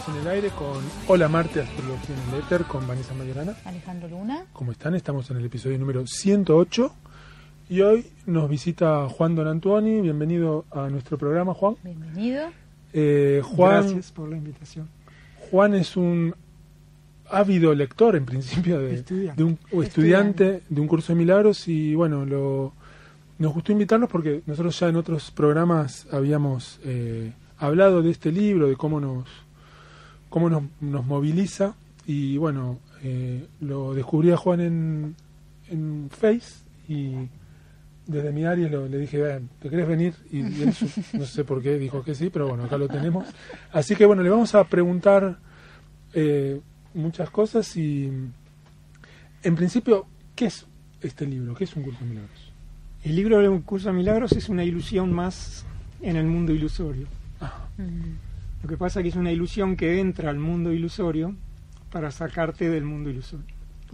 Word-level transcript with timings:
estamos 0.00 0.16
en 0.16 0.26
el 0.26 0.32
aire 0.32 0.50
con 0.50 0.78
Hola 1.08 1.28
Marte, 1.28 1.60
Astrología 1.60 2.16
en 2.16 2.34
el 2.34 2.40
Éter, 2.40 2.64
con 2.64 2.86
Vanessa 2.86 3.12
Mayorana. 3.12 3.54
Alejandro 3.66 4.08
Luna. 4.08 4.46
¿Cómo 4.54 4.72
están? 4.72 4.94
Estamos 4.94 5.30
en 5.30 5.36
el 5.36 5.44
episodio 5.44 5.78
número 5.78 6.06
108 6.06 6.94
y 7.68 7.82
hoy 7.82 8.06
nos 8.24 8.48
visita 8.48 9.08
Juan 9.10 9.34
Don 9.34 9.46
Antuoni. 9.46 10.00
Bienvenido 10.00 10.64
a 10.70 10.88
nuestro 10.88 11.18
programa, 11.18 11.52
Juan. 11.52 11.76
Bienvenido. 11.82 12.48
Eh, 12.94 13.42
Juan, 13.44 13.82
Gracias 13.82 14.12
por 14.12 14.30
la 14.30 14.38
invitación. 14.38 14.88
Juan 15.50 15.74
es 15.74 15.94
un 15.98 16.34
ávido 17.28 17.74
lector, 17.74 18.16
en 18.16 18.24
principio, 18.24 18.78
de, 18.78 18.94
Estudiante. 18.94 19.36
de 19.36 19.44
un 19.44 19.58
o 19.70 19.82
estudiante 19.82 20.62
de 20.66 20.80
un 20.80 20.88
curso 20.88 21.12
de 21.12 21.18
milagros 21.18 21.68
y 21.68 21.94
bueno, 21.94 22.24
lo, 22.24 22.72
nos 23.38 23.52
gustó 23.52 23.72
invitarnos 23.72 24.08
porque 24.08 24.42
nosotros 24.46 24.78
ya 24.80 24.88
en 24.88 24.96
otros 24.96 25.30
programas 25.30 26.06
habíamos 26.10 26.80
eh, 26.84 27.32
hablado 27.58 28.00
de 28.00 28.10
este 28.10 28.32
libro, 28.32 28.66
de 28.66 28.76
cómo 28.76 28.98
nos, 28.98 29.26
cómo 30.30 30.48
nos, 30.48 30.62
nos 30.80 31.04
moviliza 31.04 31.74
y 32.06 32.38
bueno, 32.38 32.78
eh, 33.02 33.46
lo 33.60 33.92
descubrí 33.94 34.30
a 34.30 34.36
Juan 34.38 34.60
en, 34.60 35.14
en 35.68 36.08
Face 36.10 36.64
y 36.88 37.12
desde 38.06 38.32
mi 38.32 38.44
área 38.44 38.68
lo- 38.68 38.88
le 38.88 38.98
dije, 38.98 39.18
"Ven, 39.18 39.48
¿te 39.60 39.68
querés 39.70 39.86
venir? 39.86 40.14
Y, 40.32 40.38
y 40.38 40.62
él, 40.62 40.74
no 41.12 41.24
sé 41.26 41.44
por 41.44 41.62
qué, 41.62 41.78
dijo 41.78 42.02
que 42.02 42.14
sí, 42.14 42.30
pero 42.30 42.48
bueno, 42.48 42.64
acá 42.64 42.78
lo 42.78 42.88
tenemos. 42.88 43.26
Así 43.72 43.94
que 43.94 44.06
bueno, 44.06 44.22
le 44.22 44.30
vamos 44.30 44.54
a 44.54 44.64
preguntar 44.64 45.38
eh, 46.14 46.60
muchas 46.94 47.30
cosas 47.30 47.76
y 47.76 48.10
en 49.42 49.56
principio, 49.56 50.06
¿qué 50.34 50.46
es 50.46 50.66
este 51.00 51.26
libro? 51.26 51.54
¿Qué 51.54 51.64
es 51.64 51.76
un 51.76 51.82
curso 51.84 52.00
de 52.00 52.06
milagros? 52.10 52.52
El 53.04 53.16
libro 53.16 53.38
de 53.40 53.48
un 53.48 53.62
curso 53.62 53.88
de 53.88 53.94
milagros 53.94 54.32
es 54.32 54.48
una 54.48 54.64
ilusión 54.64 55.12
más 55.12 55.64
en 56.02 56.16
el 56.16 56.26
mundo 56.26 56.52
ilusorio. 56.52 57.06
Mm, 57.78 58.29
Lo 58.62 58.68
que 58.68 58.76
pasa 58.76 59.00
es 59.00 59.04
que 59.04 59.08
es 59.10 59.16
una 59.16 59.32
ilusión 59.32 59.76
que 59.76 60.00
entra 60.00 60.30
al 60.30 60.38
mundo 60.38 60.72
ilusorio 60.72 61.34
para 61.90 62.10
sacarte 62.10 62.68
del 62.68 62.84
mundo 62.84 63.10
ilusorio. 63.10 63.46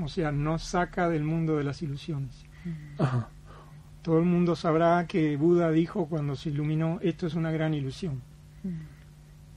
O 0.03 0.09
sea, 0.09 0.33
no 0.33 0.59
saca 0.59 1.09
del 1.09 1.25
mundo 1.25 1.57
de 1.57 1.65
las 1.65 1.83
ilusiones. 1.83 2.45
Ajá. 2.99 3.29
Todo 4.03 4.19
el 4.19 4.25
mundo 4.25 4.55
sabrá 4.55 5.07
que 5.07 5.37
Buda 5.37 5.71
dijo 5.71 6.07
cuando 6.07 6.37
se 6.37 6.51
iluminó, 6.51 6.99
esto 7.03 7.27
es 7.27 7.35
una 7.35 7.51
gran 7.51 7.75
ilusión. 7.75 8.21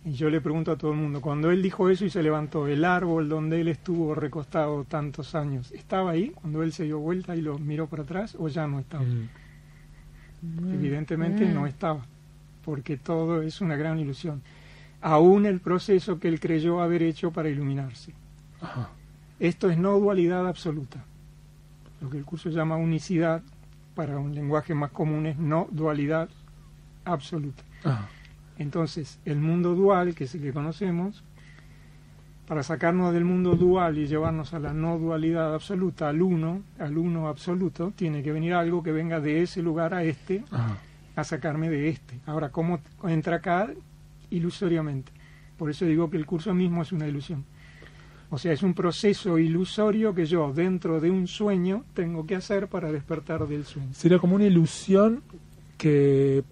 Y 0.06 0.14
yo 0.14 0.30
le 0.30 0.40
pregunto 0.40 0.72
a 0.72 0.78
todo 0.78 0.92
el 0.92 0.98
mundo, 0.98 1.20
cuando 1.22 1.52
él 1.52 1.62
dijo 1.62 1.90
eso 1.90 2.06
y 2.06 2.10
se 2.10 2.24
levantó, 2.24 2.68
el 2.68 2.86
árbol 2.86 3.28
donde 3.28 3.60
él 3.62 3.68
estuvo 3.68 4.16
recostado 4.16 4.86
tantos 4.86 5.36
años, 5.36 5.72
¿estaba 5.72 6.12
ahí 6.12 6.30
cuando 6.30 6.64
él 6.64 6.72
se 6.72 6.86
dio 6.86 7.00
vuelta 7.00 7.36
y 7.36 7.42
lo 7.42 7.60
miró 7.60 7.88
para 7.88 8.04
atrás 8.04 8.36
o 8.40 8.48
ya 8.48 8.66
no 8.66 8.80
estaba? 8.80 9.04
Mm. 9.04 9.30
Evidentemente 10.74 11.46
Mm. 11.46 11.54
no 11.54 11.68
estaba, 11.68 12.06
porque 12.64 12.98
todo 12.98 13.42
es 13.42 13.60
una 13.62 13.76
gran 13.76 14.00
ilusión. 14.00 14.42
Aún 15.02 15.46
el 15.46 15.60
proceso 15.60 16.20
que 16.20 16.28
él 16.28 16.40
creyó 16.40 16.82
haber 16.82 17.04
hecho 17.04 17.32
para 17.32 17.50
iluminarse. 17.50 18.14
Ajá. 18.62 18.90
Esto 19.40 19.70
es 19.70 19.78
no 19.78 19.98
dualidad 19.98 20.48
absoluta. 20.48 21.04
Lo 22.02 22.10
que 22.10 22.18
el 22.18 22.26
curso 22.26 22.50
llama 22.50 22.76
unicidad, 22.78 23.42
para 23.96 24.18
un 24.18 24.34
lenguaje 24.34 24.74
más 24.74 24.92
común 24.92 25.26
es 25.26 25.38
no 25.38 25.68
dualidad 25.72 26.30
absoluta. 27.06 27.64
Ajá. 27.84 28.08
Entonces, 28.58 29.20
el 29.24 29.40
mundo 29.40 29.74
dual, 29.74 30.14
que 30.16 30.26
es 30.26 30.36
el 30.36 30.42
que 30.42 30.54
conocemos, 30.54 31.24
para 32.46 32.64
sacarnos 32.64 33.14
del 33.14 33.26
mundo 33.26 33.56
dual 33.56 33.98
y 33.98 34.08
llevarnos 34.08 34.54
a 34.54 34.60
la 34.60 34.74
no 34.74 34.98
dualidad 34.98 35.54
absoluta, 35.54 36.10
al 36.10 36.22
uno, 36.22 36.64
al 36.80 36.98
uno 36.98 37.28
absoluto, 37.28 37.94
tiene 37.96 38.24
que 38.24 38.32
venir 38.32 38.54
algo 38.54 38.84
que 38.84 38.92
venga 38.92 39.20
de 39.22 39.44
ese 39.44 39.62
lugar 39.62 39.94
a 39.94 40.04
este, 40.04 40.44
Ajá. 40.52 40.78
a 41.16 41.24
sacarme 41.24 41.70
de 41.70 41.90
este. 41.90 42.20
Ahora, 42.26 42.50
¿cómo 42.50 42.80
entra 43.04 43.38
acá? 43.38 43.70
Ilusoriamente. 44.30 45.12
Por 45.58 45.70
eso 45.70 45.86
digo 45.86 46.10
que 46.10 46.18
el 46.18 46.26
curso 46.26 46.54
mismo 46.54 46.82
es 46.82 46.92
una 46.92 47.08
ilusión. 47.08 47.46
O 48.32 48.38
sea, 48.38 48.54
es 48.54 48.62
un 48.62 48.74
proceso 48.74 49.40
ilusorio 49.40 50.14
que 50.14 50.26
yo, 50.26 50.54
dentro 50.54 51.00
de 51.00 51.10
un 51.10 51.28
sueño, 51.28 51.84
tengo 51.94 52.26
que 52.28 52.36
hacer 52.36 52.68
para 52.68 52.92
despertar 52.92 53.48
del 53.48 53.66
sueño. 53.66 53.94
Sería 53.94 54.20
como 54.20 54.36
una 54.36 54.46
ilusión 54.46 55.24
que 55.78 56.44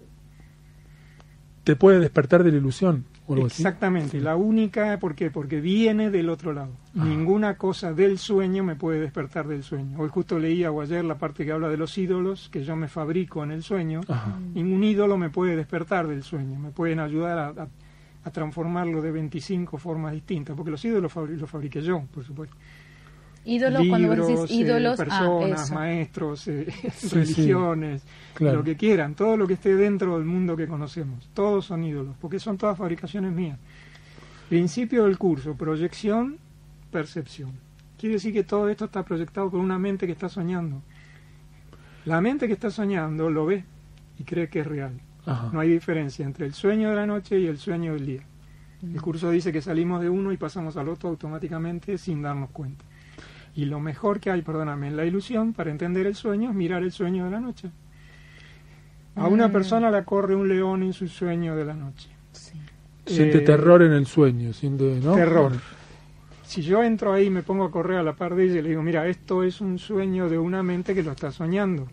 te 1.62 1.76
puede 1.76 2.00
despertar 2.00 2.42
de 2.42 2.50
la 2.50 2.56
ilusión. 2.56 3.04
O 3.28 3.34
algo 3.34 3.46
así. 3.46 3.62
Exactamente, 3.62 4.20
la 4.20 4.34
única, 4.36 4.98
¿por 4.98 5.14
qué? 5.14 5.30
Porque 5.30 5.60
viene 5.60 6.10
del 6.10 6.28
otro 6.30 6.52
lado. 6.52 6.72
Ah. 6.98 7.04
Ninguna 7.04 7.56
cosa 7.56 7.92
del 7.92 8.18
sueño 8.18 8.64
me 8.64 8.74
puede 8.74 9.00
despertar 9.00 9.46
del 9.46 9.62
sueño. 9.62 9.98
Hoy 10.00 10.08
justo 10.08 10.38
leía 10.38 10.70
o 10.72 10.80
ayer 10.80 11.04
la 11.04 11.18
parte 11.18 11.44
que 11.44 11.52
habla 11.52 11.68
de 11.68 11.76
los 11.76 11.96
ídolos 11.98 12.48
que 12.50 12.64
yo 12.64 12.74
me 12.74 12.88
fabrico 12.88 13.44
en 13.44 13.50
el 13.52 13.62
sueño. 13.62 14.00
Ajá. 14.08 14.36
Ningún 14.54 14.82
ídolo 14.82 15.16
me 15.18 15.30
puede 15.30 15.54
despertar 15.56 16.06
del 16.08 16.22
sueño, 16.22 16.58
me 16.58 16.70
pueden 16.70 16.98
ayudar 17.00 17.38
a, 17.38 17.48
a- 17.48 17.68
a 18.24 18.30
transformarlo 18.32 19.00
de 19.00 19.12
25 19.12 19.78
formas 19.78 20.12
distintas, 20.12 20.56
porque 20.56 20.72
los 20.72 20.84
ídolos 20.84 21.14
fabri- 21.14 21.36
los 21.36 21.48
fabriqué 21.48 21.80
yo, 21.80 22.02
por 22.12 22.24
supuesto. 22.24 22.56
Ídolos, 23.48 23.82
cuando 23.88 24.08
vos 24.08 24.16
decís 24.16 24.28
Libros, 24.30 24.50
eh, 24.50 24.54
ídolos, 24.54 24.96
personas, 24.98 25.70
ah, 25.70 25.74
maestros, 25.74 26.48
eh, 26.48 26.66
sí. 26.94 27.08
religiones, 27.08 28.02
Claro. 28.34 28.58
lo 28.58 28.64
que 28.64 28.76
quieran, 28.76 29.14
todo 29.14 29.36
lo 29.36 29.46
que 29.46 29.54
esté 29.54 29.74
dentro 29.74 30.16
del 30.18 30.26
mundo 30.26 30.56
que 30.56 30.66
conocemos. 30.66 31.28
Todos 31.34 31.64
son 31.66 31.82
ídolos, 31.84 32.14
porque 32.20 32.38
son 32.38 32.58
todas 32.58 32.76
fabricaciones 32.76 33.32
mías. 33.32 33.58
Principio 34.48 35.04
del 35.04 35.18
curso, 35.18 35.54
proyección, 35.54 36.38
percepción. 36.90 37.52
Quiere 37.98 38.14
decir 38.14 38.32
que 38.32 38.44
todo 38.44 38.68
esto 38.68 38.84
está 38.84 39.02
proyectado 39.04 39.50
por 39.50 39.60
una 39.60 39.78
mente 39.78 40.06
que 40.06 40.12
está 40.12 40.28
soñando. 40.28 40.82
La 42.04 42.20
mente 42.20 42.46
que 42.46 42.52
está 42.52 42.70
soñando 42.70 43.28
lo 43.28 43.46
ve 43.46 43.64
y 44.18 44.24
cree 44.24 44.48
que 44.48 44.60
es 44.60 44.66
real. 44.66 44.92
Ajá. 45.26 45.50
No 45.52 45.60
hay 45.60 45.68
diferencia 45.70 46.24
entre 46.24 46.46
el 46.46 46.54
sueño 46.54 46.90
de 46.90 46.96
la 46.96 47.06
noche 47.06 47.38
y 47.40 47.46
el 47.46 47.58
sueño 47.58 47.94
del 47.94 48.06
día. 48.06 48.22
El 48.82 49.02
curso 49.02 49.30
dice 49.30 49.52
que 49.52 49.60
salimos 49.60 50.00
de 50.00 50.08
uno 50.08 50.32
y 50.32 50.36
pasamos 50.36 50.76
al 50.76 50.88
otro 50.88 51.08
automáticamente 51.08 51.98
sin 51.98 52.22
darnos 52.22 52.50
cuenta. 52.50 52.84
Y 53.58 53.64
lo 53.64 53.80
mejor 53.80 54.20
que 54.20 54.30
hay, 54.30 54.42
perdóname, 54.42 54.86
en 54.86 54.96
la 54.96 55.04
ilusión 55.04 55.52
para 55.52 55.72
entender 55.72 56.06
el 56.06 56.14
sueño 56.14 56.50
es 56.50 56.54
mirar 56.54 56.84
el 56.84 56.92
sueño 56.92 57.24
de 57.24 57.30
la 57.32 57.40
noche. 57.40 57.68
A 59.16 59.26
una 59.26 59.48
Mm. 59.48 59.52
persona 59.52 59.90
la 59.90 60.04
corre 60.04 60.36
un 60.36 60.46
león 60.46 60.84
en 60.84 60.92
su 60.92 61.08
sueño 61.08 61.56
de 61.56 61.64
la 61.64 61.74
noche. 61.74 62.08
Sí. 62.30 62.52
Siente 63.04 63.38
Eh, 63.38 63.40
terror 63.40 63.82
en 63.82 63.90
el 63.90 64.06
sueño, 64.06 64.52
siente, 64.52 65.00
¿no? 65.02 65.16
Terror. 65.16 65.54
Si 66.44 66.62
yo 66.62 66.84
entro 66.84 67.12
ahí 67.12 67.26
y 67.26 67.30
me 67.30 67.42
pongo 67.42 67.64
a 67.64 67.72
correr 67.72 67.98
a 67.98 68.04
la 68.04 68.12
par 68.14 68.36
de 68.36 68.44
ella 68.44 68.60
y 68.60 68.62
le 68.62 68.68
digo, 68.68 68.82
mira, 68.84 69.08
esto 69.08 69.42
es 69.42 69.60
un 69.60 69.80
sueño 69.80 70.28
de 70.28 70.38
una 70.38 70.62
mente 70.62 70.94
que 70.94 71.02
lo 71.02 71.10
está 71.10 71.32
soñando. 71.32 71.88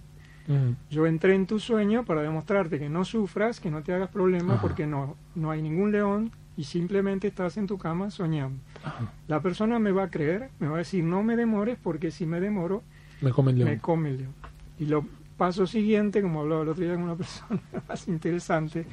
Mm. 0.48 0.74
Yo 0.92 1.08
entré 1.08 1.34
en 1.34 1.48
tu 1.48 1.60
sueño 1.60 2.06
para 2.06 2.22
demostrarte 2.22 2.78
que 2.78 2.90
no 2.90 3.04
sufras, 3.06 3.60
que 3.60 3.72
no 3.72 3.82
te 3.82 3.92
hagas 3.92 4.10
problema, 4.12 4.54
Ajá. 4.54 4.62
porque 4.62 4.86
no, 4.86 5.16
no 5.34 5.50
hay 5.50 5.64
ningún 5.64 5.92
león 5.92 6.30
y 6.58 6.64
simplemente 6.64 7.28
estás 7.28 7.58
en 7.58 7.68
tu 7.68 7.78
cama 7.78 8.10
soñando. 8.12 8.60
Ajá. 8.84 9.12
La 9.28 9.42
persona 9.42 9.78
me 9.80 9.92
va 9.92 10.04
a 10.04 10.10
creer, 10.10 10.50
me 10.60 10.68
va 10.68 10.76
a 10.76 10.80
decir, 10.80 11.04
no 11.04 11.22
me 11.24 11.36
demores, 11.36 11.78
porque 11.82 12.12
si 12.12 12.26
me 12.26 12.40
demoro, 12.40 12.84
Me 13.22 13.32
come 13.32 13.52
el 13.52 13.58
león. 13.60 13.70
me 13.70 13.80
come 13.80 14.10
el 14.10 14.18
león. 14.18 14.34
Y 14.80 14.86
lo 14.86 15.06
paso 15.38 15.68
siguiente, 15.68 16.22
como 16.22 16.42
hablaba 16.42 16.62
el 16.64 16.70
otro 16.70 16.84
día 16.84 16.94
con 16.94 17.04
una 17.04 17.16
persona 17.18 17.62
más 17.88 18.08
interesante, 18.08 18.86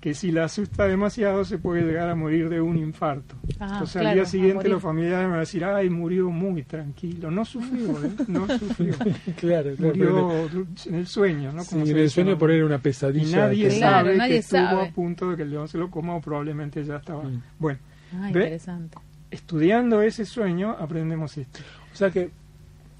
que 0.00 0.14
si 0.14 0.30
la 0.30 0.44
asusta 0.44 0.86
demasiado 0.86 1.44
se 1.44 1.58
puede 1.58 1.82
llegar 1.82 2.08
a 2.08 2.14
morir 2.14 2.48
de 2.48 2.60
un 2.60 2.76
infarto. 2.76 3.34
Ah, 3.58 3.70
Entonces 3.72 3.96
al 3.96 4.02
claro, 4.02 4.14
día 4.14 4.22
a 4.22 4.26
siguiente 4.26 4.68
los 4.68 4.80
familiares 4.80 5.24
me 5.24 5.30
van 5.30 5.36
a 5.38 5.40
decir, 5.40 5.64
ay, 5.64 5.90
murió 5.90 6.30
muy 6.30 6.62
tranquilo. 6.62 7.32
No 7.32 7.44
sufrió, 7.44 8.04
¿eh? 8.04 8.10
No 8.28 8.46
sufrió. 8.46 8.94
claro, 9.40 9.70
claro. 9.76 9.94
Murió 9.96 10.48
en 10.86 10.94
el 10.94 11.06
sueño, 11.08 11.50
¿no? 11.52 11.64
Como 11.64 11.84
en 11.84 11.96
el 11.98 12.10
sueño 12.10 12.30
¿no? 12.32 12.38
por 12.38 12.50
él 12.52 12.58
era 12.58 12.66
una 12.66 12.76
Y 12.76 12.78
pesadilla. 12.78 13.38
nadie 13.38 13.68
que- 13.70 13.76
Claro, 13.78 13.96
sabe 14.06 14.16
nadie 14.16 14.32
que 14.34 14.38
estuvo 14.38 14.60
sabe. 14.60 14.86
a 14.86 14.90
punto 14.92 15.30
de 15.30 15.36
que 15.36 15.42
el 15.42 15.50
león 15.50 15.66
se 15.66 15.78
lo 15.78 15.90
coma 15.90 16.14
o 16.14 16.20
probablemente 16.20 16.84
ya 16.84 16.96
estaba. 16.98 17.24
Mm. 17.24 17.42
Bueno, 17.58 17.78
Ah, 18.14 18.20
¿Ve? 18.22 18.28
interesante. 18.28 18.96
estudiando 19.32 20.00
ese 20.00 20.24
sueño 20.24 20.76
aprendemos 20.78 21.36
esto. 21.36 21.58
O 21.92 21.96
sea 21.96 22.10
que 22.10 22.30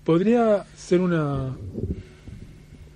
podría 0.04 0.64
ser 0.76 1.00
una 1.00 1.54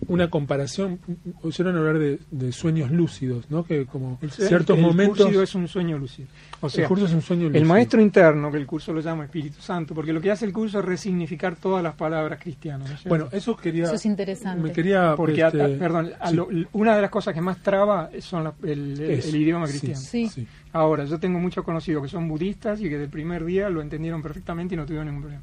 una 0.08 0.28
comparación, 0.30 0.98
oyeron 1.42 1.76
hablar 1.76 1.98
de, 1.98 2.18
de 2.30 2.52
sueños 2.52 2.90
lúcidos, 2.90 3.50
¿no? 3.50 3.64
Que 3.64 3.86
como 3.86 4.18
El, 4.20 4.30
ciertos 4.30 4.76
el 4.76 4.82
momentos... 4.82 5.26
curso 5.26 5.42
es 5.42 5.54
un 5.54 5.68
sueño 5.68 5.96
lúcido. 5.98 6.28
O 6.60 6.68
sea, 6.68 6.82
el 6.84 6.88
curso 6.88 7.06
es 7.06 7.12
un 7.12 7.22
sueño 7.22 7.48
el 7.52 7.64
maestro 7.64 8.00
interno, 8.00 8.50
que 8.50 8.58
el 8.58 8.66
curso 8.66 8.92
lo 8.92 9.00
llama 9.00 9.24
Espíritu 9.24 9.60
Santo, 9.60 9.94
porque 9.94 10.12
lo 10.12 10.20
que 10.20 10.30
hace 10.30 10.44
el 10.44 10.52
curso 10.52 10.80
es 10.80 10.84
resignificar 10.84 11.56
todas 11.56 11.82
las 11.82 11.94
palabras 11.94 12.38
cristianas. 12.40 12.88
¿no? 12.90 12.96
Bueno, 13.08 13.28
eso 13.32 13.56
quería... 13.56 13.84
Eso 13.84 13.94
es 13.94 14.06
interesante. 14.06 14.62
Me 14.62 14.72
quería... 14.72 15.14
porque, 15.16 15.40
este, 15.40 15.62
a- 15.62 15.78
perdón, 15.78 16.10
a 16.20 16.30
sí. 16.30 16.36
lo- 16.36 16.48
una 16.72 16.96
de 16.96 17.02
las 17.02 17.10
cosas 17.10 17.32
que 17.34 17.40
más 17.40 17.58
traba 17.62 18.10
son 18.20 18.44
la- 18.44 18.54
el, 18.64 19.00
el- 19.00 19.10
el 19.20 19.36
idioma 19.36 19.66
sí, 19.66 19.78
cristiano. 19.86 20.28
Sí. 20.30 20.46
Ahora, 20.72 21.04
yo 21.04 21.18
tengo 21.20 21.38
muchos 21.38 21.64
conocidos 21.64 22.02
que 22.02 22.08
son 22.08 22.28
budistas 22.28 22.80
y 22.80 22.88
que 22.88 22.98
del 22.98 23.08
primer 23.08 23.44
día 23.44 23.68
lo 23.68 23.82
entendieron 23.82 24.22
perfectamente 24.22 24.74
y 24.74 24.78
no 24.78 24.84
tuvieron 24.86 25.06
ningún 25.06 25.22
problema. 25.22 25.42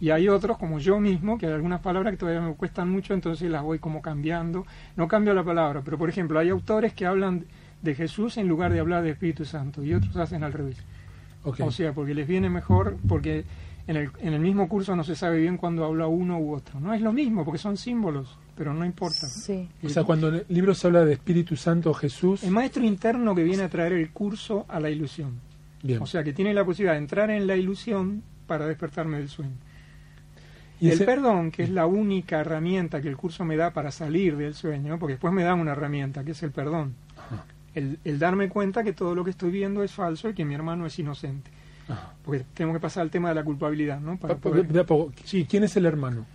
Y 0.00 0.10
hay 0.10 0.28
otros, 0.28 0.56
como 0.56 0.78
yo 0.78 0.98
mismo, 0.98 1.36
que 1.36 1.46
hay 1.46 1.52
algunas 1.52 1.80
palabras 1.80 2.12
que 2.12 2.16
todavía 2.16 2.40
me 2.40 2.54
cuestan 2.54 2.90
mucho, 2.90 3.12
entonces 3.12 3.50
las 3.50 3.62
voy 3.62 3.78
como 3.78 4.00
cambiando. 4.00 4.66
No 4.96 5.06
cambio 5.06 5.34
la 5.34 5.44
palabra, 5.44 5.82
pero 5.84 5.98
por 5.98 6.08
ejemplo, 6.08 6.38
hay 6.38 6.48
autores 6.48 6.94
que 6.94 7.04
hablan 7.04 7.44
de 7.82 7.94
Jesús 7.94 8.38
en 8.38 8.48
lugar 8.48 8.72
de 8.72 8.80
hablar 8.80 9.02
de 9.02 9.10
Espíritu 9.10 9.44
Santo 9.44 9.84
y 9.84 9.92
otros 9.94 10.16
hacen 10.16 10.42
al 10.42 10.52
revés. 10.52 10.78
O 11.44 11.70
sea, 11.70 11.92
porque 11.92 12.14
les 12.14 12.26
viene 12.26 12.50
mejor, 12.50 12.96
porque 13.08 13.44
en 13.86 13.96
el, 13.96 14.10
en 14.20 14.34
el 14.34 14.40
mismo 14.40 14.68
curso 14.68 14.94
no 14.94 15.04
se 15.04 15.14
sabe 15.14 15.38
bien 15.38 15.56
cuándo 15.56 15.84
habla 15.84 16.06
uno 16.06 16.38
u 16.38 16.54
otro. 16.54 16.80
No 16.80 16.92
es 16.94 17.00
lo 17.00 17.12
mismo, 17.12 17.44
porque 17.44 17.58
son 17.58 17.76
símbolos, 17.76 18.38
pero 18.56 18.72
no 18.74 18.84
importa. 18.84 19.26
Sí. 19.26 19.68
O 19.82 19.88
sea, 19.88 20.04
cuando 20.04 20.28
en 20.28 20.34
el 20.36 20.46
libro 20.48 20.74
se 20.74 20.86
habla 20.86 21.04
de 21.04 21.14
Espíritu 21.14 21.56
Santo 21.56 21.92
Jesús... 21.94 22.42
El 22.44 22.52
maestro 22.52 22.84
interno 22.84 23.34
que 23.34 23.42
viene 23.42 23.64
a 23.64 23.68
traer 23.68 23.92
el 23.94 24.10
curso 24.10 24.66
a 24.68 24.80
la 24.80 24.90
ilusión. 24.90 25.40
Bien. 25.82 26.00
O 26.02 26.06
sea, 26.06 26.22
que 26.22 26.32
tiene 26.32 26.52
la 26.52 26.64
posibilidad 26.64 26.92
de 26.92 27.00
entrar 27.00 27.30
en 27.30 27.46
la 27.46 27.56
ilusión 27.56 28.22
para 28.46 28.66
despertarme 28.66 29.18
del 29.18 29.28
sueño. 29.28 29.56
Y 30.80 30.86
el 30.88 30.94
ese- 30.94 31.04
perdón, 31.04 31.50
que 31.50 31.62
es 31.62 31.70
la 31.70 31.86
única 31.86 32.40
herramienta 32.40 33.00
que 33.00 33.08
el 33.08 33.16
curso 33.16 33.44
me 33.44 33.56
da 33.56 33.70
para 33.72 33.90
salir 33.90 34.36
del 34.36 34.54
sueño, 34.54 34.98
porque 34.98 35.14
después 35.14 35.32
me 35.32 35.42
da 35.44 35.54
una 35.54 35.72
herramienta, 35.72 36.24
que 36.24 36.30
es 36.32 36.42
el 36.42 36.50
perdón. 36.52 36.94
El, 37.74 37.98
el 38.04 38.18
darme 38.18 38.48
cuenta 38.48 38.82
que 38.82 38.92
todo 38.92 39.14
lo 39.14 39.22
que 39.24 39.30
estoy 39.30 39.50
viendo 39.50 39.82
es 39.84 39.92
falso 39.92 40.28
y 40.28 40.34
que 40.34 40.44
mi 40.44 40.54
hermano 40.54 40.86
es 40.86 40.98
inocente. 40.98 41.50
Ajá. 41.88 42.14
Porque 42.24 42.44
tengo 42.54 42.72
que 42.72 42.80
pasar 42.80 43.02
al 43.02 43.10
tema 43.10 43.28
de 43.28 43.34
la 43.36 43.44
culpabilidad, 43.44 44.00
¿no? 44.00 44.16
Para 44.16 44.34
Pa- 44.34 44.40
pa- 44.40 44.50
poder- 44.50 44.66
de 44.68 44.80
a 44.80 44.84
poco. 44.84 45.12
Sí. 45.24 45.46
¿Quién 45.48 45.64
es 45.64 45.76
el 45.76 45.86
hermano? 45.86 46.26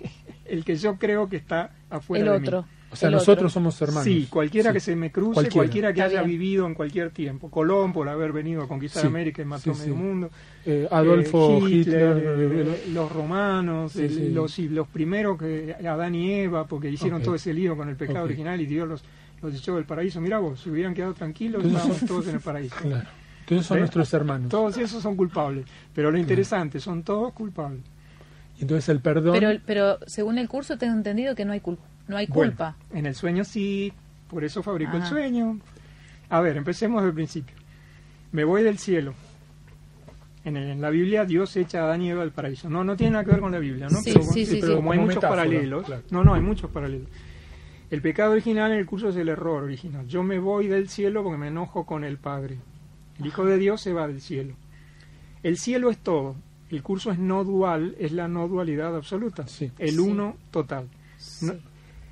el 0.44 0.64
que 0.64 0.76
yo 0.76 0.96
creo 0.96 1.28
que 1.28 1.36
está 1.36 1.70
afuera 1.90 2.24
El 2.26 2.32
de 2.32 2.38
mí. 2.40 2.46
O 2.90 2.96
sea, 2.96 3.10
nosotros 3.10 3.36
otro. 3.36 3.48
somos 3.50 3.80
hermanos. 3.82 4.04
Sí, 4.04 4.26
cualquiera 4.30 4.70
Sí. 4.70 4.74
que 4.74 4.80
se 4.80 4.96
me 4.96 5.12
cruce, 5.12 5.34
Cualquiera. 5.34 5.54
cualquiera, 5.54 5.92
que 5.92 6.00
Está 6.00 6.10
haya 6.10 6.22
bien. 6.26 6.38
vivido 6.40 6.66
en 6.66 6.74
cualquier 6.74 7.10
tiempo. 7.10 7.50
Colón 7.50 7.92
por 7.92 8.08
haber 8.08 8.32
venido 8.32 8.62
a 8.62 8.68
conquistar 8.68 9.02
Sí, 9.02 9.08
América 9.08 9.42
y 9.42 9.44
mató 9.44 9.74
sí, 9.74 9.80
medio 9.80 9.94
mundo. 9.94 10.30
Eh, 10.64 10.88
Adolfo 10.90 11.66
Eh, 11.66 11.70
Hitler, 11.70 12.16
eh, 12.16 12.62
eh, 12.86 12.90
los 12.94 13.12
romanos, 13.12 13.92
Sí, 13.92 14.02
el- 14.02 14.10
sí. 14.14 14.28
Los, 14.30 14.58
y 14.58 14.68
los 14.70 14.88
primeros 14.88 15.38
que 15.38 15.76
Adán 15.86 16.14
y 16.14 16.32
Eva, 16.32 16.66
porque 16.66 16.88
hicieron 16.90 17.22
todo 17.22 17.34
ese 17.34 17.52
lío 17.52 17.76
con 17.76 17.88
el 17.90 17.96
pecado 17.96 18.24
original 18.24 18.58
y 18.60 18.64
Dios 18.66 18.88
los, 18.88 19.04
los 19.42 19.54
echó 19.54 19.74
del 19.76 19.84
paraíso. 19.84 20.20
Mira 20.22 20.38
vos, 20.38 20.58
si 20.60 20.70
hubieran 20.70 20.94
quedado 20.94 21.12
tranquilos, 21.12 21.62
Entonces 21.64 21.82
estábamos 21.92 22.08
todos 22.08 22.28
en 22.28 22.34
el 22.36 22.40
paraíso. 22.40 22.76
claro. 22.80 23.08
Entonces 23.40 23.66
son 23.66 23.78
nuestros 23.80 24.12
hermanos. 24.14 24.48
Todos 24.50 24.76
esos 24.78 25.02
son 25.02 25.14
culpables. 25.16 25.66
Pero 25.94 26.10
lo 26.10 26.18
interesante, 26.18 26.80
son 26.80 27.02
todos 27.02 27.32
culpables. 27.34 27.80
Y 28.58 28.62
entonces 28.62 28.88
el 28.90 29.00
perdón... 29.00 29.34
Pero, 29.38 29.58
pero 29.64 29.98
según 30.06 30.36
el 30.38 30.48
curso 30.48 30.76
tengo 30.78 30.92
entendido 30.94 31.34
que 31.34 31.44
no 31.46 31.52
hay, 31.52 31.60
cul- 31.60 31.78
no 32.08 32.16
hay 32.16 32.26
Bueno, 32.26 32.52
culpa. 32.52 32.76
en 32.92 33.06
el 33.06 33.14
sueño 33.14 33.44
sí, 33.44 33.92
por 34.28 34.44
eso 34.44 34.62
fabrico 34.62 34.96
el 34.96 35.02
Ah. 35.02 35.06
sueño. 35.08 35.58
A 36.30 36.40
ver, 36.40 36.56
empecemos 36.56 37.02
del 37.02 37.14
principio. 37.14 37.54
Me 38.32 38.44
voy 38.44 38.62
del 38.62 38.78
cielo. 38.78 39.14
En, 40.44 40.56
el- 40.56 40.70
en 40.70 40.80
la 40.80 40.90
Biblia 40.90 41.24
Dios 41.24 41.56
echa 41.56 41.80
a 41.80 41.84
Adán 41.84 42.02
y 42.02 42.10
Eva 42.10 42.20
del 42.22 42.30
paraíso. 42.32 42.70
No, 42.70 42.84
no 42.84 42.96
tiene 42.96 43.12
nada 43.12 43.24
que 43.24 43.32
ver 43.32 43.40
con 43.40 43.52
la 43.52 43.58
Biblia, 43.58 43.88
¿no? 43.90 43.98
Sí, 44.00 44.10
pero, 44.12 44.24
sí, 44.24 44.46
sí, 44.46 44.58
pero 44.60 44.72
sí. 44.72 44.76
como 44.76 44.92
hay 44.92 44.98
Como 44.98 45.06
muchos 45.06 45.22
metáfora, 45.22 45.42
paralelos. 45.44 45.84
claro. 45.86 46.02
No, 46.10 46.24
no, 46.24 46.34
hay 46.34 46.40
muchos 46.40 46.70
paralelos. 46.70 47.08
El 47.90 48.02
pecado 48.02 48.32
original 48.32 48.72
en 48.72 48.78
el 48.78 48.86
curso 48.86 49.08
es 49.08 49.16
el 49.16 49.28
error 49.28 49.62
original. 49.64 50.06
Yo 50.06 50.22
me 50.22 50.38
voy 50.38 50.68
del 50.68 50.88
cielo 50.88 51.22
porque 51.22 51.38
me 51.38 51.48
enojo 51.48 51.86
con 51.86 52.04
el 52.04 52.18
Padre. 52.18 52.58
El 53.18 53.26
Hijo 53.26 53.44
de 53.44 53.58
Dios 53.58 53.80
se 53.80 53.92
va 53.92 54.06
del 54.06 54.20
cielo. 54.20 54.54
El 55.42 55.56
cielo 55.58 55.90
es 55.90 55.98
todo. 55.98 56.36
El 56.70 56.82
curso 56.82 57.10
es 57.10 57.18
no 57.18 57.44
dual, 57.44 57.94
es 57.98 58.12
la 58.12 58.28
no 58.28 58.46
dualidad 58.46 58.94
absoluta. 58.94 59.46
Sí. 59.48 59.72
El 59.78 59.92
Sí. 59.92 59.98
uno 59.98 60.36
total. 60.50 60.88
No-. 61.40 61.54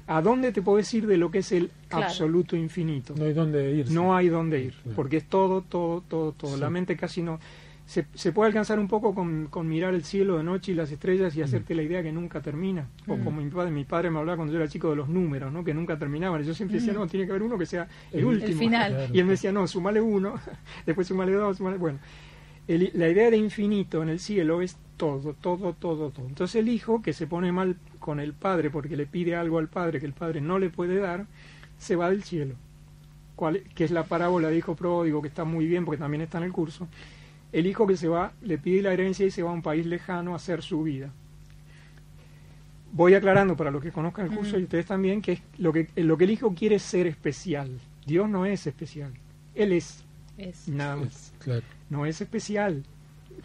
¿A 0.08 0.22
dónde 0.22 0.52
te 0.52 0.62
puedes 0.62 0.92
ir 0.94 1.06
de 1.06 1.16
lo 1.16 1.30
que 1.30 1.38
es 1.38 1.50
el 1.52 1.70
Claro. 1.88 2.06
absoluto 2.06 2.56
infinito? 2.56 3.14
No 3.16 3.24
hay 3.24 3.32
dónde 3.32 3.72
irse. 3.72 3.92
No 3.94 4.14
hay 4.14 4.28
dónde 4.28 4.60
ir, 4.62 4.74
Claro. 4.74 4.96
porque 4.96 5.16
es 5.18 5.24
todo, 5.24 5.62
todo, 5.62 6.00
todo, 6.02 6.32
todo. 6.32 6.54
Sí. 6.54 6.60
La 6.60 6.70
mente 6.70 6.96
casi 6.96 7.22
no... 7.22 7.40
Se, 7.86 8.04
se 8.14 8.32
puede 8.32 8.48
alcanzar 8.48 8.80
un 8.80 8.88
poco 8.88 9.14
con, 9.14 9.46
con 9.46 9.68
mirar 9.68 9.94
el 9.94 10.02
cielo 10.02 10.38
de 10.38 10.42
noche 10.42 10.72
y 10.72 10.74
las 10.74 10.90
estrellas 10.90 11.36
y 11.36 11.42
hacerte 11.42 11.72
la 11.72 11.82
idea 11.84 12.02
que 12.02 12.10
nunca 12.10 12.40
termina. 12.40 12.88
O 13.06 13.16
Mm. 13.16 13.24
como 13.24 13.40
mi 13.40 13.48
padre, 13.48 13.70
mi 13.70 13.84
padre 13.84 14.10
me 14.10 14.18
hablaba 14.18 14.34
cuando 14.38 14.52
yo 14.52 14.58
era 14.58 14.68
chico 14.68 14.90
de 14.90 14.96
los 14.96 15.08
números, 15.08 15.52
¿no? 15.52 15.62
que 15.62 15.72
nunca 15.72 15.96
terminaban. 15.96 16.42
Y 16.42 16.46
yo 16.46 16.52
siempre 16.54 16.78
decía, 16.78 16.92
Mm. 16.92 16.96
no, 16.96 17.06
tiene 17.06 17.26
que 17.26 17.30
haber 17.32 17.44
uno 17.44 17.56
que 17.56 17.64
sea 17.66 17.86
el, 18.10 18.18
El- 18.20 18.24
último. 18.24 18.48
El 18.48 18.58
final. 18.58 18.92
Claro. 18.92 19.14
Y 19.14 19.18
él 19.20 19.24
me 19.24 19.30
decía, 19.32 19.52
no, 19.52 19.68
sumale 19.68 20.00
uno, 20.00 20.34
después 20.86 21.06
sumale 21.06 21.30
dos, 21.32 21.58
sumale... 21.58 21.76
Bueno, 21.78 21.98
el- 22.68 22.90
la 22.94 23.08
idea 23.08 23.30
de 23.30 23.36
infinito 23.36 24.02
en 24.02 24.08
el 24.08 24.18
cielo 24.20 24.62
es 24.62 24.76
todo, 24.96 25.34
todo, 25.34 25.72
todo, 25.74 26.10
todo. 26.10 26.26
Entonces 26.26 26.56
el 26.56 26.68
hijo, 26.68 27.02
que 27.02 27.12
se 27.12 27.26
pone 27.26 27.52
mal 27.52 27.76
con 27.98 28.18
el 28.20 28.32
padre 28.32 28.70
porque 28.70 28.96
le 28.96 29.06
pide 29.06 29.36
algo 29.36 29.58
al 29.58 29.68
padre 29.68 30.00
que 30.00 30.06
el 30.06 30.12
padre 30.12 30.40
no 30.40 30.58
le 30.58 30.70
puede 30.70 30.96
dar, 30.98 31.26
se 31.78 31.96
va 31.96 32.10
del 32.10 32.22
cielo. 32.22 32.54
¿Cuál, 33.36 33.62
que 33.74 33.84
es 33.84 33.90
la 33.90 34.04
parábola 34.04 34.48
de 34.48 34.56
hijo 34.56 34.74
pródigo, 34.74 35.20
que 35.20 35.28
está 35.28 35.44
muy 35.44 35.66
bien 35.66 35.84
porque 35.84 35.98
también 35.98 36.22
está 36.22 36.38
en 36.38 36.44
el 36.44 36.52
curso. 36.52 36.88
El 37.52 37.66
hijo 37.66 37.86
que 37.86 37.96
se 37.98 38.08
va, 38.08 38.32
le 38.42 38.56
pide 38.56 38.80
la 38.82 38.92
herencia 38.94 39.26
y 39.26 39.30
se 39.30 39.42
va 39.42 39.50
a 39.50 39.52
un 39.52 39.60
país 39.62 39.84
lejano 39.84 40.32
a 40.32 40.36
hacer 40.36 40.62
su 40.62 40.82
vida. 40.82 41.12
Voy 42.92 43.12
aclarando 43.14 43.56
para 43.56 43.70
los 43.70 43.82
que 43.82 43.92
conozcan 43.92 44.26
el 44.26 44.32
curso 44.36 44.58
y 44.58 44.62
ustedes 44.62 44.86
también 44.86 45.20
que, 45.20 45.32
es 45.32 45.42
lo 45.58 45.72
que 45.72 45.88
lo 45.96 46.16
que 46.16 46.24
el 46.24 46.30
hijo 46.30 46.54
quiere 46.54 46.76
es 46.76 46.82
ser 46.82 47.06
especial. 47.06 47.70
Dios 48.06 48.28
no 48.28 48.46
es 48.46 48.66
especial. 48.66 49.12
Él 49.54 49.72
es 49.72 50.02
Es- 50.38 50.68
nada 50.68 50.96
más. 50.96 51.32
Claro. 51.38 51.62
No 51.90 52.06
es 52.06 52.20
especial. 52.20 52.82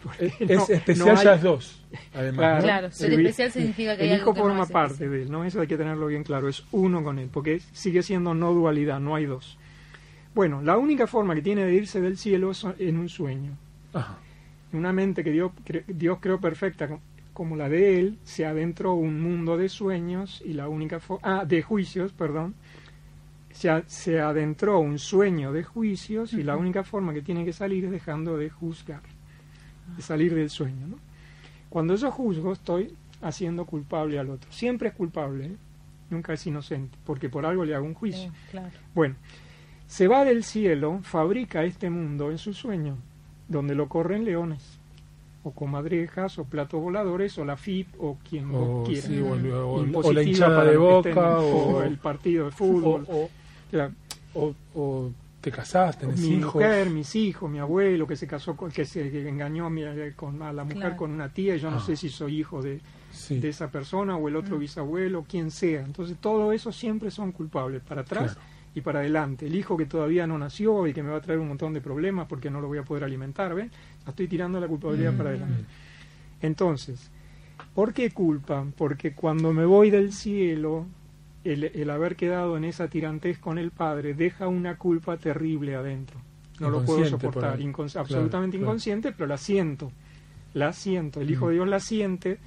Porque 0.02 0.26
Es, 0.40 0.50
no- 0.56 0.62
es 0.64 0.70
especial 0.70 1.06
no 1.08 1.18
hay- 1.18 1.24
ya 1.24 1.34
es 1.34 1.42
dos, 1.42 1.84
además. 2.14 2.38
Claro. 2.38 2.56
¿no? 2.56 2.62
Claro, 2.62 2.90
ser 2.90 3.12
El- 3.12 3.20
especial 3.20 3.52
significa 3.52 3.96
que 3.96 4.02
hay 4.02 4.08
el 4.08 4.14
algo 4.20 4.30
hijo 4.32 4.40
forma 4.40 4.66
parte 4.66 4.94
especial. 4.94 5.10
de 5.10 5.22
él, 5.22 5.30
¿no? 5.30 5.44
Eso 5.44 5.60
hay 5.60 5.66
que 5.66 5.76
tenerlo 5.76 6.06
bien 6.06 6.24
claro, 6.24 6.48
es 6.48 6.64
uno 6.72 7.04
con 7.04 7.18
él, 7.18 7.28
porque 7.32 7.60
sigue 7.72 8.02
siendo 8.02 8.34
no 8.34 8.52
dualidad, 8.52 9.00
no 9.00 9.14
hay 9.14 9.26
dos. 9.26 9.58
Bueno, 10.34 10.62
la 10.62 10.78
única 10.78 11.06
forma 11.06 11.34
que 11.34 11.42
tiene 11.42 11.64
de 11.66 11.74
irse 11.74 12.00
del 12.00 12.16
cielo 12.16 12.50
es 12.52 12.64
en 12.78 12.96
un 12.98 13.08
sueño. 13.10 13.52
Ajá. 13.92 14.16
Una 14.72 14.92
mente 14.92 15.22
que 15.22 15.30
Dios, 15.30 15.52
cre- 15.66 15.84
Dios 15.86 16.18
creó 16.20 16.40
perfecta 16.40 16.88
co- 16.88 17.00
como 17.34 17.54
la 17.56 17.68
de 17.68 18.00
él, 18.00 18.18
se 18.24 18.46
adentró 18.46 18.94
un 18.94 19.20
mundo 19.22 19.58
de 19.58 19.68
sueños 19.68 20.42
y 20.44 20.54
la 20.54 20.68
única 20.68 21.00
fo- 21.00 21.20
ah, 21.22 21.44
de 21.46 21.60
juicios, 21.62 22.12
perdón. 22.12 22.54
Se, 23.52 23.70
a- 23.70 23.84
se 23.86 24.20
adentró 24.20 24.78
un 24.80 24.98
sueño 24.98 25.52
de 25.52 25.62
juicios 25.62 26.32
y 26.32 26.42
la 26.42 26.56
única 26.56 26.82
forma 26.84 27.12
que 27.12 27.22
tiene 27.22 27.44
que 27.44 27.52
salir 27.52 27.84
es 27.84 27.90
dejando 27.90 28.36
de 28.36 28.50
juzgar, 28.50 29.02
de 29.96 30.02
salir 30.02 30.34
del 30.34 30.50
sueño, 30.50 30.86
¿no? 30.88 30.96
Cuando 31.68 31.94
yo 31.96 32.10
juzgo 32.10 32.52
estoy 32.52 32.94
haciendo 33.20 33.64
culpable 33.64 34.18
al 34.18 34.30
otro. 34.30 34.50
Siempre 34.52 34.88
es 34.88 34.94
culpable, 34.94 35.46
¿eh? 35.46 35.56
nunca 36.10 36.32
es 36.34 36.46
inocente, 36.46 36.98
porque 37.06 37.28
por 37.28 37.46
algo 37.46 37.64
le 37.64 37.74
hago 37.74 37.86
un 37.86 37.94
juicio. 37.94 38.30
Sí, 38.30 38.36
claro. 38.50 38.70
Bueno, 38.94 39.14
se 39.86 40.08
va 40.08 40.24
del 40.24 40.44
cielo, 40.44 41.00
fabrica 41.02 41.64
este 41.64 41.88
mundo 41.88 42.30
en 42.30 42.38
su 42.38 42.52
sueño, 42.54 42.96
donde 43.48 43.74
lo 43.74 43.88
corren 43.88 44.24
leones, 44.24 44.78
o 45.44 45.52
comadrejas, 45.52 46.38
o 46.38 46.44
platos 46.44 46.80
voladores, 46.80 47.36
o 47.38 47.44
la 47.44 47.56
FIP, 47.56 47.88
o 47.98 48.18
quien 48.28 48.46
O, 48.54 48.58
vos 48.58 48.88
quiera. 48.88 49.06
sí, 49.06 49.20
o, 49.20 50.12
la 50.12 50.22
hinchada 50.22 50.64
de 50.64 50.76
boca, 50.76 51.10
estén- 51.10 51.18
o, 51.18 51.82
el 51.82 51.98
partido 51.98 52.44
de 52.44 52.48
o, 52.50 52.52
fútbol. 52.52 53.06
o- 53.08 53.30
Claro, 53.72 53.92
o- 54.34 54.54
o 54.76 55.10
te 55.40 55.50
casás, 55.50 55.98
tenés 55.98 56.20
mi 56.20 56.36
hijos. 56.36 56.54
mujer, 56.54 56.88
mis 56.90 57.16
hijos, 57.16 57.50
mi 57.50 57.58
abuelo 57.58 58.06
que 58.06 58.14
se 58.14 58.28
casó 58.28 58.54
con, 58.56 58.70
que 58.70 58.84
se 58.84 59.10
que 59.10 59.28
engañó 59.28 59.66
a, 59.66 59.70
mi- 59.70 59.82
con, 60.14 60.40
a 60.42 60.52
la 60.52 60.62
mujer 60.62 60.78
Claro. 60.78 60.96
con 60.96 61.10
una 61.10 61.28
tía 61.30 61.56
y 61.56 61.58
yo 61.58 61.68
no 61.72 61.78
Ah. 61.78 61.84
sé 61.84 61.96
si 61.96 62.08
soy 62.08 62.38
hijo 62.38 62.62
de, 62.62 62.80
Sí. 63.10 63.40
de 63.40 63.48
esa 63.48 63.68
persona 63.70 64.16
o 64.16 64.28
el 64.28 64.36
otro 64.36 64.56
bisabuelo, 64.58 65.24
quien 65.28 65.50
sea. 65.50 65.80
Entonces 65.84 66.16
todo 66.20 66.52
eso 66.52 66.70
siempre 66.70 67.10
son 67.10 67.32
culpables, 67.32 67.82
para 67.82 68.02
atrás 68.02 68.34
Claro. 68.34 68.40
y 68.74 68.80
para 68.82 69.00
adelante. 69.00 69.46
El 69.48 69.56
hijo 69.56 69.76
que 69.76 69.86
todavía 69.86 70.26
no 70.28 70.38
nació 70.38 70.86
y 70.86 70.92
que 70.94 71.02
me 71.02 71.10
va 71.10 71.16
a 71.16 71.20
traer 71.20 71.40
un 71.40 71.48
montón 71.48 71.72
de 71.74 71.80
problemas 71.80 72.26
porque 72.28 72.48
no 72.48 72.60
lo 72.60 72.68
voy 72.68 72.78
a 72.78 72.84
poder 72.84 73.02
alimentar, 73.04 73.52
¿ven? 73.54 73.70
Estoy 74.06 74.28
tirando 74.28 74.60
la 74.60 74.68
culpabilidad 74.68 75.12
Mm. 75.12 75.16
para 75.16 75.30
adelante. 75.30 75.64
Entonces, 76.40 77.10
¿por 77.74 77.92
qué 77.92 78.10
culpa? 78.12 78.64
Porque 78.76 79.12
cuando 79.12 79.52
me 79.52 79.64
voy 79.64 79.90
del 79.90 80.12
cielo, 80.12 80.86
el, 81.44 81.64
el 81.64 81.90
haber 81.90 82.16
quedado 82.16 82.56
en 82.56 82.64
esa 82.64 82.88
tirantez 82.88 83.38
con 83.38 83.58
el 83.58 83.70
Padre 83.70 84.14
deja 84.14 84.48
una 84.48 84.76
culpa 84.78 85.16
terrible 85.16 85.74
adentro. 85.74 86.20
No 86.60 86.70
lo 86.70 86.84
puedo 86.84 87.04
soportar, 87.06 87.56
Claro, 87.58 87.84
absolutamente 88.00 88.56
claro. 88.56 88.70
inconsciente, 88.70 89.12
pero 89.12 89.26
la 89.26 89.36
siento. 89.38 89.90
La 90.54 90.72
siento. 90.72 91.20
El 91.20 91.30
Hijo 91.30 91.48
de 91.48 91.54
Dios 91.54 91.68
la 91.68 91.80
siente 91.80 92.38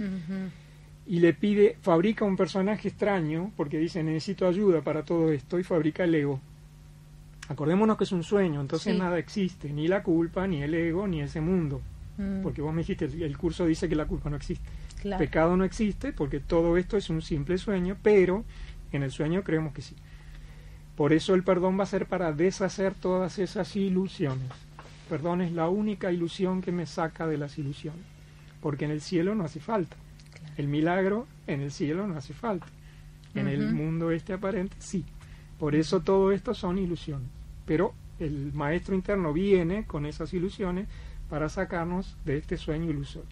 y 1.07 1.19
le 1.19 1.33
pide, 1.33 1.77
fabrica 1.81 2.23
un 2.23 2.37
personaje 2.37 2.87
extraño, 2.87 3.51
porque 3.57 3.77
dice 3.77 4.03
necesito 4.03 4.47
ayuda 4.47 4.81
para 4.81 5.03
todo 5.03 5.31
esto, 5.31 5.59
y 5.59 5.63
fabrica 5.63 6.03
el 6.03 6.15
ego. 6.15 6.39
Acordémonos 7.47 7.97
que 7.97 8.05
es 8.05 8.11
un 8.11 8.23
sueño, 8.23 8.61
entonces 8.61 8.93
Sí. 8.93 8.99
nada 8.99 9.19
existe, 9.19 9.71
ni 9.71 9.87
la 9.87 10.01
culpa, 10.01 10.47
ni 10.47 10.63
el 10.63 10.73
ego, 10.73 11.07
ni 11.07 11.21
ese 11.21 11.41
mundo. 11.41 11.81
Mm. 12.17 12.41
Porque 12.41 12.61
vos 12.61 12.73
me 12.73 12.81
dijiste, 12.81 13.05
el, 13.05 13.21
el 13.21 13.37
curso 13.37 13.65
dice 13.65 13.87
que 13.87 13.95
la 13.95 14.05
culpa 14.05 14.29
no 14.29 14.37
existe. 14.37 14.65
Claro. 15.01 15.19
Pecado 15.19 15.55
no 15.57 15.63
existe 15.63 16.11
porque 16.13 16.39
todo 16.39 16.77
esto 16.77 16.97
es 16.97 17.09
un 17.11 17.21
simple 17.21 17.57
sueño, 17.59 17.97
pero 18.01 18.43
en 18.95 19.03
el 19.03 19.11
sueño 19.11 19.43
creemos 19.43 19.73
que 19.73 19.81
sí. 19.81 19.95
Por 20.95 21.13
eso 21.13 21.33
el 21.33 21.43
perdón 21.43 21.77
va 21.77 21.83
a 21.83 21.87
ser 21.87 22.05
para 22.05 22.31
deshacer 22.31 22.93
todas 22.93 23.37
esas 23.39 23.75
ilusiones. 23.75 24.47
Perdón 25.09 25.41
es 25.41 25.51
la 25.51 25.69
única 25.69 26.11
ilusión 26.11 26.61
que 26.61 26.71
me 26.71 26.85
saca 26.85 27.27
de 27.27 27.37
las 27.37 27.57
ilusiones, 27.57 28.01
porque 28.61 28.85
en 28.85 28.91
el 28.91 29.01
cielo 29.01 29.35
no 29.35 29.43
hace 29.43 29.59
falta. 29.59 29.95
El 30.57 30.67
milagro 30.67 31.27
en 31.47 31.61
el 31.61 31.71
cielo 31.71 32.07
no 32.07 32.17
hace 32.17 32.33
falta. 32.33 32.67
En 33.35 33.49
el 33.49 33.73
mundo 33.73 34.11
este 34.11 34.31
aparente 34.31 34.77
sí. 34.79 35.03
Por 35.59 35.75
eso 35.75 36.01
todo 36.01 36.31
esto 36.31 36.53
son 36.53 36.77
ilusiones. 36.77 37.27
Pero 37.65 37.93
el 38.19 38.53
maestro 38.53 38.95
interno 38.95 39.33
viene 39.33 39.85
con 39.85 40.05
esas 40.05 40.33
ilusiones 40.33 40.87
para 41.29 41.49
sacarnos 41.49 42.15
de 42.23 42.37
este 42.37 42.55
sueño 42.57 42.89
ilusorio. 42.89 43.27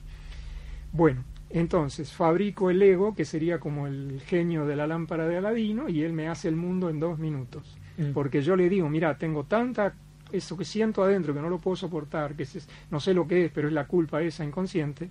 Bueno, 0.92 1.24
entonces 1.54 2.12
fabrico 2.12 2.70
el 2.70 2.82
ego, 2.82 3.14
que 3.16 3.26
sería 3.26 3.60
como 3.60 3.88
el 3.88 4.22
genio 4.26 4.66
de 4.66 4.76
la 4.76 4.88
lámpara 4.88 5.28
de 5.28 5.38
Aladino, 5.38 5.88
y 5.90 6.02
él 6.02 6.12
me 6.14 6.28
hace 6.28 6.48
el 6.50 6.56
mundo 6.56 6.90
en 6.90 7.00
dos 7.00 7.20
minutos. 7.20 7.78
Mm. 7.98 8.12
Porque 8.14 8.42
yo 8.42 8.56
le 8.56 8.70
digo, 8.70 8.90
mira, 8.90 9.18
tengo 9.18 9.44
tanta, 9.46 9.94
eso 10.32 10.58
que 10.58 10.66
siento 10.66 11.04
adentro 11.04 11.34
que 11.34 11.42
no 11.42 11.50
lo 11.50 11.60
puedo 11.60 11.76
soportar, 11.76 12.36
que 12.36 12.44
es- 12.44 12.68
no 12.90 13.00
sé 13.00 13.14
lo 13.14 13.28
que 13.28 13.46
es, 13.46 13.52
pero 13.52 13.68
es 13.68 13.74
la 13.74 13.86
culpa 13.86 14.22
esa 14.22 14.44
inconsciente. 14.44 15.10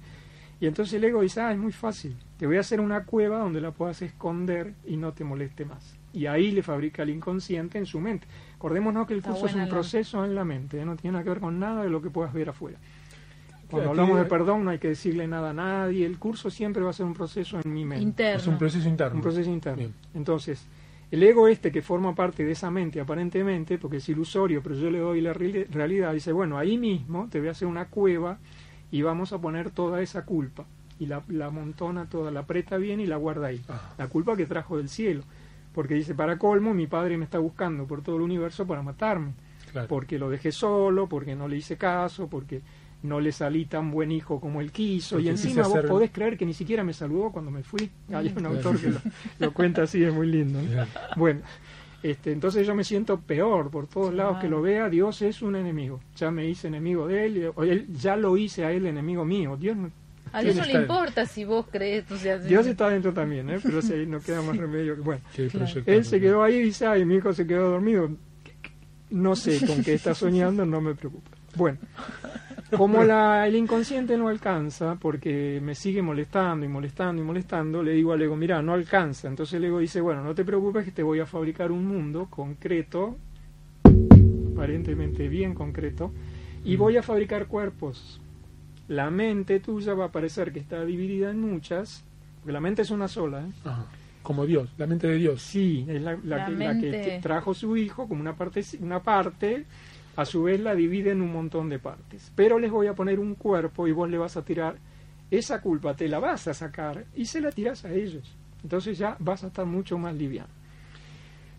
Y 0.61 0.66
entonces 0.66 0.94
el 0.94 1.04
ego 1.04 1.22
dice, 1.22 1.40
ah, 1.40 1.52
es 1.52 1.58
muy 1.58 1.72
fácil, 1.72 2.16
te 2.37 2.46
voy 2.46 2.56
a 2.56 2.61
hacer 2.61 2.80
una 2.80 3.04
cueva 3.04 3.38
donde 3.38 3.61
la 3.61 3.72
puedas 3.72 4.00
esconder 4.02 4.75
y 4.87 4.96
no 4.96 5.12
te 5.12 5.25
moleste 5.25 5.64
más. 5.64 5.96
Y 6.12 6.26
ahí 6.26 6.50
le 6.52 6.62
fabrica 6.62 7.02
el 7.04 7.11
inconsciente 7.11 7.78
en 7.78 7.87
su 7.87 7.99
mente. 7.99 8.26
Acordémonos 8.56 9.06
que 9.06 9.14
el 9.14 9.20
Está 9.20 9.30
curso 9.30 9.46
es 9.46 9.54
un 9.54 9.62
la- 9.62 9.68
proceso 9.68 10.25
en 10.25 10.34
la 10.34 10.44
mente, 10.44 10.80
¿eh? 10.80 10.84
no 10.84 10.94
tiene 10.96 11.12
nada 11.12 11.25
que 11.25 11.30
ver 11.30 11.40
con 11.40 11.58
nada 11.58 11.82
de 11.82 11.90
lo 11.90 12.00
que 12.02 12.11
puedas 12.11 12.32
ver 12.32 12.49
afuera. 12.50 12.78
Cuando 13.73 13.91
hablamos 13.91 14.19
de 14.19 14.25
perdón 14.26 14.64
no 14.64 14.71
hay 14.71 14.79
que 14.79 14.88
decirle 14.88 15.26
nada 15.26 15.50
a 15.50 15.52
nadie, 15.52 16.07
el 16.07 16.19
curso 16.19 16.50
siempre 16.50 16.83
va 16.83 16.91
a 16.91 16.93
ser 16.93 17.07
un 17.07 17.14
proceso 17.14 17.59
en 17.62 17.73
mi 17.73 17.85
mente. 17.85 18.02
Interno. 18.05 18.41
Es 18.41 18.47
un 18.47 18.59
proceso 18.59 18.88
interno. 18.88 19.17
Un 19.17 19.23
proceso 19.23 19.50
interno. 19.50 19.79
Bien. 19.79 19.95
Entonces, 20.14 20.67
el 21.11 21.23
ego 21.23 21.49
este 21.49 21.71
que 21.73 21.83
forma 21.83 22.14
parte 22.14 22.45
de 22.45 22.52
esa 22.52 22.71
mente 22.71 23.00
aparentemente, 23.00 23.79
porque 23.79 23.97
es 23.99 24.09
ilusorio, 24.09 24.62
pero 24.62 24.75
yo 24.76 24.91
le 24.91 24.99
doy 25.00 25.21
la 25.21 25.35
reali- 25.35 25.67
realidad, 25.69 26.12
dice, 26.14 26.33
bueno, 26.33 26.57
ahí 26.59 26.79
mismo 26.79 27.29
te 27.31 27.38
voy 27.41 27.49
a 27.49 27.52
hacer 27.52 27.69
una 27.69 27.87
cueva 27.88 28.38
y 28.91 29.02
vamos 29.02 29.33
a 29.33 29.38
poner 29.41 29.71
toda 29.71 30.00
esa 30.00 30.25
culpa. 30.25 30.64
Y 30.99 31.07
la, 31.07 31.23
la 31.29 31.50
montona 31.50 32.09
toda, 32.09 32.31
la 32.31 32.41
aprieta 32.41 32.76
bien 32.76 33.00
y 33.00 33.07
la 33.07 33.17
guarda 33.17 33.49
ahí. 33.49 33.61
Ah. 33.69 33.95
La 33.99 34.07
culpa 34.07 34.37
que 34.37 34.47
trajo 34.47 34.76
del 34.76 34.88
cielo. 34.88 35.25
Porque 35.75 35.95
dice, 35.95 36.14
para 36.14 36.38
colmo, 36.38 36.75
mi 36.75 36.87
padre 36.87 37.17
me 37.17 37.25
está 37.25 37.38
buscando 37.38 37.87
por 37.87 38.02
todo 38.02 38.17
el 38.17 38.23
universo 38.23 38.67
para 38.67 38.83
matarme. 38.83 39.33
Claro. 39.73 39.88
Porque 39.88 40.19
lo 40.19 40.29
dejé 40.29 40.52
solo, 40.52 41.09
porque 41.09 41.35
no 41.35 41.49
le 41.49 41.57
hice 41.57 41.76
caso, 41.79 42.29
porque 42.29 42.61
no 43.02 43.21
le 43.21 43.32
salí 43.32 43.64
tan 43.66 43.90
buen 43.90 44.12
hijo 44.12 44.40
como 44.40 44.61
él 44.61 44.71
quiso. 44.73 45.16
Porque 45.16 45.26
y 45.26 45.30
encima 45.30 45.62
vos 45.62 45.75
hacer- 45.76 45.88
podés 45.88 46.11
creer 46.11 46.37
que 46.37 46.47
ni 46.47 46.54
siquiera 46.54 46.85
me 46.85 46.92
saludó 46.92 47.30
cuando 47.30 47.50
me 47.50 47.62
fui. 47.62 47.90
Hay 48.12 48.32
un 48.37 48.47
autor 48.47 48.80
que 48.80 48.90
lo, 48.90 48.99
lo 49.38 49.52
cuenta 49.52 49.82
así, 49.82 50.02
es 50.04 50.12
muy 50.12 50.26
lindo. 50.28 50.59
Bueno, 51.16 51.40
este, 52.02 52.32
entonces 52.32 52.66
yo 52.66 52.75
me 52.75 52.85
siento 52.85 53.21
peor 53.21 53.71
por 53.71 53.87
todos 53.87 54.12
lados 54.14 54.38
que 54.38 54.49
lo 54.49 54.62
vea. 54.62 54.88
Dios 54.88 55.21
es 55.23 55.42
un 55.42 55.56
enemigo. 55.56 56.00
Ya 56.16 56.30
me 56.30 56.47
hice 56.49 56.68
enemigo 56.68 57.06
de 57.09 57.26
él, 57.26 57.50
o 57.54 57.62
él 57.64 57.87
ya 57.92 58.16
lo 58.16 58.37
hice 58.37 58.64
a 58.64 58.73
él 58.73 58.87
enemigo 58.87 59.25
mío. 59.25 59.56
Dios 59.56 59.76
no- 59.76 59.90
A 60.32 60.40
Dios 60.42 60.56
no 60.56 60.64
le 60.64 60.73
importa 60.80 61.26
si 61.26 61.44
vos 61.44 61.66
crees, 61.71 62.11
o 62.11 62.16
sea, 62.16 62.38
Dios 62.38 62.66
está 62.66 62.88
dentro 62.88 63.12
también, 63.12 63.50
¿eh? 63.50 63.59
pero 63.62 63.82
si 63.82 63.92
ahí 63.92 64.06
no 64.06 64.18
queda 64.21 64.40
más 64.42 64.56
remedio 64.56 64.94
que 64.97 65.02
bueno. 65.02 65.21
Claro. 65.50 65.82
Él 65.85 66.04
se 66.06 66.21
quedó 66.21 66.42
ahí 66.42 66.54
y 66.56 66.62
dice, 66.62 66.87
ay, 66.87 67.04
mi 67.04 67.16
hijo 67.16 67.32
se 67.35 67.47
quedó 67.47 67.71
dormido. 67.71 68.11
No 69.11 69.37
sé 69.37 69.64
con 69.66 69.82
qué 69.85 69.92
está 69.94 70.14
soñando, 70.14 70.64
no 70.64 70.80
me 70.80 70.94
preocupa. 70.94 71.30
Bueno, 71.54 71.76
como 72.76 73.02
la, 73.05 73.47
el 73.47 73.57
inconsciente 73.57 74.17
no 74.17 74.29
alcanza, 74.29 74.97
porque 74.97 75.61
me 75.62 75.75
sigue 75.75 76.02
molestando 76.02 76.64
y 76.67 76.69
molestando 76.69 77.23
y 77.23 77.25
molestando, 77.25 77.83
le 77.83 77.93
digo 77.93 78.12
al 78.12 78.23
ego, 78.23 78.37
mira, 78.37 78.62
no 78.62 78.73
alcanza. 78.73 79.29
Entonces 79.29 79.55
el 79.55 79.64
ego 79.64 79.79
dice, 79.79 80.00
bueno, 80.00 80.23
no 80.23 80.35
te 80.35 80.45
preocupes 80.45 80.85
que 80.85 80.93
te 80.93 81.02
voy 81.02 81.21
a 81.21 81.26
fabricar 81.26 81.71
un 81.71 81.87
mundo 81.87 82.26
concreto, 82.31 83.17
aparentemente 84.52 85.29
bien 85.29 85.55
concreto, 85.55 86.12
y 86.64 86.76
voy 86.76 86.97
a 86.97 87.02
fabricar 87.02 87.47
cuerpos. 87.47 88.21
La 88.88 89.11
mente 89.11 89.61
tuya 89.61 89.95
va 89.95 90.07
a 90.07 90.12
parecer 90.12 90.52
que 90.52 90.59
está 90.59 90.85
dividida 90.85 91.31
en 91.31 91.41
muchas, 91.41 92.05
porque 92.41 92.52
la 92.52 92.61
mente 92.61 92.83
es 92.83 92.91
una 92.91 93.09
sola, 93.09 93.43
¿eh? 93.43 93.52
Ajá. 93.64 93.87
Como 94.23 94.47
Dios, 94.47 94.69
la 94.79 94.87
mente 94.87 95.09
de 95.09 95.17
Dios. 95.17 95.43
Sí, 95.43 95.85
es 95.88 96.00
la, 96.00 96.17
la 96.23 96.37
La 96.37 96.47
que, 96.47 96.52
la 96.52 96.79
que 96.79 97.19
trajo 97.21 97.55
su 97.55 97.76
hijo 97.76 98.07
como 98.07 98.21
una 98.21 98.37
parte, 98.37 98.62
una 98.81 99.02
parte, 99.02 99.67
a 100.16 100.25
su 100.25 100.42
vez 100.42 100.61
la 100.61 100.75
divide 100.75 101.11
en 101.12 101.23
un 101.23 101.33
montón 101.33 101.69
de 101.69 101.78
partes. 101.78 102.33
Pero 102.35 102.59
les 102.59 102.71
voy 102.71 102.87
a 102.87 102.95
poner 102.95 103.19
un 103.19 103.35
cuerpo 103.35 103.87
y 103.88 103.92
vos 103.92 104.09
le 104.11 104.19
vas 104.19 104.37
a 104.37 104.45
tirar 104.45 104.76
esa 105.31 105.61
culpa, 105.62 105.95
te 105.95 106.09
la 106.09 106.19
vas 106.19 106.47
a 106.49 106.54
sacar 106.54 107.07
y 107.16 107.25
se 107.25 107.40
la 107.40 107.50
tiras 107.50 107.85
a 107.85 107.92
ellos. 107.92 108.37
Entonces 108.62 108.99
ya 108.99 109.16
vas 109.19 109.42
a 109.45 109.47
estar 109.49 109.64
mucho 109.66 109.97
más 109.99 110.14
liviano. 110.14 110.50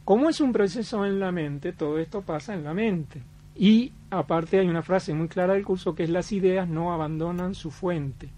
Como 0.06 0.30
es 0.30 0.42
un 0.42 0.52
proceso 0.52 1.06
en 1.06 1.20
la 1.20 1.32
mente, 1.32 1.72
todo 1.74 1.98
esto 1.98 2.22
pasa 2.22 2.54
en 2.54 2.64
la 2.64 2.74
mente. 2.74 3.22
Y 3.56 3.92
aparte 4.10 4.60
hay 4.60 4.68
una 4.68 4.82
frase 4.82 5.14
muy 5.14 5.28
clara 5.28 5.54
del 5.54 5.66
curso 5.66 5.96
que 5.96 6.04
es 6.04 6.10
las 6.10 6.32
ideas 6.32 6.68
no 6.68 6.94
abandonan 6.94 7.56
su 7.56 7.72
fuente. 7.72 8.30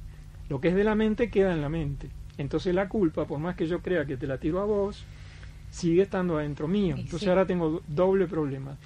Lo 0.50 0.62
que 0.62 0.69
es 0.69 0.75
de 0.75 0.84
la 0.84 0.95
mente 0.95 1.29
queda 1.29 1.53
en 1.53 1.62
la 1.62 1.69
mente. 1.69 2.10
Entonces 2.38 2.75
la 2.75 2.88
culpa, 2.88 3.25
por 3.25 3.39
más 3.39 3.55
que 3.55 3.65
yo 3.65 3.79
crea 3.81 4.05
que 4.05 4.17
te 4.17 4.27
la 4.27 4.38
tiro 4.38 4.60
a 4.62 4.65
vos, 4.65 5.03
sigue 5.72 6.03
estando 6.03 6.38
adentro 6.38 6.67
mío. 6.67 6.95
Entonces 6.98 7.22
sí. 7.22 7.29
ahora 7.29 7.45
tengo 7.45 7.69
do- 7.69 7.84
doble 7.88 8.27
problema. 8.27 8.77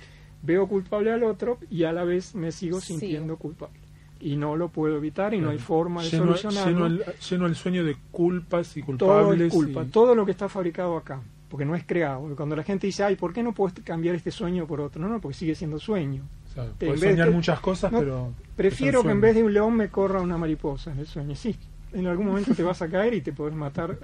Veo 0.42 0.68
culpable 0.68 1.12
al 1.12 1.24
otro 1.24 1.58
y 1.70 1.84
a 1.84 1.92
la 1.92 2.04
vez 2.04 2.34
me 2.36 2.52
sigo 2.52 2.80
Sí. 2.80 2.94
sintiendo 2.94 3.36
culpable. 3.38 3.78
Y 4.22 4.36
no 4.36 4.56
lo 4.58 4.68
puedo 4.70 4.98
evitar 4.98 5.34
y 5.34 5.40
no 5.40 5.50
hay 5.50 5.60
forma 5.60 6.04
de 6.04 6.10
lleno, 6.10 6.36
solucionarlo. 6.38 6.72
lleno 6.72 6.86
el, 6.88 7.04
lleno 7.30 7.46
el 7.46 7.56
sueño 7.56 7.84
de 7.86 7.96
culpas 8.12 8.76
y 8.76 8.82
todo 8.82 8.98
culpables. 8.98 9.42
es 9.48 9.54
culpa, 9.54 9.84
y- 9.84 9.88
todo 9.88 10.14
lo 10.16 10.26
que 10.26 10.32
está 10.32 10.50
fabricado 10.50 10.98
acá, 10.98 11.22
porque 11.50 11.64
no 11.66 11.74
es 11.76 11.84
creado. 11.86 12.34
Cuando 12.36 12.56
la 12.56 12.64
gente 12.64 12.88
dice, 12.88 13.04
ay, 13.04 13.16
¿por 13.16 13.32
qué 13.34 13.44
no 13.44 13.54
puedes 13.54 13.80
cambiar 13.84 14.16
este 14.16 14.32
sueño 14.32 14.66
por 14.68 14.82
otro? 14.82 15.02
No, 15.02 15.08
no, 15.08 15.22
porque 15.22 15.38
sigue 15.38 15.56
siendo 15.56 15.80
sueño. 15.80 16.24
o 16.50 16.54
sea, 16.54 16.66
puedes 16.78 17.00
soñar 17.00 17.28
de- 17.30 17.34
muchas 17.34 17.60
cosas, 17.62 17.92
no, 17.92 18.00
pero. 18.00 18.34
Prefiero 18.58 19.04
que 19.04 19.12
en 19.12 19.22
vez 19.22 19.36
de 19.36 19.44
un 19.44 19.54
león 19.54 19.76
me 19.76 19.88
corra 19.90 20.20
una 20.22 20.38
mariposa 20.38 20.92
en 20.92 21.00
el 21.00 21.08
sueño. 21.08 21.36
Sí, 21.36 21.56
en 21.94 22.08
algún 22.08 22.26
momento 22.28 22.54
te 22.56 22.64
vas 22.64 22.82
a 22.82 22.90
caer 22.90 23.14
y 23.14 23.22
te 23.22 23.32
podés 23.32 23.56
matar 23.56 23.98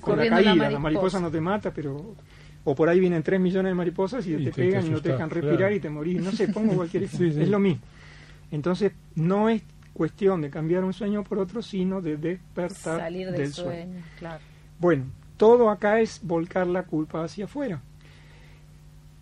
con 0.00 0.16
la 0.18 0.28
caída. 0.28 0.70
La 0.70 0.78
mariposa 0.78 1.20
no 1.20 1.30
te 1.30 1.40
mata, 1.40 1.72
pero... 1.72 2.14
O 2.70 2.74
por 2.74 2.88
ahí 2.88 3.00
vienen 3.00 3.22
tres 3.22 3.40
millones 3.40 3.70
de 3.70 3.74
mariposas 3.74 4.26
y, 4.26 4.34
Y 4.34 4.36
te, 4.36 4.44
te- 4.44 4.50
te 4.50 4.62
pegan 4.62 4.86
y 4.86 4.90
no 4.90 5.00
te 5.00 5.10
dejan 5.12 5.28
respirar 5.30 5.56
claro. 5.58 5.74
y 5.74 5.80
te 5.80 5.90
morís. 5.90 6.22
No 6.22 6.30
sé, 6.32 6.48
pongo 6.48 6.74
cualquier. 6.74 7.08
Sí, 7.08 7.32
sí. 7.32 7.40
Es 7.42 7.48
lo 7.48 7.58
mismo. 7.58 7.80
Entonces, 8.52 8.92
no 9.16 9.48
es 9.48 9.62
cuestión 9.92 10.40
de 10.42 10.50
cambiar 10.50 10.84
un 10.84 10.92
sueño 10.92 11.24
por 11.24 11.38
otro, 11.38 11.62
sino 11.62 12.00
de 12.00 12.16
despertar 12.16 13.00
salir 13.00 13.26
del, 13.30 13.36
del 13.36 13.52
sueño, 13.52 13.98
claro. 14.18 14.40
bueno, 14.78 15.04
todo 15.36 15.68
acá 15.70 16.00
es 16.00 16.20
volcar 16.22 16.66
la 16.66 16.84
culpa 16.84 17.22
hacia 17.24 17.44
afuera. 17.46 17.80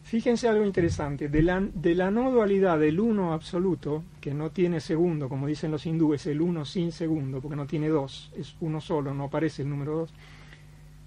Fíjense 0.05 0.49
algo 0.49 0.65
interesante, 0.65 1.29
de 1.29 1.43
la, 1.43 1.61
de 1.61 1.95
la 1.95 2.11
no 2.11 2.31
dualidad 2.31 2.79
del 2.79 2.99
uno 3.01 3.33
absoluto, 3.35 4.05
que 4.21 4.33
no 4.33 4.51
tiene 4.51 4.81
segundo, 4.81 5.29
como 5.29 5.47
dicen 5.47 5.71
los 5.71 5.85
hindúes, 5.85 6.27
el 6.27 6.41
uno 6.41 6.65
sin 6.65 6.93
segundo, 6.93 7.41
porque 7.43 7.57
no 7.57 7.67
tiene 7.67 7.89
dos, 7.89 8.33
es 8.37 8.55
uno 8.61 8.81
solo, 8.81 9.13
no 9.13 9.25
aparece 9.25 9.63
el 9.63 9.69
número 9.69 9.99
dos, 9.99 10.15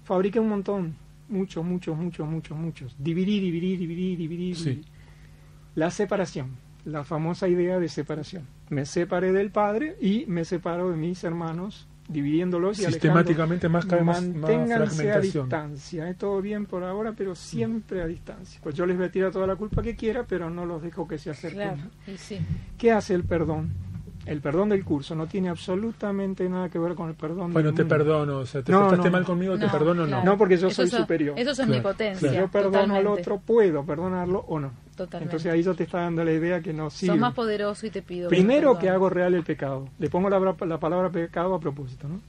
fabriqué 0.04 0.38
un 0.38 0.48
montón, 0.50 0.94
muchos, 1.28 1.64
muchos, 1.64 1.96
muchos, 1.96 2.28
muchos, 2.28 2.56
muchos. 2.56 2.96
Dividir, 2.98 3.42
dividir, 3.42 3.78
dividir, 3.78 4.18
dividir. 4.18 4.56
Sí. 4.56 4.64
dividir. 4.64 4.84
La 5.74 5.90
separación, 5.90 6.50
la 6.84 7.04
famosa 7.04 7.48
idea 7.48 7.78
de 7.78 7.88
separación. 7.88 8.46
Me 8.68 8.84
separé 8.86 9.32
del 9.32 9.50
padre 9.50 9.96
y 10.00 10.24
me 10.26 10.44
separo 10.44 10.90
de 10.90 10.96
mis 10.96 11.24
hermanos, 11.24 11.88
dividiéndolos 12.08 12.78
y 12.78 12.84
Sistemáticamente 12.84 13.68
más 13.68 13.86
cada 13.86 13.96
vez 13.98 14.06
más, 14.06 14.22
Manténganse 14.22 15.10
a 15.10 15.20
distancia, 15.20 16.10
¿eh? 16.10 16.14
todo 16.14 16.42
bien 16.42 16.66
por 16.66 16.84
ahora, 16.84 17.12
pero 17.16 17.34
siempre 17.34 18.02
a 18.02 18.06
distancia. 18.06 18.60
Pues 18.62 18.74
yo 18.74 18.84
les 18.86 18.96
voy 18.96 19.06
a 19.06 19.10
tirar 19.10 19.30
toda 19.30 19.46
la 19.46 19.56
culpa 19.56 19.82
que 19.82 19.96
quiera, 19.96 20.24
pero 20.24 20.50
no 20.50 20.66
los 20.66 20.82
dejo 20.82 21.08
que 21.08 21.18
se 21.18 21.30
acerquen. 21.30 21.74
Claro, 21.74 21.90
sí. 22.16 22.38
¿Qué 22.76 22.92
hace 22.92 23.14
el 23.14 23.24
perdón? 23.24 23.70
El 24.24 24.40
perdón 24.40 24.68
del 24.68 24.84
curso 24.84 25.14
no 25.16 25.26
tiene 25.26 25.48
absolutamente 25.48 26.48
nada 26.48 26.68
que 26.68 26.78
ver 26.78 26.94
con 26.94 27.08
el 27.08 27.14
perdón 27.16 27.52
Bueno, 27.52 27.70
del 27.70 27.76
te 27.76 27.82
mundo. 27.82 27.96
perdono, 27.96 28.38
o 28.38 28.46
sea, 28.46 28.62
te 28.62 28.70
No, 28.70 28.82
portaste 28.82 29.06
no, 29.06 29.12
mal 29.12 29.20
no. 29.22 29.26
conmigo, 29.26 29.58
te 29.58 29.66
No, 29.66 29.72
perdono, 29.72 30.06
claro. 30.06 30.24
no. 30.24 30.30
No, 30.32 30.38
porque 30.38 30.56
yo 30.56 30.68
Eso 30.68 30.76
soy 30.82 30.90
so- 30.90 30.98
superior. 30.98 31.38
Eso 31.38 31.50
es 31.50 31.56
Claro. 31.56 31.70
omnipotencia. 31.72 32.30
Si 32.30 32.36
yo 32.36 32.48
perdono 32.48 32.94
al 32.94 33.06
otro, 33.08 33.38
puedo 33.38 33.84
perdonarlo 33.84 34.44
o 34.46 34.60
no. 34.60 34.70
Totalmente. 34.96 35.24
Entonces 35.24 35.52
ahí 35.52 35.62
yo 35.62 35.74
te 35.74 35.84
está 35.84 36.02
dando 36.02 36.22
la 36.24 36.32
idea 36.32 36.60
que 36.60 36.72
no 36.72 36.88
sirve. 36.90 37.14
Sos 37.14 37.20
más 37.20 37.34
poderoso 37.34 37.86
y 37.86 37.90
te 37.90 38.02
pido. 38.02 38.28
Primero 38.28 38.78
que 38.78 38.88
hago 38.90 39.10
real 39.10 39.34
el 39.34 39.42
pecado. 39.42 39.88
Le 39.98 40.08
pongo 40.08 40.28
la, 40.30 40.38
la 40.66 40.78
palabra 40.78 41.10
pecado 41.10 41.54
a 41.54 41.60
propósito, 41.60 42.06
¿no? 42.08 42.20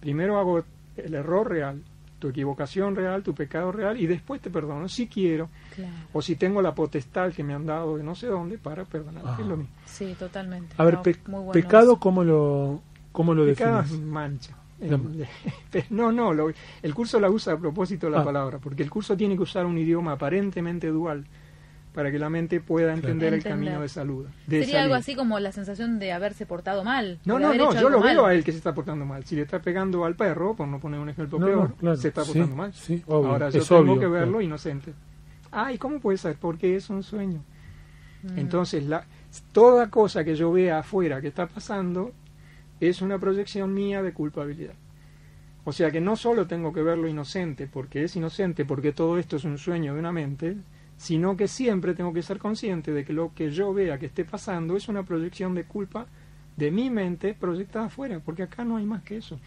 Primero 0.00 0.38
hago 0.38 0.62
el 0.96 1.14
error 1.14 1.48
real, 1.48 1.80
tu 2.22 2.28
equivocación 2.28 2.94
real, 2.94 3.22
tu 3.24 3.34
pecado 3.34 3.72
real, 3.72 4.00
y 4.00 4.06
después 4.06 4.40
te 4.40 4.48
perdono 4.48 4.88
si 4.88 5.08
quiero, 5.08 5.48
Claro. 5.74 5.92
o 6.12 6.22
si 6.22 6.36
tengo 6.36 6.62
la 6.62 6.72
potestad 6.74 7.32
que 7.32 7.42
me 7.42 7.52
han 7.52 7.66
dado 7.66 7.96
de 7.96 8.04
no 8.04 8.14
sé 8.14 8.28
dónde 8.28 8.58
para 8.58 8.84
perdonar. 8.84 9.26
Ajá. 9.26 9.42
Es 9.42 9.46
lo 9.48 9.56
mismo. 9.56 9.72
Sí, 9.84 10.14
totalmente. 10.16 10.74
A 10.78 10.84
ver, 10.84 10.94
No, 10.94 11.02
pe- 11.02 11.16
muy 11.26 11.40
bueno 11.40 11.52
pecado, 11.52 11.92
eso. 11.92 11.98
¿cómo 12.00 12.22
lo, 12.22 12.80
cómo 13.10 13.34
lo 13.34 13.44
Pecado 13.44 13.80
es 13.80 13.90
defines? 13.90 14.06
mancha. 14.08 14.56
No, 15.90 16.12
no, 16.12 16.32
lo- 16.32 16.50
el 16.82 16.94
curso 16.94 17.18
la 17.20 17.28
usa 17.30 17.54
a 17.54 17.58
propósito 17.58 18.08
la 18.08 18.20
Ah. 18.20 18.24
palabra, 18.24 18.58
porque 18.58 18.82
el 18.82 18.90
curso 18.90 19.16
tiene 19.16 19.36
que 19.36 19.42
usar 19.42 19.66
un 19.66 19.76
idioma 19.78 20.12
aparentemente 20.12 20.88
dual 20.88 21.26
para 21.92 22.10
que 22.10 22.18
la 22.18 22.30
mente 22.30 22.60
pueda 22.60 22.94
entender 22.94 23.28
el 23.28 23.40
Entender. 23.40 23.58
camino 23.66 23.80
de 23.82 23.88
salud. 23.88 24.26
de 24.46 24.60
Sería 24.64 24.82
algo 24.82 24.94
así 24.94 25.14
como 25.14 25.38
la 25.40 25.52
sensación 25.52 25.98
de 25.98 26.12
haberse 26.12 26.46
portado 26.46 26.84
mal. 26.84 27.18
No, 27.24 27.38
no, 27.38 27.52
no, 27.52 27.74
yo 27.74 27.88
lo 27.90 28.00
veo 28.00 28.24
a 28.24 28.34
él 28.34 28.44
que 28.44 28.52
se 28.52 28.58
está 28.58 28.74
portando 28.74 29.04
mal. 29.04 29.24
Si 29.24 29.36
le 29.36 29.42
está 29.42 29.60
pegando 29.60 30.04
al 30.04 30.14
perro, 30.16 30.54
por 30.56 30.66
no 30.68 30.80
poner 30.80 31.00
un 31.00 31.10
ejemplo 31.10 31.38
No, 31.38 31.46
peor, 31.46 31.68
no, 31.70 31.76
claro. 31.76 31.96
se 31.96 32.08
está 32.08 32.24
Sí, 32.24 32.32
portando 32.32 32.56
mal. 32.56 32.72
sí, 32.72 33.02
obvio. 33.06 33.30
Ahora 33.30 33.50
yo 33.50 33.60
Es 33.60 33.68
tengo 33.68 33.80
obvio, 33.82 34.00
que 34.00 34.06
verlo 34.06 34.26
claro. 34.28 34.40
inocente. 34.42 34.94
Ay, 35.50 35.76
¿cómo 35.76 36.00
puede 36.00 36.16
ser? 36.18 36.36
Porque 36.36 36.76
es 36.76 36.88
un 36.88 37.02
sueño. 37.02 37.42
Mm. 38.22 38.38
Entonces, 38.38 38.84
la, 38.84 39.04
toda 39.52 39.90
cosa 39.90 40.24
que 40.24 40.34
yo 40.34 40.50
vea 40.50 40.78
afuera 40.78 41.20
que 41.20 41.28
está 41.28 41.46
pasando 41.46 42.12
es 42.80 43.02
una 43.02 43.18
proyección 43.18 43.74
mía 43.74 44.02
de 44.02 44.12
culpabilidad. 44.14 44.74
O 45.64 45.72
sea 45.72 45.90
que 45.90 46.00
no 46.00 46.16
solo 46.16 46.46
tengo 46.46 46.72
que 46.72 46.82
verlo 46.82 47.06
inocente 47.06 47.68
porque 47.72 48.02
es 48.04 48.16
inocente, 48.16 48.64
porque 48.64 48.92
todo 48.92 49.18
esto 49.18 49.36
es 49.36 49.44
un 49.44 49.58
sueño 49.58 49.94
de 49.94 50.00
una 50.00 50.10
mente, 50.10 50.56
sino 51.02 51.36
que 51.36 51.48
siempre 51.48 51.94
tengo 51.94 52.12
que 52.12 52.22
ser 52.22 52.38
consciente 52.38 52.92
de 52.92 53.04
que 53.04 53.12
lo 53.12 53.32
que 53.34 53.50
yo 53.50 53.74
vea 53.74 53.98
que 53.98 54.06
esté 54.06 54.24
pasando 54.24 54.76
es 54.76 54.86
una 54.88 55.02
proyección 55.02 55.52
de 55.52 55.64
culpa 55.64 56.06
de 56.56 56.70
mi 56.70 56.90
mente 56.90 57.34
proyectada 57.34 57.86
afuera, 57.86 58.20
porque 58.24 58.44
acá 58.44 58.64
no 58.64 58.76
hay 58.76 58.84
más 58.84 59.02
que 59.02 59.16
eso. 59.16 59.40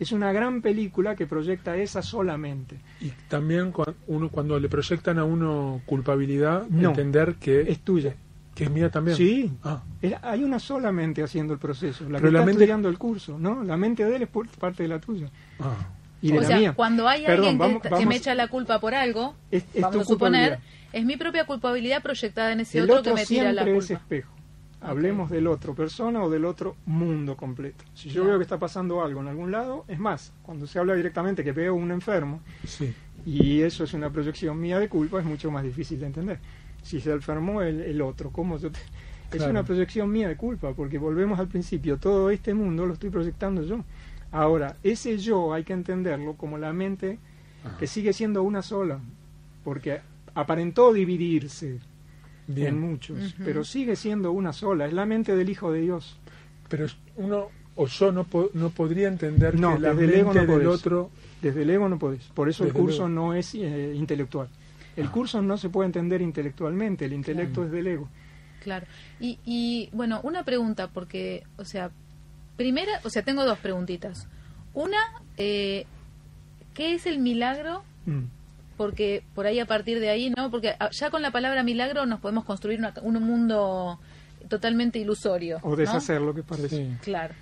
Es 0.00 0.10
una 0.12 0.32
gran 0.32 0.62
película 0.62 1.14
que 1.14 1.26
proyecta 1.26 1.76
esa 1.76 2.00
solamente. 2.00 2.76
Y 3.02 3.10
también 3.28 3.74
cua- 3.74 3.92
uno, 4.06 4.30
cuando 4.30 4.58
le 4.58 4.70
proyectan 4.70 5.18
a 5.18 5.24
uno 5.24 5.82
culpabilidad, 5.84 6.66
No. 6.70 6.88
entender 6.88 7.34
que 7.34 7.60
Es 7.60 7.80
tuya. 7.80 8.14
que 8.54 8.64
es 8.64 8.70
mía 8.70 8.90
también. 8.90 9.16
Sí. 9.18 9.52
Ah, 9.62 9.82
Es- 10.00 10.14
hay 10.22 10.44
una 10.44 10.58
sola 10.58 10.92
mente 10.92 11.22
haciendo 11.22 11.52
el 11.52 11.58
proceso, 11.58 12.04
la 12.04 12.18
Pero 12.18 12.28
que 12.28 12.32
la 12.32 12.38
está 12.38 12.46
mente- 12.46 12.62
estudiando 12.64 12.88
el 12.88 12.96
curso, 12.96 13.38
¿no? 13.38 13.62
La 13.64 13.76
mente 13.76 14.02
de 14.04 14.16
él 14.16 14.22
es 14.22 14.28
por- 14.28 14.48
parte 14.48 14.82
de 14.84 14.88
la 14.88 14.98
tuya 14.98 15.28
ah. 15.60 15.74
y 16.22 16.32
de 16.32 16.38
O 16.38 16.40
la 16.40 16.46
sea, 16.46 16.58
mía. 16.58 16.72
cuando 16.74 17.06
hay 17.06 17.24
Perdón, 17.26 17.48
alguien 17.60 17.80
que, 17.82 17.88
vamos- 17.90 18.06
me 18.06 18.16
echa 18.16 18.34
la 18.34 18.48
culpa 18.48 18.80
por 18.80 18.94
algo, 18.94 19.34
Es- 19.50 19.64
es 19.74 19.82
vamos 19.82 19.96
tu 19.96 20.00
a 20.00 20.04
suponer, 20.04 20.50
culpabilidad. 20.58 20.81
Es 20.92 21.04
mi 21.04 21.16
propia 21.16 21.44
culpabilidad 21.46 22.02
proyectada 22.02 22.52
en 22.52 22.60
ese 22.60 22.78
el 22.78 22.84
otro, 22.84 22.96
otro 23.00 23.14
que 23.14 23.20
me 23.20 23.26
tira 23.26 23.52
la 23.52 23.62
siempre 23.62 23.78
es 23.78 23.86
culpa. 23.86 24.02
espejo. 24.02 24.32
Hablemos 24.80 25.30
del 25.30 25.46
otro 25.46 25.74
persona 25.76 26.24
o 26.24 26.28
del 26.30 26.44
otro 26.44 26.74
mundo 26.86 27.36
completo. 27.36 27.84
Si 27.94 28.08
yo 28.08 28.22
Claro. 28.22 28.28
veo 28.30 28.38
que 28.38 28.42
está 28.42 28.58
pasando 28.58 29.02
algo 29.04 29.20
en 29.20 29.28
algún 29.28 29.52
lado, 29.52 29.84
es 29.86 29.98
más, 30.00 30.32
cuando 30.42 30.66
se 30.66 30.78
habla 30.78 30.94
directamente 30.94 31.44
que 31.44 31.52
veo 31.52 31.74
un 31.74 31.92
enfermo 31.92 32.40
Sí. 32.66 32.92
y 33.24 33.60
eso 33.60 33.84
es 33.84 33.94
una 33.94 34.10
proyección 34.10 34.60
mía 34.60 34.80
de 34.80 34.88
culpa, 34.88 35.20
es 35.20 35.24
mucho 35.24 35.50
más 35.52 35.62
difícil 35.62 36.00
de 36.00 36.06
entender. 36.06 36.38
Si 36.82 37.00
se 37.00 37.12
enfermó 37.12 37.62
el, 37.62 37.80
el 37.80 38.02
otro, 38.02 38.30
¿cómo 38.30 38.58
yo 38.58 38.70
te- 38.72 38.80
Es 39.30 39.36
Claro. 39.38 39.52
una 39.52 39.62
proyección 39.62 40.10
mía 40.10 40.28
de 40.28 40.36
culpa, 40.36 40.72
porque 40.74 40.98
volvemos 40.98 41.38
al 41.38 41.48
principio, 41.48 41.96
todo 41.96 42.28
este 42.28 42.52
mundo 42.52 42.84
lo 42.84 42.92
estoy 42.94 43.08
proyectando 43.08 43.62
yo. 43.62 43.82
Ahora, 44.30 44.76
ese 44.82 45.16
yo 45.16 45.54
hay 45.54 45.62
que 45.64 45.72
entenderlo 45.72 46.34
como 46.34 46.58
la 46.58 46.72
mente 46.74 47.18
Ajá. 47.64 47.78
que 47.78 47.86
sigue 47.86 48.12
siendo 48.12 48.42
una 48.42 48.60
sola, 48.62 48.98
porque 49.64 50.00
aparentó 50.34 50.92
dividirse 50.92 51.78
en 52.48 52.54
Bien. 52.54 52.80
muchos, 52.80 53.16
Ujú. 53.34 53.42
pero 53.44 53.64
sigue 53.64 53.96
siendo 53.96 54.32
una 54.32 54.52
sola, 54.52 54.86
es 54.86 54.92
la 54.92 55.06
mente 55.06 55.36
del 55.36 55.48
Hijo 55.48 55.70
de 55.72 55.80
Dios. 55.80 56.16
Pero 56.68 56.86
uno 57.16 57.48
o 57.76 57.86
yo 57.86 58.12
no, 58.12 58.24
po- 58.24 58.50
no 58.54 58.70
podría 58.70 59.08
entender 59.08 59.58
No, 59.58 59.74
que 59.74 59.80
la 59.80 59.94
desde 59.94 60.04
el 60.04 60.20
ego 60.20 60.34
no 60.34 60.40
del 60.40 60.46
podés. 60.48 60.68
otro 60.68 61.10
Desde 61.40 61.62
el 61.62 61.70
ego 61.70 61.88
no 61.88 61.98
podés, 61.98 62.22
por 62.34 62.48
eso 62.48 62.64
el 62.64 62.68
Desde 62.70 62.78
el 62.78 62.84
curso 62.84 63.08
no 63.08 63.34
es 63.34 63.54
eh, 63.54 63.94
intelectual. 63.96 64.48
El 64.96 65.10
curso 65.10 65.40
no 65.40 65.56
se 65.56 65.70
puede 65.70 65.86
entender 65.86 66.20
intelectualmente, 66.20 67.04
el 67.06 67.14
intelecto 67.14 67.64
es 67.64 67.70
del 67.70 67.86
ego. 67.86 68.08
Claro. 68.62 68.86
Y, 69.18 69.38
y 69.44 69.88
bueno, 69.92 70.20
una 70.22 70.44
pregunta, 70.44 70.88
porque, 70.88 71.42
o 71.56 71.64
sea, 71.64 71.90
primera, 72.56 72.92
o 73.04 73.10
sea, 73.10 73.22
tengo 73.22 73.44
dos 73.44 73.58
preguntitas. 73.58 74.28
Una, 74.74 74.98
eh, 75.38 75.86
¿qué 76.74 76.94
es 76.94 77.06
el 77.06 77.18
milagro? 77.18 77.82
Mm. 78.06 78.24
Porque 78.76 79.22
por 79.34 79.46
ahí 79.46 79.60
a 79.60 79.66
partir 79.66 80.00
de 80.00 80.08
ahí, 80.08 80.30
¿no? 80.36 80.50
Porque 80.50 80.74
ah, 80.80 80.88
ya 80.90 81.10
con 81.10 81.22
la 81.22 81.30
palabra 81.30 81.62
milagro 81.62 82.06
nos 82.06 82.20
podemos 82.20 82.44
construir 82.44 82.78
una- 82.78 82.94
un 83.02 83.22
mundo 83.22 83.98
totalmente 84.48 84.98
ilusorio. 84.98 85.58
O 85.62 85.70
¿no? 85.70 85.76
deshacer 85.76 86.20
lo 86.20 86.34
que 86.34 86.42
parece. 86.42 86.68
Sí. 86.76 86.96
Claro. 87.02 87.34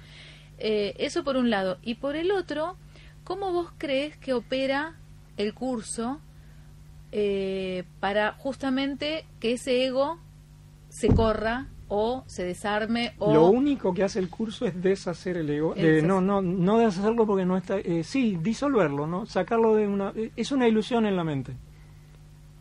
Eh, 0.58 0.94
eso 0.98 1.24
por 1.24 1.36
un 1.36 1.48
lado. 1.50 1.78
Y 1.82 1.94
por 1.94 2.16
el 2.16 2.30
otro, 2.32 2.76
¿cómo 3.24 3.52
vos 3.52 3.70
crees 3.78 4.16
que 4.18 4.32
opera 4.34 4.94
el 5.36 5.54
curso 5.54 6.20
eh, 7.12 7.84
para 8.00 8.32
justamente 8.34 9.24
que 9.40 9.52
ese 9.54 9.84
ego 9.86 10.18
se 10.88 11.08
corra 11.08 11.66
o 11.92 12.22
se 12.26 12.44
desarme 12.44 13.14
o... 13.18 13.34
Lo 13.34 13.46
único 13.48 13.92
que 13.92 14.04
hace 14.04 14.20
el 14.20 14.28
curso 14.30 14.64
es 14.64 14.80
deshacer 14.80 15.36
el 15.36 15.50
ego. 15.50 15.74
Eh, 15.76 15.82
deshacer. 15.82 16.04
no, 16.04 16.20
no, 16.20 16.40
no 16.40 16.78
deshacerlo 16.78 17.26
porque 17.26 17.44
no 17.44 17.56
está. 17.56 17.78
eh, 17.78 18.02
sí, 18.04 18.38
disolverlo, 18.40 19.06
¿no? 19.08 19.26
Sacarlo 19.26 19.74
de 19.74 19.88
una. 19.88 20.12
eh, 20.14 20.30
es 20.36 20.52
una 20.52 20.68
ilusión 20.68 21.04
en 21.04 21.16
la 21.16 21.24
mente. 21.24 21.52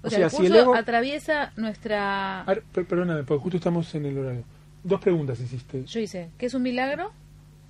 o 0.01 0.07
o 0.07 0.09
sea, 0.09 0.17
sea, 0.17 0.25
el 0.25 0.31
si 0.31 0.37
curso 0.37 0.53
el 0.55 0.59
ego- 0.61 0.75
atraviesa 0.75 1.53
nuestra... 1.57 2.41
A 2.41 2.45
ver, 2.45 2.63
per- 2.73 2.85
perdóname, 2.85 3.23
porque 3.23 3.43
justo 3.43 3.57
estamos 3.57 3.93
en 3.95 4.05
el 4.07 4.17
horario. 4.17 4.43
Dos 4.83 4.99
preguntas 4.99 5.39
hiciste. 5.39 5.85
Yo 5.85 5.99
hice, 5.99 6.29
¿qué 6.37 6.47
es 6.47 6.53
un 6.55 6.63
milagro? 6.63 7.11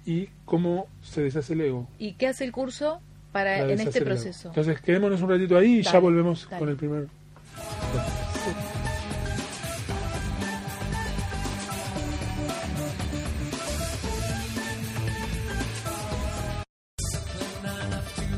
¿Y 0.05 0.29
cómo 0.45 0.87
se 1.01 1.21
deshace 1.23 1.53
el 1.53 1.61
ego? 1.61 1.87
¿Y 1.99 2.13
qué 2.13 2.27
hace 2.27 2.45
el 2.45 2.51
curso 2.53 3.01
para 3.33 3.57
Para 3.59 3.73
en 3.73 3.79
este 3.81 3.99
el 3.99 4.05
proceso? 4.05 4.47
Entonces, 4.47 4.79
quedémonos 4.79 5.21
un 5.21 5.29
ratito 5.29 5.57
ahí 5.57 5.79
y 5.79 5.81
ya 5.83 5.99
volvemos 5.99 6.45
dale. 6.49 6.59
con 6.59 6.69
el 6.69 6.75
primer. 6.77 7.07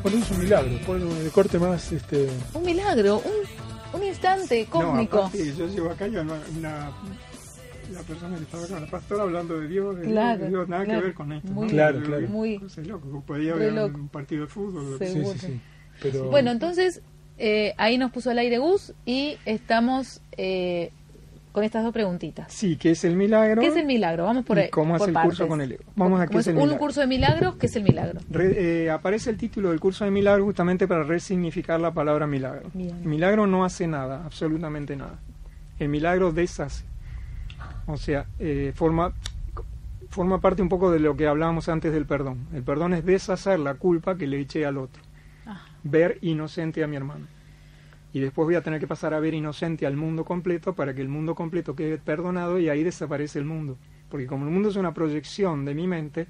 Es 0.10 0.32
un 0.32 0.40
milagro, 0.40 0.72
pon 0.86 1.02
el 1.02 1.32
corte 1.32 1.60
más 1.60 1.92
este 1.92 2.28
Un 2.54 2.64
milagro, 2.64 3.18
un, 3.24 4.00
un 4.00 4.08
instante 4.08 4.66
cósmico. 4.70 5.18
No, 5.18 5.24
aparte, 5.26 5.54
yo 5.56 5.68
llego 5.68 5.90
acá 5.90 6.08
y 6.08 6.16
una, 6.18 6.40
una- 6.58 6.92
la 7.94 8.02
persona 8.04 8.38
que 8.38 8.44
estaba 8.44 8.64
acá, 8.64 8.80
la 8.80 8.88
pastora, 8.88 9.24
hablando 9.24 9.60
de 9.60 9.68
Dios, 9.68 9.98
de 9.98 10.04
Claro, 10.06 10.38
Dios, 10.40 10.50
Dios, 10.50 10.70
nada 10.70 10.86
claro. 10.86 11.00
que 11.02 11.06
ver 11.08 11.14
con 11.14 11.32
esto. 11.34 11.52
Muy- 11.52 11.66
¿no? 11.68 11.72
Claro, 11.74 12.00
Yo- 12.00 12.06
claro. 12.06 12.28
Muy- 12.30 12.58
de 12.58 12.86
loco, 12.86 13.24
podía 13.28 13.54
haber 13.54 13.74
loco. 13.74 13.98
un 13.98 14.08
partido 14.10 14.42
de 14.44 14.48
fútbol. 14.48 14.92
lo 14.92 14.98
que 15.00 15.08
Sí. 15.08 15.24
sí, 15.26 15.40
sí. 15.40 15.60
Pero 16.02 16.30
Bueno, 16.30 16.52
entonces 16.52 17.02
eh, 17.38 17.74
ahí 17.78 17.98
nos 17.98 18.12
puso 18.12 18.30
al 18.30 18.38
aire 18.40 18.60
Gus 18.60 18.94
y 19.06 19.38
estamos 19.46 20.22
eh, 20.38 20.92
con 21.52 21.64
estas 21.64 21.84
dos 21.84 21.92
preguntitas. 21.94 22.52
Sí, 22.54 22.78
que 22.78 22.92
es 22.92 23.04
el 23.04 23.16
milagro. 23.16 23.62
¿Qué 23.62 23.68
es 23.68 23.76
el 23.76 23.86
milagro? 23.86 24.26
Vamos 24.26 24.46
por 24.46 24.58
¿Y 24.58 24.62
ahí. 24.62 24.70
cómo 24.70 24.96
hace 24.96 25.06
el 25.06 25.14
partes. 25.14 25.30
curso 25.32 25.48
con 25.48 25.62
el 25.62 25.74
ego? 25.74 25.84
Vamos 25.96 26.20
a 26.22 26.28
qué 26.28 26.38
es 26.38 26.48
el 26.48 26.56
un 26.56 26.62
milagro. 26.64 26.80
curso 26.80 27.02
de 27.02 27.08
milagros, 27.08 27.56
¿qué 27.58 27.66
es 27.68 27.76
el 27.76 27.84
milagro? 27.84 28.20
Re- 28.30 28.84
eh, 28.86 28.90
aparece 28.90 29.30
el 29.30 29.38
título 29.38 29.70
del 29.70 29.80
curso 29.80 30.06
de 30.06 30.12
milagro 30.12 30.44
justamente 30.46 30.88
para 30.88 31.04
resignificar 31.04 31.80
la 31.80 31.92
palabra 31.92 32.26
milagro. 32.28 32.70
Bien. 32.74 33.08
Milagro 33.08 33.48
no 33.48 33.66
hace 33.66 33.88
nada, 33.88 34.24
absolutamente 34.26 34.96
nada. 34.96 35.20
El 35.80 35.90
milagro 35.90 36.32
deshace. 36.32 36.86
O 37.88 37.98
sea, 37.98 38.26
eh, 38.40 38.72
forma, 38.76 39.14
forma 40.10 40.40
parte 40.40 40.62
un 40.62 40.70
poco 40.70 40.92
de 40.92 41.00
lo 41.00 41.16
que 41.18 41.28
hablábamos 41.28 41.68
antes 41.70 41.92
del 41.92 42.06
perdón. 42.06 42.48
El 42.54 42.64
perdón 42.64 42.94
es 42.94 43.06
deshacer 43.06 43.60
la 43.60 43.74
culpa 43.76 44.16
que 44.18 44.28
le 44.28 44.40
eché 44.40 44.66
al 44.66 44.78
otro. 44.78 45.02
Ah, 45.46 45.62
Ver 45.84 46.18
inocente 46.22 46.84
a 46.84 46.88
mi 46.88 46.96
hermano. 46.96 47.26
Y 48.14 48.20
después 48.20 48.46
voy 48.46 48.56
a 48.56 48.62
tener 48.62 48.80
que 48.80 48.88
pasar 48.88 49.14
a 49.14 49.20
ver 49.20 49.34
inocente 49.34 49.86
al 49.86 49.96
mundo 49.96 50.26
completo 50.26 50.74
para 50.74 50.94
que 50.94 51.02
el 51.02 51.08
mundo 51.08 51.36
completo 51.36 51.76
quede 51.76 51.98
perdonado 51.98 52.60
y 52.60 52.70
ahí 52.70 52.84
desaparece 52.84 53.40
el 53.40 53.46
mundo. 53.46 53.78
Porque 54.10 54.28
como 54.28 54.46
el 54.46 54.52
mundo 54.52 54.70
es 54.70 54.76
una 54.76 54.94
proyección 54.94 55.64
de 55.64 55.74
mi 55.74 55.88
mente, 55.88 56.28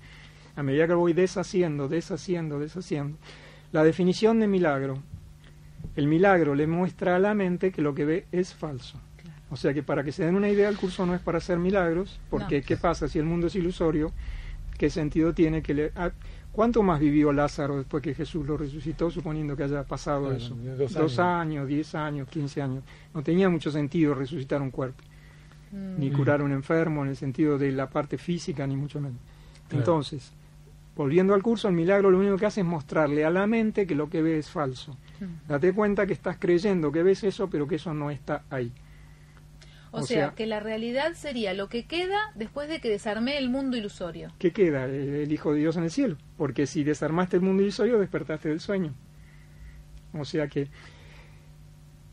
a 0.56 0.64
medida 0.64 0.88
que 0.88 0.94
voy 0.94 1.14
deshaciendo, 1.14 1.88
deshaciendo, 1.88 2.60
deshaciendo, 2.60 3.18
la 3.72 3.84
definición 3.84 4.40
de 4.40 4.48
milagro, 4.48 5.02
el 5.96 6.08
milagro 6.08 6.56
le 6.56 6.68
muestra 6.68 7.16
a 7.16 7.20
la 7.20 7.34
mente 7.34 7.72
que 7.72 7.82
lo 7.82 7.96
que 7.96 8.06
ve 8.06 8.26
es 8.32 8.54
falso. 8.54 9.00
O 9.50 9.58
sea 9.58 9.74
que 9.74 9.84
para 9.84 10.04
que 10.04 10.12
se 10.12 10.24
den 10.24 10.36
una 10.36 10.50
idea, 10.50 10.70
el 10.70 10.78
curso 10.78 11.06
no 11.06 11.14
es 11.14 11.22
para 11.22 11.40
hacer 11.40 11.58
milagros, 11.58 12.20
porque 12.30 12.60
No. 12.60 12.66
¿qué 12.66 12.78
pasa 12.78 13.08
si 13.08 13.20
el 13.20 13.26
mundo 13.26 13.48
es 13.48 13.56
ilusorio? 13.56 14.12
¿Qué 14.78 14.90
sentido 14.90 15.34
tiene 15.34 15.62
que 15.62 15.74
le... 15.74 15.92
¿Cuánto 16.52 16.84
más 16.84 17.00
vivió 17.00 17.32
Lázaro 17.32 17.78
después 17.78 18.04
que 18.04 18.14
Jesús 18.14 18.46
lo 18.46 18.58
resucitó, 18.58 19.10
suponiendo 19.10 19.56
que 19.56 19.64
haya 19.64 19.84
pasado 19.84 20.24
Bueno, 20.24 20.38
eso? 20.38 20.56
dos 20.78 20.94
Dos 20.94 21.20
años. 21.20 21.20
años, 21.20 21.68
diez 21.68 21.96
años, 21.96 22.28
quince 22.28 22.62
años. 22.62 22.84
No 23.14 23.24
tenía 23.24 23.50
mucho 23.50 23.72
sentido 23.72 24.14
resucitar 24.14 24.62
un 24.62 24.70
cuerpo, 24.72 25.02
mm, 25.72 26.00
ni 26.00 26.10
Mm. 26.10 26.14
curar 26.14 26.42
a 26.42 26.44
un 26.44 26.52
enfermo 26.52 27.04
en 27.04 27.10
el 27.12 27.16
sentido 27.16 27.58
de 27.58 27.72
la 27.72 27.90
parte 27.90 28.18
física, 28.18 28.68
ni 28.68 28.76
mucho 28.76 29.00
menos. 29.00 29.18
Claro. 29.70 29.80
Entonces, 29.80 30.34
volviendo 30.96 31.34
al 31.34 31.42
curso, 31.42 31.70
el 31.70 31.74
milagro 31.74 32.12
lo 32.12 32.20
único 32.20 32.36
que 32.38 32.46
hace 32.48 32.60
es 32.62 32.68
mostrarle 32.68 33.24
a 33.24 33.30
la 33.30 33.48
mente 33.48 33.88
que 33.88 33.96
lo 33.96 34.10
que 34.10 34.22
ve 34.22 34.38
es 34.38 34.50
falso. 34.50 34.98
mm. 35.22 35.48
Date 35.48 35.72
cuenta 35.74 36.06
que 36.06 36.12
estás 36.14 36.36
creyendo 36.38 36.92
que 36.92 37.02
ves 37.02 37.24
eso, 37.24 37.50
pero 37.50 37.66
que 37.66 37.76
eso 37.76 37.94
no 37.94 38.12
está 38.12 38.44
ahí. 38.50 38.74
O, 39.94 40.00
O 40.00 40.04
sea, 40.04 40.28
sea- 40.28 40.36
que 40.36 40.46
la 40.46 40.60
realidad 40.62 41.14
sería 41.16 41.54
lo 41.54 41.68
que 41.68 41.84
queda 41.86 42.18
después 42.36 42.70
de 42.70 42.80
que 42.80 42.90
desarmé 42.90 43.38
el 43.38 43.50
mundo 43.50 43.76
ilusorio. 43.76 44.30
¿Qué 44.40 44.52
queda? 44.52 44.86
El, 44.86 44.94
el 45.16 45.32
Hijo 45.34 45.52
de 45.54 45.60
Dios 45.60 45.76
en 45.76 45.84
el 45.84 45.92
cielo. 45.92 46.16
Porque 46.38 46.66
si 46.66 46.84
desarmaste 46.86 47.36
el 47.38 47.42
mundo 47.44 47.62
ilusorio, 47.62 48.00
despertaste 48.00 48.48
del 48.50 48.62
sueño. 48.62 48.94
O 50.14 50.24
sea 50.24 50.48
que, 50.48 50.68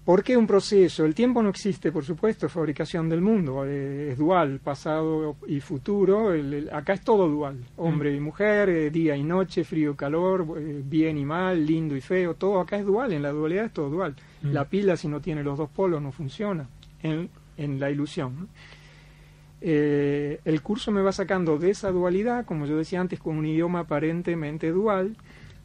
¿por 0.04 0.22
qué 0.24 0.36
un 0.36 0.46
proceso? 0.46 1.04
El 1.04 1.14
tiempo 1.14 1.42
no 1.42 1.50
existe, 1.50 1.92
por 1.92 2.04
supuesto, 2.04 2.46
es 2.46 2.52
fabricación 2.52 3.08
del 3.08 3.20
mundo, 3.20 3.64
eh, 3.66 4.10
es 4.12 4.18
dual, 4.18 4.58
pasado 4.60 5.36
y 5.46 5.60
futuro. 5.60 6.32
El- 6.32 6.54
el- 6.54 6.70
acá 6.74 6.94
es 6.94 7.02
todo 7.02 7.28
dual, 7.28 7.58
hombre 7.76 8.14
y 8.14 8.20
mujer, 8.20 8.68
eh, 8.70 8.90
día 8.90 9.16
y 9.16 9.22
noche, 9.22 9.64
frío 9.64 9.92
y 9.92 9.96
calor, 9.96 10.46
eh, 10.58 10.82
bien 10.84 11.18
y 11.18 11.24
mal, 11.24 11.64
lindo 11.66 11.94
y 11.96 12.00
feo, 12.00 12.34
todo 12.34 12.60
acá 12.60 12.76
es 12.78 12.84
dual, 12.84 13.12
en 13.12 13.22
la 13.22 13.30
dualidad 13.30 13.66
es 13.66 13.72
todo 13.72 13.90
dual. 13.90 14.16
Mm. 14.42 14.52
La 14.52 14.64
pila 14.64 14.96
si 14.96 15.08
no 15.08 15.20
tiene 15.20 15.42
los 15.42 15.58
dos 15.58 15.70
polos 15.70 16.00
no 16.02 16.10
funciona. 16.12 16.68
en, 17.02 17.28
en 17.58 17.78
la 17.78 17.90
ilusión. 17.90 18.36
¿no? 18.40 18.46
Eh, 19.60 20.40
el 20.44 20.62
curso 20.62 20.90
me 20.92 21.02
va 21.02 21.12
sacando 21.12 21.58
de 21.58 21.70
esa 21.70 21.90
dualidad, 21.90 22.44
como 22.46 22.66
yo 22.66 22.76
decía 22.76 23.00
antes, 23.00 23.18
con 23.18 23.36
un 23.36 23.46
idioma 23.46 23.80
aparentemente 23.80 24.70
dual, 24.70 25.16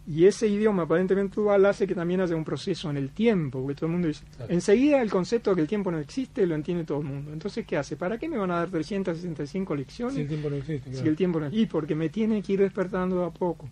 y 0.06 0.26
ese 0.26 0.48
idioma 0.48 0.84
aparentemente 0.84 1.36
dual 1.40 1.66
hace 1.66 1.88
que 1.88 1.96
también 1.96 2.20
haya 2.20 2.36
un 2.36 2.44
proceso 2.44 2.90
en 2.90 2.98
el 2.98 3.12
tiempo, 3.12 3.62
porque 3.62 3.76
todo 3.76 3.86
el 3.86 3.92
mundo 3.94 4.08
dice, 4.10 4.26
Claro. 4.36 4.52
enseguida 4.52 5.02
el 5.02 5.10
concepto 5.10 5.52
de 5.52 5.56
que 5.58 5.62
el 5.62 5.68
tiempo 5.68 5.92
no 5.92 6.00
existe 6.00 6.46
lo 6.46 6.56
entiende 6.56 6.84
todo 6.84 7.00
el 7.00 7.06
mundo. 7.06 7.32
Entonces, 7.32 7.66
¿qué 7.66 7.78
hace? 7.78 7.96
¿Para 7.96 8.18
qué 8.18 8.28
me 8.28 8.38
van 8.38 8.52
a 8.52 8.56
dar 8.56 8.70
365 8.70 9.76
lecciones? 9.76 10.16
Si 10.16 10.22
el 10.22 10.28
tiempo 10.28 10.50
no 10.50 10.56
existe. 10.58 10.94
Si 10.94 11.08
el 11.08 11.16
tiempo 11.16 11.40
no 11.40 11.48
y 11.52 11.66
porque 11.68 11.96
me 11.96 12.10
tiene 12.10 12.42
que 12.42 12.54
ir 12.54 12.60
despertando 12.60 13.20
de 13.22 13.26
a 13.28 13.30
poco. 13.30 13.70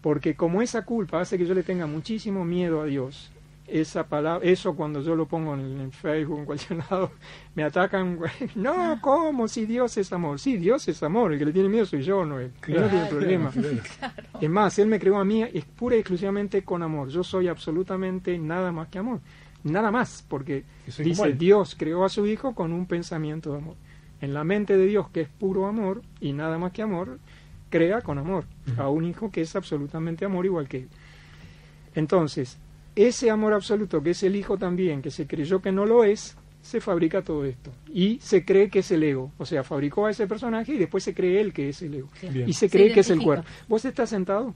Porque 0.00 0.34
como 0.36 0.62
esa 0.62 0.84
culpa 0.84 1.20
hace 1.20 1.36
que 1.36 1.46
yo 1.46 1.54
le 1.54 1.62
tenga 1.62 1.86
muchísimo 1.86 2.44
miedo 2.44 2.80
a 2.80 2.84
Dios, 2.84 3.30
esa 3.70 4.06
palabra, 4.06 4.46
eso 4.46 4.74
cuando 4.74 5.00
yo 5.00 5.14
lo 5.14 5.26
pongo 5.26 5.54
en, 5.54 5.80
en 5.80 5.92
Facebook, 5.92 6.40
en 6.40 6.44
cualquier 6.44 6.78
lado, 6.90 7.12
me 7.54 7.62
atacan, 7.62 8.18
no, 8.54 8.98
¿cómo? 9.00 9.48
Si 9.48 9.66
Dios 9.66 9.96
es 9.96 10.12
amor. 10.12 10.38
Sí, 10.38 10.56
Dios 10.56 10.86
es 10.88 11.02
amor, 11.02 11.32
el 11.32 11.38
que 11.38 11.46
le 11.46 11.52
tiene 11.52 11.68
miedo 11.68 11.86
soy 11.86 12.02
yo, 12.02 12.24
no 12.24 12.38
él. 12.38 12.52
No 12.68 12.88
tiene 12.88 13.06
problema. 13.06 13.50
claro. 13.98 14.14
Es 14.40 14.50
más, 14.50 14.78
Él 14.78 14.88
me 14.88 14.98
creó 14.98 15.18
a 15.18 15.24
mí 15.24 15.42
es 15.42 15.64
pura 15.64 15.96
y 15.96 16.00
exclusivamente 16.00 16.62
con 16.62 16.82
amor. 16.82 17.08
Yo 17.08 17.22
soy 17.22 17.48
absolutamente 17.48 18.38
nada 18.38 18.72
más 18.72 18.88
que 18.88 18.98
amor. 18.98 19.20
Nada 19.62 19.90
más, 19.90 20.24
porque 20.26 20.64
dice. 20.98 21.32
Dios 21.34 21.76
creó 21.78 22.04
a 22.04 22.08
su 22.08 22.26
Hijo 22.26 22.54
con 22.54 22.72
un 22.72 22.86
pensamiento 22.86 23.52
de 23.52 23.58
amor. 23.58 23.76
En 24.20 24.34
la 24.34 24.44
mente 24.44 24.76
de 24.76 24.86
Dios, 24.86 25.10
que 25.10 25.22
es 25.22 25.28
puro 25.28 25.66
amor 25.66 26.02
y 26.20 26.32
nada 26.32 26.58
más 26.58 26.72
que 26.72 26.82
amor, 26.82 27.18
crea 27.68 28.00
con 28.00 28.18
amor 28.18 28.44
a 28.76 28.88
un 28.88 29.04
Hijo 29.04 29.30
que 29.30 29.42
es 29.42 29.54
absolutamente 29.56 30.24
amor 30.24 30.46
igual 30.46 30.68
que 30.68 30.78
Él. 30.78 30.88
Entonces, 31.94 32.58
ese 32.96 33.30
amor 33.30 33.52
absoluto 33.52 34.02
que 34.02 34.10
es 34.10 34.22
el 34.22 34.36
Hijo 34.36 34.58
también, 34.58 35.02
que 35.02 35.10
se 35.10 35.26
creyó 35.26 35.60
que 35.60 35.72
no 35.72 35.86
lo 35.86 36.04
es, 36.04 36.36
se 36.62 36.80
fabrica 36.80 37.22
todo 37.22 37.44
esto. 37.44 37.70
Y 37.92 38.18
se 38.20 38.44
cree 38.44 38.68
que 38.68 38.80
es 38.80 38.90
el 38.90 39.02
ego. 39.02 39.32
O 39.38 39.46
sea, 39.46 39.64
fabricó 39.64 40.06
a 40.06 40.10
ese 40.10 40.26
personaje 40.26 40.74
y 40.74 40.78
después 40.78 41.02
se 41.04 41.14
cree 41.14 41.40
él 41.40 41.52
que 41.52 41.70
es 41.70 41.80
el 41.82 41.94
ego. 41.94 42.08
Bien. 42.30 42.48
Y 42.48 42.52
se 42.52 42.68
Se 42.68 42.70
cree 42.70 42.92
que 42.92 43.00
es 43.00 43.10
el 43.10 43.22
cuerpo. 43.22 43.44
¿Vos 43.68 43.84
estás 43.84 44.10
sentado? 44.10 44.54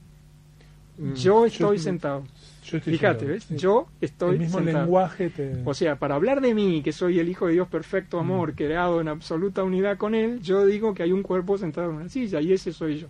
Mm, 0.97 1.13
Yo 1.13 1.45
estoy 1.45 1.79
sentado. 1.79 2.23
Yo 2.63 2.77
estoy 2.77 2.93
Fíjate, 2.93 3.19
sentado, 3.19 3.33
¿ves? 3.33 3.43
sí. 3.43 3.55
Yo 3.57 3.87
estoy 4.01 4.33
El 4.35 4.39
mismo 4.39 4.57
sentado. 4.59 4.79
lenguaje 4.85 5.29
te... 5.29 5.61
O 5.65 5.73
sea, 5.73 5.97
para 5.97 6.15
hablar 6.15 6.41
de 6.41 6.53
mí, 6.55 6.81
que 6.83 6.91
soy 6.91 7.19
el 7.19 7.27
Hijo 7.29 7.47
de 7.47 7.53
Dios 7.53 7.67
perfecto 7.67 8.19
amor, 8.19 8.53
Mm. 8.53 8.55
creado 8.55 9.01
en 9.01 9.07
absoluta 9.07 9.63
unidad 9.63 9.97
con 9.97 10.15
Él, 10.15 10.39
yo 10.41 10.65
digo 10.65 10.93
que 10.93 11.03
hay 11.03 11.11
un 11.11 11.21
cuerpo 11.23 11.57
sentado 11.57 11.89
en 11.89 11.97
una 11.97 12.09
silla 12.09 12.39
y 12.41 12.53
ese 12.53 12.71
soy 12.71 12.99
yo. 12.99 13.07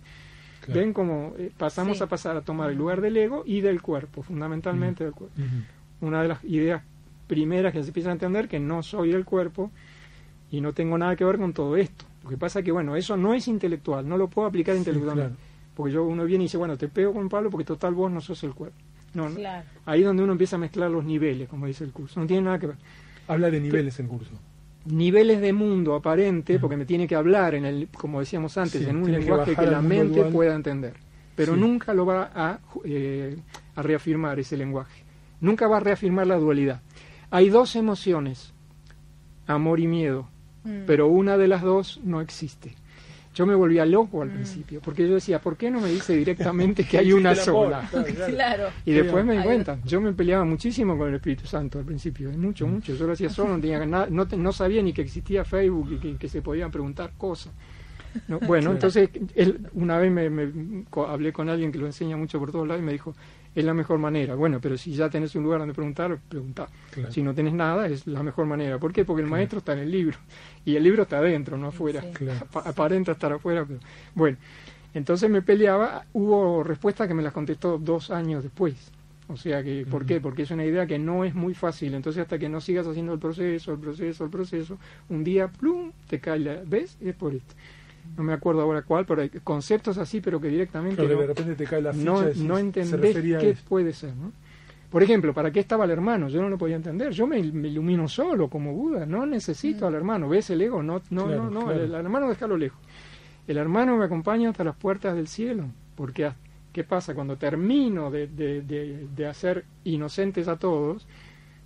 Claro. 0.66 0.80
Ven 0.80 0.92
cómo 0.92 1.32
eh, 1.38 1.50
pasamos 1.56 1.98
Sí. 1.98 2.02
a 2.04 2.06
pasar 2.06 2.36
a 2.36 2.42
tomar 2.42 2.70
el 2.70 2.76
lugar 2.76 3.00
del 3.00 3.16
ego 3.16 3.42
y 3.46 3.60
del 3.60 3.80
cuerpo, 3.82 4.22
fundamentalmente 4.22 5.04
del 5.04 5.12
cuerpo. 5.14 5.34
Una 6.00 6.22
de 6.22 6.28
las 6.28 6.44
ideas 6.44 6.82
primeras 7.26 7.72
que 7.72 7.82
se 7.82 7.88
empieza 7.88 8.10
a 8.10 8.12
entender 8.12 8.48
que 8.48 8.60
no 8.60 8.82
soy 8.82 9.12
el 9.12 9.24
cuerpo 9.24 9.70
y 10.50 10.60
no 10.60 10.72
tengo 10.72 10.96
nada 10.98 11.16
que 11.16 11.24
ver 11.24 11.38
con 11.38 11.52
todo 11.52 11.76
esto. 11.76 12.04
Lo 12.24 12.30
que 12.30 12.36
pasa 12.36 12.58
es 12.60 12.64
que, 12.64 12.72
bueno, 12.72 12.96
eso 12.96 13.16
no 13.16 13.34
es 13.34 13.48
intelectual, 13.48 14.08
no 14.08 14.16
lo 14.16 14.28
puedo 14.28 14.46
aplicar 14.48 14.74
Sí, 14.74 14.80
intelectualmente. 14.80 15.34
claro. 15.36 15.46
Porque 15.74 15.92
yo 15.92 16.04
uno 16.04 16.24
viene 16.24 16.44
y 16.44 16.46
dice, 16.46 16.56
bueno, 16.56 16.76
te 16.76 16.88
pego 16.88 17.12
con 17.12 17.28
Pablo 17.28 17.50
porque 17.50 17.64
total 17.64 17.94
vos 17.94 18.10
no 18.10 18.20
sos 18.20 18.42
el 18.44 18.54
cuerpo. 18.54 18.76
No, 19.14 19.28
no. 19.28 19.38
Ahí 19.86 20.00
es 20.00 20.06
donde 20.06 20.22
uno 20.22 20.32
empieza 20.32 20.56
a 20.56 20.58
mezclar 20.58 20.90
los 20.90 21.04
niveles, 21.04 21.48
como 21.48 21.66
dice 21.66 21.84
el 21.84 21.92
curso. 21.92 22.18
No 22.20 22.26
tiene 22.26 22.42
nada 22.42 22.58
que 22.58 22.66
ver. 22.68 22.76
Habla 23.28 23.50
de 23.50 23.60
niveles 23.60 23.98
el 24.00 24.06
curso. 24.06 24.30
Niveles 24.88 25.40
de 25.40 25.52
mundo 25.52 25.94
aparente, 25.94 26.58
porque 26.58 26.76
me 26.76 26.84
tiene 26.86 27.08
que 27.08 27.14
hablar, 27.16 27.54
en 27.54 27.64
el, 27.64 27.88
como 27.88 28.20
decíamos 28.20 28.56
antes, 28.58 28.82
Sí, 28.82 28.88
en 28.88 28.96
un 28.96 29.06
que 29.06 29.12
lenguaje 29.12 29.56
que, 29.56 29.66
la 29.66 29.82
mente 29.82 30.20
dual. 30.20 30.32
pueda 30.32 30.54
entender. 30.54 30.94
Pero 31.34 31.54
Sí. 31.54 31.60
nunca 31.60 31.92
lo 31.92 32.06
va 32.06 32.30
a, 32.34 32.60
eh, 32.84 33.36
a 33.74 33.82
reafirmar 33.82 34.38
ese 34.38 34.56
lenguaje. 34.56 35.02
Nunca 35.40 35.66
va 35.68 35.78
a 35.78 35.80
reafirmar 35.80 36.26
la 36.26 36.36
dualidad. 36.36 36.80
Hay 37.30 37.48
dos 37.50 37.76
emociones, 37.76 38.54
amor 39.46 39.80
y 39.80 39.86
miedo, 39.86 40.28
Mm. 40.64 40.84
pero 40.86 41.08
una 41.08 41.36
de 41.36 41.48
las 41.48 41.62
dos 41.62 42.00
no 42.04 42.20
existe. 42.20 42.74
Yo 43.36 43.44
me 43.44 43.54
volvía 43.54 43.84
loco 43.84 44.22
al 44.22 44.28
Mm. 44.30 44.32
principio, 44.32 44.80
porque 44.82 45.06
yo 45.06 45.14
decía, 45.14 45.38
¿por 45.42 45.58
qué 45.58 45.70
no 45.70 45.78
me 45.78 45.90
dice 45.90 46.16
directamente 46.16 46.84
que 46.84 46.96
hay 46.98 47.12
una 47.12 47.34
sola? 47.34 47.86
claro. 48.28 48.68
Y 48.86 48.92
después 48.92 49.24
me 49.26 49.36
di 49.36 49.42
cuenta, 49.44 49.78
yo 49.84 50.00
me 50.00 50.12
peleaba 50.14 50.44
muchísimo 50.46 50.96
con 50.96 51.10
el 51.10 51.16
Espíritu 51.16 51.46
Santo 51.46 51.78
al 51.78 51.84
principio, 51.84 52.30
eh, 52.30 52.36
mucho, 52.36 52.66
mucho. 52.66 52.94
Yo 52.94 53.06
lo 53.06 53.12
hacía 53.12 53.28
solo, 53.28 53.54
no, 53.56 53.60
tenía 53.60 53.84
nada, 53.84 54.06
no, 54.10 54.26
te- 54.26 54.38
no 54.38 54.52
sabía 54.52 54.82
ni 54.82 54.94
que 54.94 55.02
existía 55.02 55.44
Facebook 55.44 55.88
y 55.92 55.96
que, 55.98 56.16
que 56.16 56.28
se 56.30 56.40
podían 56.40 56.70
preguntar 56.70 57.12
cosas. 57.18 57.52
No, 58.28 58.38
bueno, 58.40 58.70
entonces 58.72 59.10
él, 59.34 59.68
una 59.74 59.98
vez 59.98 60.10
me, 60.12 60.30
me- 60.30 60.84
hablé 61.08 61.32
con 61.32 61.48
alguien 61.48 61.72
que 61.72 61.78
lo 61.78 61.86
enseña 61.86 62.16
mucho 62.16 62.38
por 62.38 62.52
todos 62.52 62.66
lados 62.66 62.82
y 62.82 62.86
me 62.86 62.92
dijo, 62.92 63.14
es 63.54 63.64
la 63.64 63.72
mejor 63.74 63.98
manera. 63.98 64.34
Bueno, 64.34 64.58
pero 64.60 64.76
si 64.76 64.92
ya 64.92 65.08
tenés 65.08 65.34
un 65.34 65.42
lugar 65.44 65.60
donde 65.60 65.74
preguntar, 65.74 66.18
preguntá. 66.28 66.68
Claro. 66.90 67.10
Si 67.12 67.22
no 67.22 67.34
tenés 67.34 67.54
nada, 67.54 67.86
es 67.88 68.06
la 68.06 68.22
mejor 68.22 68.46
manera. 68.46 68.78
¿Por 68.78 68.92
qué? 68.92 69.04
Porque 69.04 69.22
el 69.22 69.28
Claro. 69.28 69.38
maestro 69.38 69.58
está 69.60 69.72
en 69.72 69.78
el 69.80 69.90
libro 69.90 70.18
y 70.64 70.76
el 70.76 70.82
libro 70.82 71.02
está 71.04 71.18
adentro, 71.18 71.56
no 71.56 71.68
afuera. 71.68 72.02
Sí. 72.02 72.08
Claro. 72.12 72.40
Apa- 72.50 72.68
Aparenta 72.68 73.12
estar 73.12 73.32
afuera, 73.32 73.64
pero 73.66 73.80
bueno. 74.14 74.36
Entonces 74.94 75.28
me 75.28 75.42
peleaba, 75.42 76.04
hubo 76.14 76.62
respuestas 76.62 77.06
que 77.08 77.14
me 77.14 77.22
las 77.22 77.32
contestó 77.32 77.78
dos 77.78 78.10
años 78.10 78.42
después. 78.42 78.74
O 79.28 79.36
sea 79.36 79.62
que, 79.62 79.84
¿por 79.90 80.06
qué? 80.06 80.20
Porque 80.20 80.42
es 80.42 80.50
una 80.52 80.64
idea 80.64 80.86
que 80.86 80.98
no 81.00 81.24
es 81.24 81.34
muy 81.34 81.52
fácil. 81.52 81.94
Entonces 81.94 82.22
hasta 82.22 82.38
que 82.38 82.48
no 82.48 82.60
sigas 82.60 82.86
haciendo 82.86 83.12
el 83.12 83.18
proceso, 83.18 83.72
el 83.72 83.78
proceso, 83.78 84.24
el 84.24 84.30
proceso, 84.30 84.78
un 85.08 85.24
día, 85.24 85.48
plum, 85.48 85.90
te 86.08 86.20
cae 86.20 86.38
la... 86.38 86.60
¿Ves? 86.64 86.96
Es 87.00 87.14
por 87.16 87.34
esto. 87.34 87.54
No 88.16 88.22
me 88.22 88.32
acuerdo 88.32 88.60
ahora 88.62 88.82
cuál, 88.82 89.06
pero 89.06 89.22
hay 89.22 89.28
conceptos 89.30 89.98
así, 89.98 90.20
pero 90.20 90.40
que 90.40 90.48
directamente 90.48 91.02
que 91.02 91.08
no, 91.14 91.20
de 91.20 91.26
repente 91.26 91.54
te 91.54 91.64
cae 91.64 91.82
la 91.82 91.92
ficha 91.92 92.04
no, 92.04 92.20
decís, 92.22 92.42
no 92.42 92.54
se 92.54 92.60
entendés 92.60 93.00
refería 93.00 93.38
a 93.38 93.40
qué 93.40 93.56
puede 93.68 93.92
ser, 93.92 94.14
¿no? 94.14 94.32
Por 94.90 95.02
ejemplo, 95.02 95.34
¿para 95.34 95.50
qué 95.50 95.60
estaba 95.60 95.84
el 95.84 95.90
hermano? 95.90 96.28
Yo 96.28 96.40
no 96.40 96.48
lo 96.48 96.56
podía 96.56 96.76
entender. 96.76 97.12
Yo 97.12 97.26
me, 97.26 97.42
me 97.42 97.68
ilumino 97.68 98.08
solo, 98.08 98.48
como 98.48 98.72
Buda. 98.72 99.04
No 99.04 99.26
necesito 99.26 99.86
al 99.86 99.94
hermano. 99.94 100.28
¿Ves 100.28 100.48
el 100.50 100.62
ego? 100.62 100.82
No, 100.82 101.02
no, 101.10 101.26
Claro, 101.26 101.44
no, 101.44 101.50
no. 101.50 101.60
claro. 101.66 101.80
El, 101.82 101.90
el 101.90 101.94
hermano 101.94 102.28
déjalo 102.28 102.56
lejos. 102.56 102.78
El 103.48 103.58
hermano 103.58 103.96
me 103.96 104.04
acompaña 104.04 104.50
hasta 104.50 104.64
las 104.64 104.76
puertas 104.76 105.14
del 105.14 105.26
cielo. 105.26 105.64
Porque, 105.96 106.26
ah, 106.26 106.36
¿qué 106.72 106.84
pasa? 106.84 107.14
Cuando 107.14 107.36
termino 107.36 108.10
de, 108.10 108.28
de, 108.28 108.62
de, 108.62 109.06
de 109.14 109.26
hacer 109.26 109.64
inocentes 109.84 110.46
a 110.48 110.56
todos, 110.56 111.06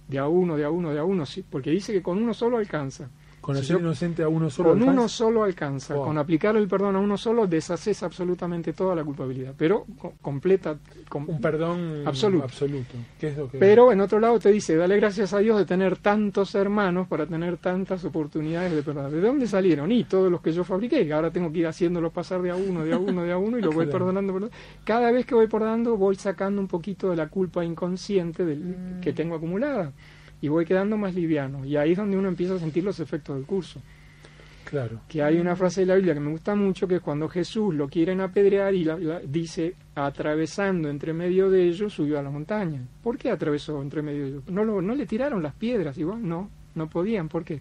de 0.09 0.19
a 0.19 0.27
uno, 0.27 0.57
de 0.57 0.65
a 0.65 0.71
uno, 0.71 0.91
de 0.93 0.99
a 0.99 1.05
uno, 1.05 1.27
sí, 1.27 1.45
porque 1.49 1.71
dice 1.71 1.93
que 1.93 2.03
con 2.03 2.19
uno 2.19 2.33
solo 2.35 2.57
alcanza. 2.57 3.11
Con 3.41 3.57
Si 3.57 3.73
inocente 3.73 4.23
a 4.23 4.29
uno 4.29 4.51
solo. 4.51 4.71
Con 4.71 4.83
uno 4.83 4.91
alcanza. 4.93 5.09
solo 5.17 5.43
alcanza. 5.45 5.95
Wow. 5.95 6.05
Con 6.05 6.19
aplicar 6.19 6.57
el 6.57 6.69
perdón 6.69 6.97
a 6.97 6.99
uno 7.01 7.17
solo 7.17 7.47
deshaces 7.47 8.03
absolutamente 8.03 8.73
toda 8.75 8.95
la 8.95 9.03
culpabilidad. 9.03 9.55
Pero 9.57 9.87
co- 9.99 10.13
completa. 10.21 10.77
com- 11.09 11.29
Un 11.29 11.41
perdón 11.41 12.03
Absoluto. 12.07 12.45
absoluto. 12.45 12.95
¿Qué 13.19 13.29
es 13.29 13.37
lo 13.39 13.49
que... 13.51 13.59
pero 13.59 13.93
en 13.93 14.01
otro 14.03 14.21
lado 14.21 14.39
te 14.39 14.53
dice, 14.53 14.77
dale 14.77 14.97
gracias 14.97 15.33
a 15.33 15.39
Dios 15.39 15.57
de 15.59 15.65
tener 15.65 15.97
tantos 15.97 16.55
hermanos 16.55 17.09
para 17.09 17.27
tener 17.27 17.57
tantas 17.57 18.05
oportunidades 18.05 18.73
de 18.73 18.83
perdonar. 18.83 19.11
¿De 19.11 19.21
dónde 19.21 19.47
salieron? 19.47 19.91
Y 19.91 20.05
todos 20.05 20.31
los 20.31 20.41
que 20.43 20.53
yo 20.53 20.63
fabriqué. 20.63 21.11
Ahora 21.13 21.31
tengo 21.31 21.51
que 21.51 21.61
ir 21.61 21.67
haciéndolo 21.67 22.11
pasar 22.11 22.43
de 22.43 22.51
a 22.51 22.55
uno, 22.57 22.85
de 22.85 22.93
a 22.93 22.99
uno, 22.99 23.23
de 23.23 23.33
a 23.33 23.39
uno 23.39 23.59
y 23.59 23.63
lo 23.63 23.69
voy 23.73 23.87
Claro. 23.87 23.99
perdonando, 24.01 24.33
perdonando. 24.35 24.57
Cada 24.85 25.11
vez 25.11 25.25
que 25.25 25.35
voy 25.35 25.47
perdonando 25.47 25.97
voy 25.97 26.15
sacando 26.17 26.61
un 26.61 26.69
poquito 26.69 27.09
de 27.11 27.17
la 27.17 27.29
culpa 27.29 27.65
inconsciente 27.65 28.45
del, 28.45 28.99
que 29.01 29.13
tengo 29.13 29.35
acumulada. 29.37 29.93
Y 30.41 30.49
voy 30.49 30.65
quedando 30.65 30.97
más 30.97 31.15
liviano. 31.15 31.65
Y 31.65 31.77
ahí 31.77 31.93
es 31.93 31.99
donde 31.99 32.17
uno 32.17 32.29
empieza 32.29 32.55
a 32.55 32.59
sentir 32.59 32.83
los 32.85 32.99
efectos 33.01 33.37
del 33.37 33.45
curso 33.45 33.81
Claro. 34.65 35.01
que 35.09 35.23
hay 35.23 35.39
una 35.39 35.57
frase 35.57 35.81
de 35.81 35.87
la 35.87 35.97
Biblia 35.97 36.15
que 36.15 36.21
me 36.21 36.31
gusta 36.31 36.55
mucho, 36.55 36.87
que 36.87 36.97
es 36.97 37.01
cuando 37.01 37.29
Jesús 37.29 37.75
lo 37.75 37.89
quieren 37.89 38.21
apedrear 38.21 38.73
y 38.75 38.85
la- 38.85 38.99
la- 38.99 39.21
dice, 39.21 39.75
atravesando 39.95 40.89
entre 40.89 41.13
medio 41.13 41.51
de 41.51 41.67
ellos, 41.67 41.93
subió 41.93 42.19
a 42.19 42.23
la 42.23 42.31
montaña. 42.31 42.81
¿Por 43.03 43.19
qué 43.19 43.31
atravesó 43.31 43.83
entre 43.83 44.01
medio 44.03 44.23
de 44.23 44.29
ellos? 44.29 44.49
No, 44.49 44.65
lo- 44.65 44.81
no 44.81 44.95
le 44.95 45.07
tiraron 45.07 45.43
las 45.43 45.55
piedras, 45.55 45.99
igual 45.99 46.27
no, 46.27 46.49
no 46.75 46.89
podían. 46.89 47.29
¿Por 47.29 47.45
qué? 47.45 47.61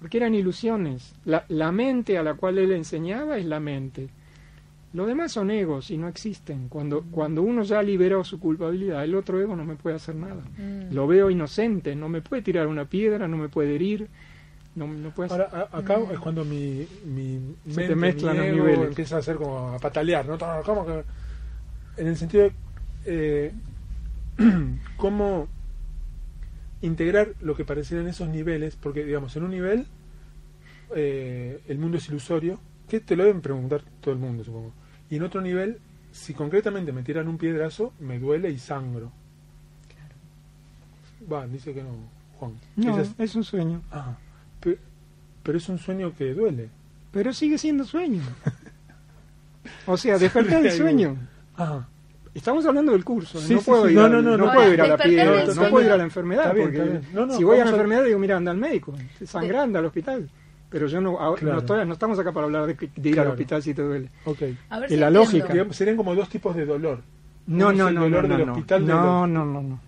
Porque 0.00 0.16
eran 0.16 0.34
ilusiones. 0.34 1.14
La, 1.26 1.44
la 1.48 1.70
mente 1.70 2.16
a 2.18 2.22
la 2.22 2.34
cual 2.34 2.58
él 2.58 2.72
enseñaba 2.72 3.36
es 3.38 3.44
la 3.44 3.60
mente. 3.60 4.08
Lo 4.94 5.06
demás 5.06 5.32
son 5.32 5.50
egos 5.50 5.90
y 5.90 5.96
no 5.96 6.06
existen. 6.08 6.68
Cuando, 6.68 7.02
cuando 7.10 7.42
uno 7.42 7.62
ya 7.62 7.82
liberó 7.82 8.24
su 8.24 8.38
culpabilidad, 8.38 9.02
el 9.04 9.14
otro 9.14 9.40
ego 9.40 9.56
no 9.56 9.64
me 9.64 9.74
puede 9.76 9.96
hacer 9.96 10.14
nada. 10.14 10.42
Mm. 10.58 10.92
Lo 10.94 11.06
veo 11.06 11.30
inocente, 11.30 11.96
no 11.96 12.08
me 12.10 12.20
puede 12.20 12.42
tirar 12.42 12.66
una 12.66 12.84
piedra, 12.84 13.26
no 13.26 13.38
me 13.38 13.48
puede 13.48 13.74
herir, 13.74 14.08
no, 14.74 14.86
no 14.86 15.10
puede 15.10 15.28
hacer- 15.32 15.46
Ahora, 15.50 15.68
a- 15.72 15.78
acá 15.78 15.98
es 16.12 16.18
cuando 16.18 16.44
mi, 16.44 16.86
mi 17.06 17.40
Se 17.70 17.86
te 17.88 17.94
mezclan 17.96 18.34
mi 18.34 18.38
los 18.40 18.46
ego 18.48 18.66
niveles. 18.66 18.88
empieza 18.88 19.16
a 19.16 19.18
hacer 19.20 19.36
como 19.36 19.68
a 19.68 19.78
patalear, 19.78 20.26
¿no? 20.26 20.36
¿Cómo 20.64 20.84
que? 20.84 21.04
En 21.96 22.06
el 22.08 22.16
sentido 22.16 22.44
de 22.44 22.52
eh, 23.06 23.52
cómo 24.98 25.48
integrar 26.82 27.28
lo 27.40 27.54
que 27.54 27.64
pareciera 27.64 28.02
en 28.02 28.08
esos 28.08 28.28
niveles, 28.28 28.76
porque 28.76 29.04
digamos, 29.04 29.34
en 29.36 29.44
un 29.44 29.50
nivel 29.52 29.86
eh, 30.94 31.60
el 31.68 31.78
mundo 31.78 31.96
es 31.98 32.08
ilusorio, 32.08 32.58
que 32.88 33.00
te 33.00 33.16
lo 33.16 33.24
deben 33.24 33.40
preguntar 33.40 33.82
todo 34.00 34.12
el 34.12 34.20
mundo, 34.20 34.44
supongo. 34.44 34.72
Y 35.12 35.16
en 35.16 35.24
otro 35.24 35.42
nivel, 35.42 35.76
si 36.10 36.32
concretamente 36.32 36.90
me 36.90 37.02
tiran 37.02 37.28
un 37.28 37.36
piedrazo, 37.36 37.92
me 38.00 38.18
duele 38.18 38.50
y 38.50 38.58
sangro. 38.58 39.12
Va, 41.30 41.46
dice 41.46 41.74
que 41.74 41.82
no, 41.82 41.90
Juan. 42.38 42.52
No, 42.76 42.98
es- 42.98 43.10
es 43.18 43.34
un 43.36 43.44
sueño. 43.44 43.82
Ah, 43.92 44.16
pe- 44.58 44.78
pero 45.42 45.58
es 45.58 45.68
un 45.68 45.76
sueño 45.78 46.14
que 46.16 46.32
duele. 46.32 46.70
Pero 47.12 47.30
sigue 47.34 47.58
siendo 47.58 47.84
sueño. 47.84 48.22
O 49.86 49.98
sea, 49.98 50.16
despertar 50.18 50.64
el 50.64 50.72
sueño. 50.72 51.14
Ah, 51.58 51.86
Estamos 52.34 52.64
hablando 52.64 52.92
del 52.92 53.04
curso, 53.04 53.38
Sí, 53.38 53.52
no 53.52 53.60
sí, 53.60 53.66
puedo 53.66 53.84
sí. 53.84 53.92
ir, 53.92 53.98
No, 53.98 54.04
al- 54.06 54.12
no, 54.12 54.22
no, 54.22 54.36
no 54.38 54.50
puedo 54.54 54.72
ir 54.72 54.80
a 54.80 54.84
la 54.86 54.96
Despertar 54.96 55.08
piedra, 55.10 55.36
del 55.40 55.46
no 55.48 55.52
sueño. 55.54 55.70
puedo 55.70 55.84
ir 55.86 55.92
a 55.92 55.96
la 55.98 56.02
enfermedad, 56.04 56.42
Está 56.44 56.54
bien, 56.54 56.66
porque 56.68 56.78
está 56.78 56.90
bien. 57.00 57.14
No, 57.14 57.26
no, 57.26 57.36
si 57.36 57.44
voy 57.44 57.58
a 57.58 57.64
la 57.66 57.70
enfermedad 57.72 58.04
digo, 58.04 58.18
mira, 58.18 58.36
anda 58.38 58.50
al 58.52 58.56
médico, 58.56 58.94
sangrando 59.26 59.78
al 59.78 59.84
hospital. 59.84 60.30
Pero 60.72 60.86
yo 60.88 61.00
no, 61.00 61.18
ahora- 61.20 61.38
Claro. 61.40 61.54
no, 61.56 61.60
estoy- 61.60 61.86
no 61.86 61.92
estamos 61.92 62.18
acá 62.18 62.32
para 62.32 62.46
hablar 62.46 62.66
de, 62.66 62.74
de 62.74 63.08
ir 63.08 63.14
Claro. 63.14 63.28
al 63.30 63.34
hospital 63.34 63.62
si 63.62 63.74
te 63.74 63.82
duele. 63.82 64.08
Ok. 64.24 64.42
A 64.70 64.78
ver 64.80 64.84
En 64.84 64.88
si 64.88 64.96
la 64.96 65.08
entiendo. 65.08 65.10
lógica. 65.20 65.52
Digamos, 65.52 65.76
serían 65.76 65.96
como 65.96 66.14
dos 66.14 66.28
tipos 66.28 66.56
de 66.56 66.64
dolor. 66.66 67.00
No, 67.46 67.72
no, 67.72 67.88
el 67.88 67.94
no, 67.94 68.00
dolor 68.02 68.28
no, 68.28 68.36
del 68.38 68.46
no, 68.46 68.52
hospital 68.54 68.86
no, 68.86 69.26
no, 69.26 69.44
no, 69.44 69.62
no. 69.62 69.80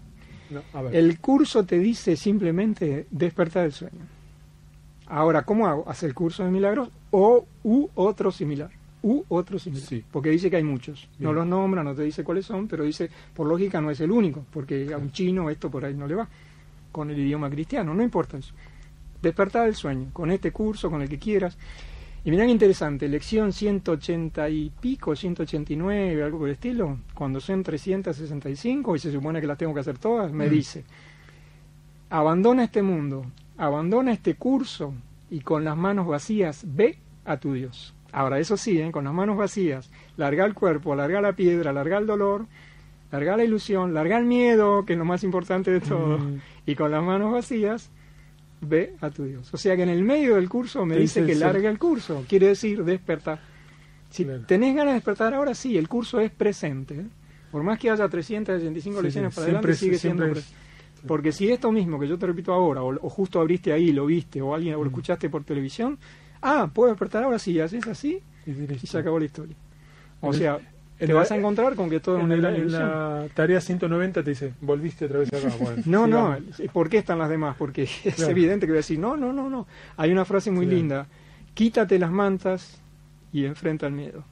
No, 0.51 0.63
a 0.75 0.83
ver. 0.83 0.95
El 0.95 1.19
curso 1.21 1.65
te 1.65 1.79
dice 1.79 2.17
simplemente 2.17 3.07
despertar 3.11 3.63
del 3.63 3.73
sueño. 3.73 4.01
Ahora, 5.07 5.43
¿cómo 5.43 5.67
hago? 5.67 5.89
Hacer 5.89 6.09
el 6.11 6.15
curso 6.15 6.45
de 6.45 6.51
milagros 6.51 6.89
o 7.11 7.47
u 7.63 7.89
otro 7.95 8.31
similar. 8.31 8.71
U 9.03 9.23
otro 9.29 9.59
similar. 9.59 9.87
Sí. 9.87 10.03
Porque 10.11 10.31
dice 10.31 10.49
que 10.51 10.57
hay 10.57 10.63
muchos. 10.65 11.09
No 11.19 11.33
los 11.33 11.47
nombra, 11.47 11.83
no 11.83 11.95
te 11.95 12.03
dice 12.03 12.25
cuáles 12.25 12.47
son, 12.47 12.67
pero 12.69 12.85
dice, 12.85 13.11
por 13.35 13.47
lógica 13.47 13.81
no 13.81 13.91
es 13.91 14.01
el 14.01 14.11
único, 14.11 14.45
porque 14.51 14.93
a 14.95 14.97
un 14.99 15.13
chino 15.13 15.51
esto 15.51 15.71
por 15.71 15.85
ahí 15.85 15.95
no 15.95 16.07
le 16.07 16.15
va. 16.15 16.27
Con 16.91 17.11
el 17.11 17.19
idioma 17.19 17.51
cristiano, 17.51 17.93
no 17.93 18.03
importa 18.03 18.39
eso. 18.39 18.55
Despertar 19.25 19.65
del 19.67 19.75
sueño, 19.75 20.09
con 20.13 20.31
este 20.31 20.53
curso, 20.53 20.91
con 20.91 21.03
el 21.03 21.09
que 21.09 21.19
quieras. 21.19 21.57
Y 22.25 22.31
mirá 22.31 22.45
qué 22.47 22.53
interesante, 22.53 23.07
lección 23.09 23.53
180 23.53 24.49
y 24.49 24.71
pico, 24.81 25.15
189, 25.15 26.23
algo 26.23 26.39
por 26.39 26.49
el 26.49 26.55
estilo, 26.55 26.99
cuando 27.15 27.39
son 27.41 27.63
365 27.63 28.97
y 28.97 28.99
se 28.99 29.13
supone 29.13 29.41
que 29.43 29.47
las 29.47 29.59
tengo 29.59 29.75
que 29.75 29.81
hacer 29.81 29.99
todas, 29.99 30.33
me 30.33 30.47
Mm. 30.47 30.51
dice, 30.51 30.85
abandona 32.11 32.65
este 32.65 32.83
mundo, 32.83 33.27
abandona 33.59 34.13
este 34.13 34.35
curso 34.37 34.95
y 35.31 35.41
con 35.41 35.65
las 35.65 35.77
manos 35.77 36.07
vacías 36.07 36.65
ve 36.67 36.99
a 37.25 37.37
tu 37.39 37.53
Dios. 37.55 37.95
Ahora, 38.13 38.39
eso 38.39 38.57
sí, 38.57 38.81
¿eh? 38.81 38.93
con 38.93 39.05
las 39.05 39.13
manos 39.15 39.37
vacías, 39.37 39.91
larga 40.17 40.45
el 40.45 40.55
cuerpo, 40.55 40.95
larga 40.95 41.21
la 41.21 41.33
piedra, 41.35 41.73
larga 41.73 41.99
el 41.99 42.07
dolor, 42.07 42.47
larga 43.11 43.37
la 43.37 43.45
ilusión, 43.45 43.93
larga 43.93 44.19
el 44.19 44.25
miedo, 44.25 44.85
que 44.85 44.93
es 44.93 44.99
lo 44.99 45.05
más 45.05 45.25
importante 45.25 45.71
de 45.73 45.81
todo, 45.81 46.19
Mm. 46.19 46.41
y 46.67 46.75
con 46.75 46.91
las 46.91 47.03
manos 47.03 47.33
vacías 47.33 47.91
ve 48.61 48.95
a 49.01 49.11
tu 49.11 49.25
Dios. 49.25 49.53
O 49.53 49.57
sea 49.57 49.77
que 49.77 49.83
en 49.83 49.89
el 49.91 50.03
medio 50.05 50.37
del 50.37 50.49
curso 50.49 50.85
me 50.87 50.97
dice 50.97 51.21
dice 51.23 51.33
que 51.33 51.39
larga 51.39 51.69
el 51.71 51.79
curso, 51.79 52.25
quiere 52.29 52.49
decir 52.49 52.83
despertar. 52.85 53.41
Si 54.11 54.25
Claro. 54.25 54.43
tenés 54.47 54.75
ganas 54.75 54.93
de 54.93 54.95
despertar 54.99 55.35
ahora, 55.35 55.55
sí, 55.55 55.77
el 55.77 55.89
curso 55.89 56.21
es 56.21 56.31
presente. 56.31 56.95
¿eh? 56.95 57.07
Por 57.51 57.63
más 57.63 57.79
que 57.79 57.91
haya 57.91 58.09
365 58.09 58.99
Sí, 58.99 59.03
lecciones 59.05 59.35
para 59.35 59.45
adelante, 59.47 59.75
sigue 59.75 59.99
siendo 59.99 60.25
es- 60.25 60.33
presente. 60.33 60.59
Porque 61.07 61.33
si 61.33 61.51
esto 61.51 61.71
mismo 61.71 62.01
que 62.01 62.09
yo 62.09 62.17
te 62.19 62.27
repito 62.27 62.53
ahora, 62.53 62.83
o, 62.83 62.95
o 62.95 63.11
justo 63.11 63.39
abriste 63.41 63.73
ahí, 63.73 63.93
lo 63.93 64.07
viste, 64.07 64.41
o 64.41 64.55
alguien 64.55 64.75
o 64.75 64.79
Mm. 64.79 64.83
lo 64.83 64.87
escuchaste 64.89 65.29
por 65.29 65.45
televisión, 65.45 65.99
ah, 66.41 66.71
puedo 66.73 66.89
despertar 66.91 67.25
ahora, 67.25 67.39
sí, 67.39 67.61
haces 67.61 67.87
así 67.87 68.21
Y 68.47 68.87
se 68.87 68.99
acabó 68.99 69.19
la 69.19 69.25
historia. 69.27 69.55
O 70.21 70.33
sea, 70.33 70.59
te 71.07 71.13
la- 71.13 71.21
vas 71.21 71.31
a 71.33 71.37
encontrar 71.37 71.75
con 71.75 71.89
que 71.91 72.01
todo 72.01 72.19
En, 72.19 72.25
una 72.27 72.37
gran 72.37 72.55
en 72.57 72.73
la 72.73 73.27
tarea 73.35 73.61
190 73.61 74.23
te 74.23 74.31
dice, 74.31 74.53
volviste 74.61 75.07
otra 75.07 75.19
vez 75.21 75.33
acá. 75.33 75.55
Bueno, 75.59 75.83
No, 75.87 76.07
no. 76.07 76.37
¿por 76.73 76.89
qué 76.89 76.99
están 76.99 77.19
las 77.19 77.29
demás? 77.29 77.57
Porque 77.59 77.83
es 78.05 78.21
evidente 78.21 78.67
que 78.67 78.73
voy 78.73 78.79
a 78.79 78.85
decir, 78.85 78.99
no, 78.99 79.17
no, 79.17 79.33
no, 79.33 79.49
no. 79.51 79.67
Hay 79.97 80.11
una 80.13 80.25
frase 80.25 80.51
muy 80.51 80.67
Claro. 80.67 80.79
linda, 80.79 81.07
quítate 81.55 81.99
las 81.99 82.11
mantas 82.11 82.81
y 83.33 83.45
enfrenta 83.45 83.87
el 83.87 83.93
miedo. 83.93 84.25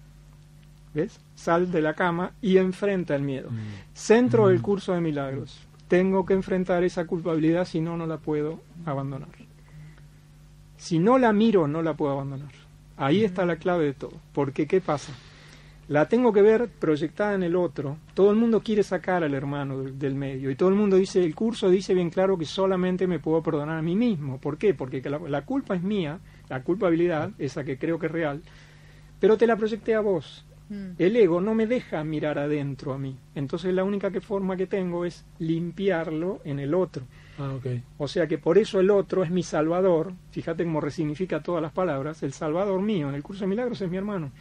¿Ves? 0.94 1.18
Sal 1.34 1.72
de 1.72 1.80
la 1.80 1.94
cama 1.94 2.32
y 2.42 2.58
enfrenta 2.58 3.14
el 3.16 3.22
miedo. 3.22 3.50
Mm. 3.50 3.56
Centro 3.94 4.48
del 4.48 4.58
Mm. 4.58 4.62
curso 4.62 4.92
de 4.92 5.00
milagros. 5.00 5.58
Tengo 5.88 6.24
que 6.26 6.34
enfrentar 6.34 6.84
esa 6.84 7.06
culpabilidad, 7.06 7.64
si 7.66 7.80
no, 7.80 7.96
no 7.96 8.06
la 8.06 8.18
puedo 8.18 8.60
abandonar. 8.86 9.28
Si 10.76 10.98
no 10.98 11.18
la 11.18 11.32
miro, 11.32 11.68
no 11.68 11.82
la 11.82 11.94
puedo 11.94 12.12
abandonar. 12.12 12.50
Ahí 12.96 13.24
está 13.24 13.46
la 13.46 13.56
clave 13.56 13.84
de 13.86 13.92
todo. 13.94 14.12
Porque, 14.32 14.66
¿qué 14.66 14.80
pasa? 14.80 15.12
La 15.92 16.08
tengo 16.08 16.32
que 16.32 16.40
ver 16.40 16.70
proyectada 16.70 17.34
en 17.34 17.42
el 17.42 17.54
otro. 17.54 17.98
Todo 18.14 18.30
el 18.30 18.36
mundo 18.38 18.62
quiere 18.62 18.82
sacar 18.82 19.22
al 19.22 19.34
hermano 19.34 19.82
del, 19.82 19.98
del 19.98 20.14
medio. 20.14 20.50
Y 20.50 20.56
todo 20.56 20.70
el 20.70 20.74
mundo 20.74 20.96
dice, 20.96 21.22
el 21.22 21.34
curso 21.34 21.68
dice 21.68 21.92
bien 21.92 22.08
claro 22.08 22.38
que 22.38 22.46
solamente 22.46 23.06
me 23.06 23.18
puedo 23.18 23.42
perdonar 23.42 23.78
a 23.78 23.82
mí 23.82 23.94
mismo. 23.94 24.38
¿Por 24.38 24.56
qué? 24.56 24.72
Porque 24.72 25.02
que 25.02 25.10
la, 25.10 25.18
la 25.18 25.44
culpa 25.44 25.74
es 25.74 25.82
mía, 25.82 26.18
la 26.48 26.62
culpabilidad, 26.62 27.32
esa 27.38 27.62
que 27.62 27.76
creo 27.76 27.98
que 27.98 28.06
es 28.06 28.12
real, 28.12 28.40
pero 29.20 29.36
te 29.36 29.46
la 29.46 29.54
proyecté 29.56 29.94
a 29.94 30.00
vos. 30.00 30.46
Mm. 30.70 30.92
El 30.98 31.14
ego 31.14 31.42
no 31.42 31.54
me 31.54 31.66
deja 31.66 32.02
mirar 32.04 32.38
adentro 32.38 32.94
a 32.94 32.98
mí. 32.98 33.14
Entonces 33.34 33.74
la 33.74 33.84
única 33.84 34.10
que 34.10 34.22
forma 34.22 34.56
que 34.56 34.66
tengo 34.66 35.04
es 35.04 35.26
limpiarlo 35.40 36.40
en 36.44 36.58
el 36.58 36.72
otro. 36.72 37.02
Ah, 37.38 37.52
ok. 37.54 37.66
O 37.98 38.08
sea 38.08 38.26
que 38.26 38.38
por 38.38 38.56
eso 38.56 38.80
el 38.80 38.90
otro 38.90 39.24
es 39.24 39.30
mi 39.30 39.42
salvador. 39.42 40.14
Fíjate 40.30 40.64
cómo 40.64 40.80
resignifica 40.80 41.42
todas 41.42 41.60
las 41.60 41.72
palabras. 41.72 42.22
El 42.22 42.32
salvador 42.32 42.80
mío 42.80 43.10
en 43.10 43.14
el 43.14 43.22
curso 43.22 43.44
de 43.44 43.48
milagros 43.48 43.82
es 43.82 43.90
mi 43.90 43.98
hermano. 43.98 44.32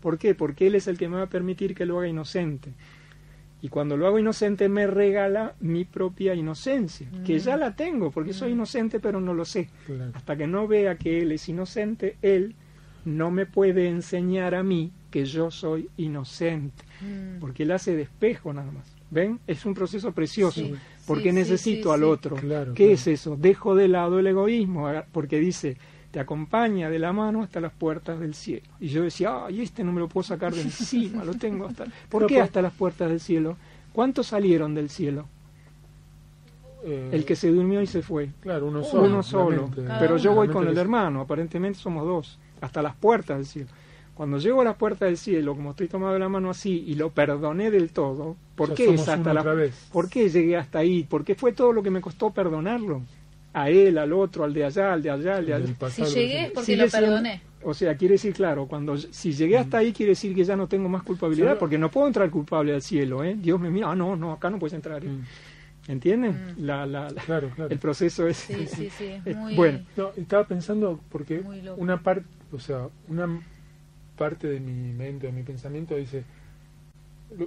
¿Por 0.00 0.18
qué? 0.18 0.34
Porque 0.34 0.66
él 0.66 0.74
es 0.74 0.86
el 0.88 0.96
que 0.98 1.08
me 1.08 1.16
va 1.16 1.22
a 1.24 1.28
permitir 1.28 1.74
que 1.74 1.86
lo 1.86 1.98
haga 1.98 2.08
inocente. 2.08 2.70
Y 3.60 3.68
cuando 3.70 3.96
lo 3.96 4.06
hago 4.06 4.18
inocente 4.20 4.68
me 4.68 4.86
regala 4.86 5.54
mi 5.60 5.84
propia 5.84 6.34
inocencia, 6.34 7.08
que 7.24 7.36
Mm. 7.36 7.38
ya 7.38 7.56
la 7.56 7.74
tengo, 7.74 8.10
porque 8.12 8.32
soy 8.32 8.52
inocente 8.52 9.00
pero 9.00 9.20
no 9.20 9.34
lo 9.34 9.44
sé. 9.44 9.68
Claro. 9.86 10.12
Hasta 10.14 10.36
que 10.36 10.46
no 10.46 10.68
vea 10.68 10.96
que 10.96 11.20
él 11.22 11.32
es 11.32 11.48
inocente, 11.48 12.16
él 12.22 12.54
no 13.04 13.30
me 13.32 13.46
puede 13.46 13.88
enseñar 13.88 14.54
a 14.54 14.62
mí 14.62 14.92
que 15.10 15.24
yo 15.24 15.50
soy 15.50 15.88
inocente, 15.96 16.84
Mm. 17.00 17.40
porque 17.40 17.64
él 17.64 17.72
hace 17.72 17.96
de 17.96 18.02
espejo 18.02 18.52
nada 18.52 18.70
más. 18.70 18.86
¿Ven? 19.10 19.40
Es 19.46 19.64
un 19.64 19.72
proceso 19.72 20.12
precioso, 20.12 20.60
Sí, 20.60 20.74
porque 21.06 21.30
sí, 21.30 21.32
necesito 21.32 21.88
sí, 21.88 21.94
al 21.94 22.04
otro. 22.04 22.36
Claro, 22.36 22.74
¿Qué 22.74 22.84
claro. 22.84 22.92
es 22.94 23.06
eso? 23.06 23.36
Dejo 23.36 23.74
de 23.74 23.88
lado 23.88 24.18
el 24.18 24.26
egoísmo, 24.26 24.86
porque 25.12 25.40
dice, 25.40 25.78
te 26.10 26.20
acompaña 26.20 26.88
de 26.90 26.98
la 26.98 27.12
mano 27.12 27.42
hasta 27.42 27.60
las 27.60 27.72
puertas 27.72 28.18
del 28.18 28.34
cielo. 28.34 28.66
Y 28.80 28.88
yo 28.88 29.02
decía, 29.02 29.44
ay, 29.46 29.60
este 29.62 29.84
no 29.84 29.92
me 29.92 30.00
lo 30.00 30.08
puedo 30.08 30.24
sacar 30.24 30.54
de 30.54 30.62
encima, 30.62 31.22
lo 31.24 31.34
tengo 31.34 31.66
hasta... 31.66 31.84
¿Por 32.08 32.26
qué 32.26 32.36
por- 32.36 32.44
hasta 32.44 32.62
las 32.62 32.72
puertas 32.72 33.10
del 33.10 33.20
cielo? 33.20 33.56
¿Cuántos 33.92 34.28
salieron 34.28 34.74
del 34.74 34.88
cielo? 34.90 35.26
Eh, 36.84 37.10
El 37.12 37.24
que 37.24 37.34
se 37.36 37.50
durmió 37.50 37.82
y 37.82 37.86
se 37.86 38.02
fue. 38.02 38.30
Claro, 38.40 38.66
uno 38.66 38.84
solo. 38.84 39.04
Uno 39.04 39.22
solo. 39.22 39.70
Pero 39.98 40.16
yo 40.16 40.32
voy 40.34 40.48
con 40.48 40.66
el 40.68 40.78
hermano, 40.78 41.20
aparentemente 41.22 41.78
somos 41.78 42.06
dos, 42.06 42.38
hasta 42.60 42.82
las 42.82 42.94
puertas 42.94 43.36
del 43.38 43.46
cielo. 43.46 43.68
Cuando 44.14 44.38
llego 44.38 44.62
a 44.62 44.64
las 44.64 44.76
puertas 44.76 45.08
del 45.08 45.16
cielo, 45.16 45.54
como 45.54 45.70
estoy 45.70 45.86
tomado 45.88 46.12
de 46.14 46.18
la 46.18 46.28
mano 46.28 46.50
así 46.50 46.84
y 46.86 46.94
lo 46.94 47.10
perdoné 47.10 47.70
del 47.70 47.90
todo, 47.92 48.36
¿por 48.56 48.70
Ya 48.70 48.74
qué 48.74 48.94
es 48.94 49.08
hasta 49.08 49.32
la 49.32 49.40
otra 49.42 49.54
vez. 49.54 49.88
¿Por 49.92 50.08
qué 50.08 50.28
llegué 50.28 50.56
hasta 50.56 50.80
ahí? 50.80 51.06
Porque 51.08 51.34
fue 51.36 51.52
todo 51.52 51.72
lo 51.72 51.82
que 51.84 51.90
me 51.90 52.00
costó 52.00 52.30
perdonarlo. 52.30 53.02
A 53.62 53.70
él, 53.70 53.98
al 53.98 54.12
otro, 54.12 54.44
al 54.44 54.52
de 54.54 54.64
allá, 54.64 54.92
al 54.92 55.02
de 55.02 55.10
allá, 55.10 55.36
al 55.36 55.46
de 55.46 55.54
allá. 55.54 55.66
Si 55.90 56.04
llegué 56.04 56.44
es 56.46 56.50
porque 56.52 56.66
Sigue 56.66 56.82
lo 56.82 56.88
siendo- 56.90 57.06
perdoné. 57.08 57.42
O 57.62 57.74
sea, 57.74 57.96
quiere 57.96 58.12
decir, 58.12 58.32
claro, 58.34 58.66
cuando 58.66 58.96
si 58.96 59.32
llegué 59.32 59.58
hasta 59.58 59.78
ahí 59.78 59.92
quiere 59.92 60.10
decir 60.10 60.34
que 60.34 60.44
ya 60.44 60.54
no 60.54 60.68
tengo 60.68 60.88
más 60.88 61.02
culpabilidad, 61.02 61.58
porque 61.58 61.76
no 61.76 61.90
puedo 61.90 62.06
entrar 62.06 62.30
culpable 62.30 62.72
al 62.72 62.82
cielo, 62.82 63.24
¿eh? 63.24 63.34
Dios 63.36 63.58
me 63.60 63.68
mira, 63.68 63.90
ah, 63.90 63.96
no, 63.96 64.14
no, 64.14 64.32
acá 64.32 64.48
no 64.48 64.58
puedes 64.60 64.74
entrar. 64.74 65.04
¿eh? 65.04 65.08
Mm, 65.08 65.90
¿Entienden? 65.90 66.54
Mm. 66.56 66.64
La, 66.64 66.86
la, 66.86 67.10
la- 67.10 67.22
Claro, 67.22 67.50
claro. 67.56 67.70
el 67.70 67.78
proceso 67.78 68.28
es... 68.28 68.36
Sí, 68.36 68.66
sí, 68.68 68.88
sí. 68.96 69.14
Muy... 69.34 69.54
bueno. 69.56 69.80
No, 69.96 70.10
estaba 70.16 70.44
pensando 70.44 71.00
porque 71.10 71.42
una 71.76 72.00
parte, 72.00 72.24
o 72.52 72.60
sea, 72.60 72.86
una 73.08 73.26
parte 74.16 74.46
de 74.46 74.60
mi 74.60 74.92
mente, 74.92 75.26
de 75.26 75.32
mi 75.32 75.42
pensamiento 75.42 75.96
dice, 75.96 76.22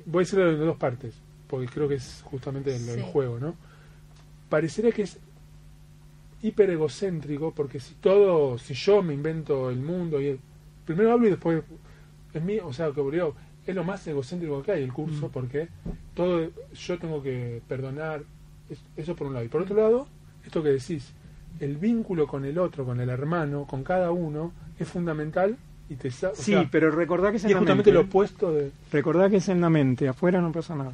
voy 0.05 0.21
a 0.21 0.25
decirlo 0.25 0.51
en 0.51 0.59
dos 0.59 0.77
partes, 0.77 1.13
porque 1.47 1.67
creo 1.67 1.87
que 1.87 1.95
es 1.95 2.21
justamente 2.25 2.77
Sí. 2.77 3.01
juego, 3.13 3.39
¿no? 3.39 3.55
Parecería 4.49 4.91
que 4.91 5.03
es 5.03 5.17
hiper 6.43 6.69
egocéntrico, 6.71 7.51
porque 7.51 7.79
si 7.79 7.93
todo, 7.95 8.57
si 8.57 8.73
yo 8.73 9.01
me 9.03 9.13
invento 9.13 9.69
el 9.69 9.79
mundo 9.79 10.19
y 10.21 10.27
el- 10.27 10.39
primero 10.85 11.11
hablo 11.13 11.27
y 11.27 11.31
después 11.31 11.63
es 12.33 12.43
mío, 12.43 12.65
o 12.67 12.73
sea, 12.73 12.91
que 12.91 13.01
digo, 13.11 13.35
es 13.65 13.75
lo 13.75 13.83
más 13.83 14.05
egocéntrico 14.07 14.63
que 14.63 14.71
hay 14.71 14.83
el 14.83 14.91
curso, 14.93 15.27
Mm. 15.27 15.31
porque 15.31 15.67
todo 16.15 16.49
yo 16.73 16.97
tengo 16.99 17.21
que 17.21 17.61
perdonar, 17.67 18.23
es- 18.69 18.81
eso 18.97 19.15
por 19.15 19.27
un 19.27 19.33
lado. 19.33 19.45
Y 19.45 19.49
por 19.49 19.61
otro 19.61 19.75
lado, 19.75 20.07
esto 20.45 20.63
que 20.63 20.69
decís, 20.69 21.11
el 21.59 21.77
vínculo 21.77 22.25
con 22.27 22.43
el 22.45 22.57
otro, 22.57 22.85
con 22.85 22.99
el 23.01 23.09
hermano, 23.09 23.65
con 23.67 23.83
cada 23.83 24.11
uno, 24.11 24.51
es 24.79 24.87
fundamental 24.87 25.57
y 25.89 25.95
te 25.95 26.09
Sí, 26.09 26.27
sea, 26.33 26.67
pero 26.71 26.89
recordá 26.89 27.29
que 27.29 27.37
es 27.37 27.43
en 27.45 27.51
la 27.51 27.57
justamente 27.59 27.91
mente. 27.91 28.03
lo 28.03 28.07
opuesto 28.09 28.51
de... 28.51 28.71
Recordá 28.91 29.29
que 29.29 29.35
es 29.37 29.49
en 29.49 29.61
la 29.61 29.69
mente, 29.69 30.07
afuera 30.07 30.41
no 30.41 30.51
pasa 30.51 30.73
nada. 30.75 30.93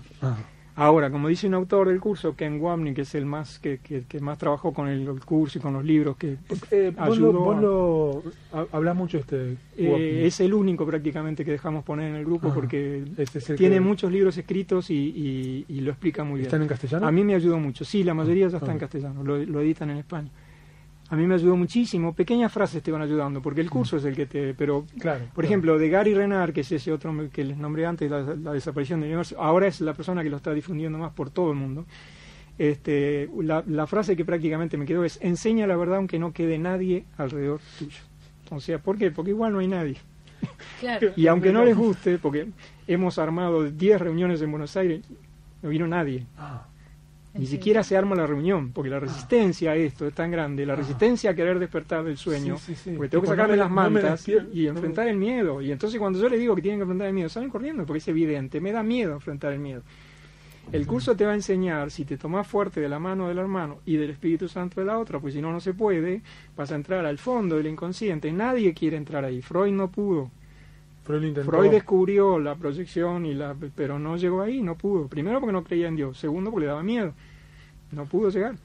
Ahora, 0.80 1.10
como 1.10 1.28
dice 1.28 1.48
un 1.48 1.56
autor 1.56 1.88
del 1.90 2.00
curso, 2.00 2.36
Ken 2.36 2.62
Wapnick, 2.62 2.96
que 2.98 3.02
es 3.02 3.16
el 3.16 3.26
más 3.26 3.58
que, 3.58 3.80
que, 3.80 4.04
que 4.08 4.20
más 4.20 4.38
trabajó 4.38 4.74
con 4.74 4.88
el, 4.88 5.08
el 5.08 5.20
curso 5.26 5.58
y 5.58 5.62
con 5.62 5.74
los 5.74 5.84
libros, 5.84 6.16
que 6.18 6.38
Eh, 6.70 6.94
vos 6.96 7.08
ayudó 7.18 7.32
lo, 7.34 7.40
vos 7.42 7.60
lo 7.62 8.24
ha- 8.54 8.68
hablás 8.78 8.96
mucho 8.96 9.18
este 9.18 9.58
eh, 9.76 10.22
es 10.28 10.40
el 10.40 10.54
único 10.54 10.86
prácticamente 10.86 11.44
que 11.44 11.50
dejamos 11.50 11.84
poner 11.84 12.10
en 12.12 12.16
el 12.18 12.26
grupo 12.26 12.50
Ah, 12.50 12.54
porque 12.54 13.04
este 13.18 13.40
es 13.40 13.50
el 13.50 13.58
tiene 13.58 13.76
que- 13.78 13.82
muchos 13.82 14.12
libros 14.12 14.38
escritos 14.38 14.92
y, 14.92 14.94
y- 14.96 15.66
y 15.68 15.82
lo 15.82 15.90
explica 15.90 16.24
muy 16.24 16.36
bien. 16.36 16.46
¿Están 16.46 16.62
en 16.62 16.68
castellano? 16.68 17.08
A 17.08 17.12
mí 17.12 17.24
me 17.24 17.34
ayudó 17.34 17.58
mucho. 17.58 17.84
Sí, 17.84 18.04
la 18.04 18.14
mayoría 18.14 18.48
ya 18.48 18.58
está 18.58 18.70
Ah. 18.70 18.74
en 18.74 18.80
castellano, 18.80 19.24
lo, 19.24 19.38
lo 19.44 19.62
editan 19.62 19.90
en 19.90 19.98
España. 19.98 20.30
A 21.10 21.16
mí 21.16 21.26
me 21.26 21.36
ayudó 21.36 21.56
muchísimo. 21.56 22.14
Pequeñas 22.14 22.52
frases 22.52 22.84
te 22.84 22.92
van 22.92 23.02
ayudando, 23.02 23.42
porque 23.42 23.62
el 23.62 23.70
curso 23.70 23.96
es 23.98 24.04
el 24.06 24.16
que 24.16 24.26
te... 24.26 24.54
Pero, 24.54 24.86
Claro. 25.00 25.20
por 25.26 25.34
claro. 25.34 25.48
ejemplo, 25.48 25.78
de 25.80 25.90
Gary 25.90 26.14
Renard, 26.14 26.52
que 26.54 26.62
es 26.62 26.72
ese 26.72 26.92
otro 26.92 27.14
que 27.32 27.44
les 27.46 27.58
nombré 27.58 27.86
antes, 27.86 28.12
la, 28.12 28.22
la 28.36 28.52
desaparición 28.54 29.00
del 29.00 29.10
universo, 29.10 29.42
ahora 29.42 29.68
es 29.68 29.80
la 29.82 29.94
persona 29.94 30.22
que 30.22 30.30
lo 30.30 30.38
está 30.38 30.54
difundiendo 30.54 30.98
más 30.98 31.14
por 31.14 31.30
todo 31.30 31.52
el 31.52 31.58
mundo. 31.58 31.86
Este, 32.58 33.30
la, 33.42 33.64
la 33.68 33.86
frase 33.88 34.16
que 34.16 34.26
prácticamente 34.26 34.78
me 34.78 34.86
quedó 34.86 35.04
es, 35.06 35.20
enseña 35.22 35.68
la 35.68 35.76
verdad 35.78 35.98
aunque 35.98 36.18
no 36.20 36.34
quede 36.34 36.58
nadie 36.58 37.06
alrededor 37.18 37.62
tuyo. 37.78 38.00
O 38.50 38.60
sea, 38.60 38.80
¿por 38.80 38.98
qué? 38.98 39.12
Porque 39.12 39.32
igual 39.32 39.54
no 39.54 39.60
hay 39.60 39.68
nadie. 39.68 39.98
Claro. 40.80 41.12
Y 41.16 41.28
aunque 41.28 41.52
no 41.54 41.64
les 41.64 41.76
guste, 41.78 42.18
porque 42.18 42.48
hemos 42.88 43.18
armado 43.20 43.64
10 43.70 44.02
reuniones 44.02 44.42
en 44.42 44.52
Buenos 44.52 44.76
Aires, 44.76 45.02
no 45.62 45.70
vino 45.70 45.88
nadie. 45.88 46.26
Ah, 46.38 46.66
Ni 47.38 47.46
siquiera 47.46 47.84
se 47.84 47.96
arma 47.98 48.16
la 48.16 48.26
reunión, 48.28 48.72
porque 48.72 48.90
la 48.90 49.00
resistencia 49.00 49.72
a 49.72 49.76
esto 49.76 50.08
es 50.08 50.14
tan 50.14 50.32
grande, 50.32 50.66
la 50.66 50.76
resistencia 50.76 51.32
a 51.32 51.36
querer 51.36 51.60
despertar 51.60 52.04
del 52.04 52.18
sueño, 52.18 52.58
Sí, 52.58 52.74
porque 52.96 53.10
tengo 53.10 53.22
que 53.24 53.28
sacarme 53.30 53.56
no 53.58 53.58
me- 53.58 53.58
las 53.58 53.72
mantas 53.72 54.28
y 54.28 54.64
no 54.66 54.70
enfrentar 54.72 55.08
el 55.08 55.18
miedo. 55.18 55.62
Y 55.62 55.72
entonces 55.72 56.00
cuando 56.00 56.20
yo 56.20 56.30
les 56.30 56.40
digo 56.40 56.56
que 56.56 56.62
tienen 56.62 56.80
que 56.80 56.84
enfrentar 56.84 57.08
el 57.08 57.14
miedo, 57.14 57.30
salen 57.30 57.50
corriendo, 57.50 57.86
porque 57.86 58.00
es 58.00 58.08
evidente, 58.08 58.60
me 58.60 58.72
da 58.72 58.84
miedo 58.84 59.14
enfrentar 59.14 59.54
el 59.54 59.60
miedo. 59.60 59.82
El 60.72 60.86
curso 60.86 61.16
te 61.16 61.26
va 61.26 61.32
a 61.32 61.36
enseñar, 61.36 61.92
si 61.92 62.04
te 62.04 62.18
tomas 62.18 62.46
fuerte 62.46 62.82
de 62.82 62.90
la 62.90 63.00
mano 63.00 63.30
del 63.30 63.38
hermano 63.38 63.78
y 63.86 63.96
del 63.96 64.10
Espíritu 64.10 64.50
Santo 64.50 64.82
de 64.82 64.86
la 64.86 64.98
otra, 65.00 65.18
pues 65.18 65.34
si 65.34 65.42
no, 65.42 65.52
no 65.54 65.62
se 65.62 65.74
puede, 65.74 66.22
vas 66.58 66.72
a 66.74 66.76
entrar 66.76 67.06
al 67.06 67.18
fondo 67.18 67.56
del 67.56 67.68
inconsciente. 67.68 68.30
Nadie 68.34 68.74
quiere 68.74 68.98
entrar 68.98 69.24
ahí. 69.24 69.42
Freud 69.42 69.72
no 69.72 69.90
pudo. 69.90 70.30
Freud. 71.06 71.38
Freud 71.46 71.72
descubrió 71.72 72.38
la 72.38 72.56
proyección, 72.56 73.26
y 73.26 73.34
la, 73.34 73.56
pero 73.78 73.98
no 73.98 74.18
llegó 74.18 74.42
ahí, 74.42 74.62
no 74.62 74.76
pudo. 74.76 75.08
Primero 75.08 75.40
porque 75.40 75.54
no 75.54 75.64
creía 75.64 75.88
en 75.88 75.96
Dios, 75.96 76.18
segundo 76.18 76.52
porque 76.52 76.66
le 76.66 76.68
daba 76.72 76.84
miedo. 76.84 77.14
No 77.92 78.06
pudo 78.06 78.30
llegar. 78.30 78.56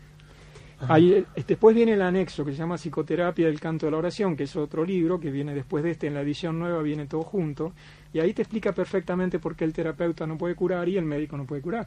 Ahí, 0.89 1.13
eh, 1.13 1.25
después 1.47 1.77
viene 1.77 1.93
el 1.93 2.03
anexo 2.03 2.45
que 2.45 2.51
se 2.53 2.59
llama 2.59 2.77
Psicoterapia 2.77 3.47
del 3.47 3.61
Canto 3.61 3.87
de 3.87 3.93
la 3.93 3.99
Oración, 3.99 4.37
que 4.37 4.45
es 4.45 4.57
otro 4.57 4.85
libro 4.85 5.21
que 5.21 5.31
viene 5.31 5.55
después 5.55 5.85
de 5.85 5.93
este, 5.93 6.09
en 6.09 6.15
la 6.15 6.23
edición 6.23 6.59
nueva 6.59 6.83
viene 6.83 7.07
todo 7.07 7.23
junto, 7.23 7.73
y 8.13 8.19
ahí 8.19 8.33
te 8.33 8.43
explica 8.43 8.73
perfectamente 8.73 9.39
por 9.39 9.55
qué 9.55 9.65
el 9.65 9.73
terapeuta 9.73 10.27
no 10.27 10.37
puede 10.37 10.57
curar 10.57 10.89
y 10.89 10.97
el 10.97 11.05
médico 11.05 11.37
no 11.37 11.45
puede 11.45 11.63
curar. 11.63 11.87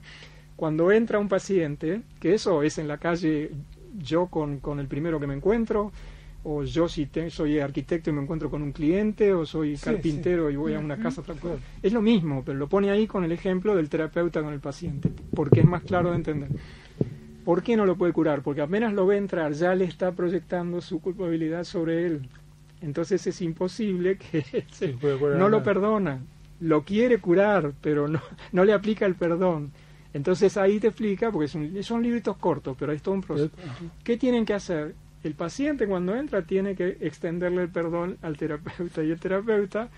Cuando 0.56 0.92
entra 0.94 1.20
un 1.20 1.28
paciente, 1.28 2.04
que 2.22 2.34
eso 2.36 2.64
es 2.64 2.78
en 2.78 2.88
la 2.88 2.98
calle 2.98 3.52
yo 4.02 4.28
con, 4.28 4.60
con 4.60 4.80
el 4.80 4.88
primero 4.88 5.20
que 5.20 5.28
me 5.28 5.34
encuentro, 5.34 5.92
o 6.46 6.64
yo 6.64 6.88
si 6.88 7.08
te- 7.08 7.30
soy 7.30 7.60
arquitecto 7.60 8.12
y 8.12 8.14
me 8.14 8.22
encuentro 8.22 8.50
con 8.50 8.62
un 8.62 8.72
cliente, 8.72 9.34
o 9.34 9.46
soy 9.46 9.76
Sí, 9.76 9.84
carpintero 9.84 10.50
y 10.50 10.56
voy 10.56 10.74
a 10.74 10.80
una 10.80 10.96
casa. 10.96 11.22
Es 11.84 11.92
lo 11.92 12.02
mismo, 12.02 12.44
pero 12.46 12.58
lo 12.58 12.68
pone 12.70 12.92
ahí 12.92 13.08
con 13.08 13.26
el 13.26 13.34
ejemplo 13.34 13.76
del 13.76 13.90
terapeuta 13.90 14.42
con 14.42 14.54
el 14.54 14.62
paciente, 14.62 15.12
porque 15.34 15.60
es 15.60 15.66
más 15.66 15.84
claro 15.84 16.12
de 16.12 16.16
entender. 16.16 16.50
¿Por 17.46 17.64
qué 17.64 17.78
no 17.78 17.86
lo 17.86 17.96
puede 17.96 18.12
curar? 18.12 18.42
Porque 18.42 18.62
apenas 18.62 18.92
lo 18.94 19.06
ve 19.06 19.18
entrar, 19.18 19.54
ya 19.54 19.74
le 19.76 19.86
está 19.86 20.12
proyectando 20.12 20.82
su 20.82 21.00
culpabilidad 21.00 21.64
sobre 21.64 22.06
él. 22.08 22.28
Entonces 22.82 23.26
es 23.28 23.42
imposible 23.42 24.18
que 24.18 24.42
se- 24.72 24.92
Sí, 24.92 24.98
no 25.38 25.50
lo 25.50 25.58
perdona. 25.64 26.20
Lo 26.60 26.84
quiere 26.84 27.20
curar, 27.20 27.74
pero 27.82 28.08
no, 28.08 28.22
no 28.52 28.66
le 28.66 28.74
aplica 28.74 29.06
el 29.06 29.16
perdón. 29.16 29.72
Entonces 30.14 30.56
ahí 30.58 30.80
te 30.80 30.88
explica, 30.88 31.32
porque 31.32 31.48
son, 31.50 31.72
son 31.84 32.02
libritos 32.02 32.38
cortos, 32.38 32.76
pero 32.80 32.92
es 32.94 33.02
todo 33.02 33.16
un 33.16 33.22
proceso. 33.22 33.52
¿Qué 34.04 34.18
tienen 34.18 34.46
que 34.46 34.54
hacer? 34.54 34.96
El 35.24 35.34
paciente 35.34 35.88
cuando 35.88 36.16
entra 36.16 36.44
tiene 36.44 36.76
que 36.76 36.98
extenderle 37.02 37.64
el 37.64 37.70
perdón 37.70 38.18
al 38.22 38.38
terapeuta 38.38 39.04
y 39.04 39.12
el 39.12 39.20
terapeuta 39.20 39.90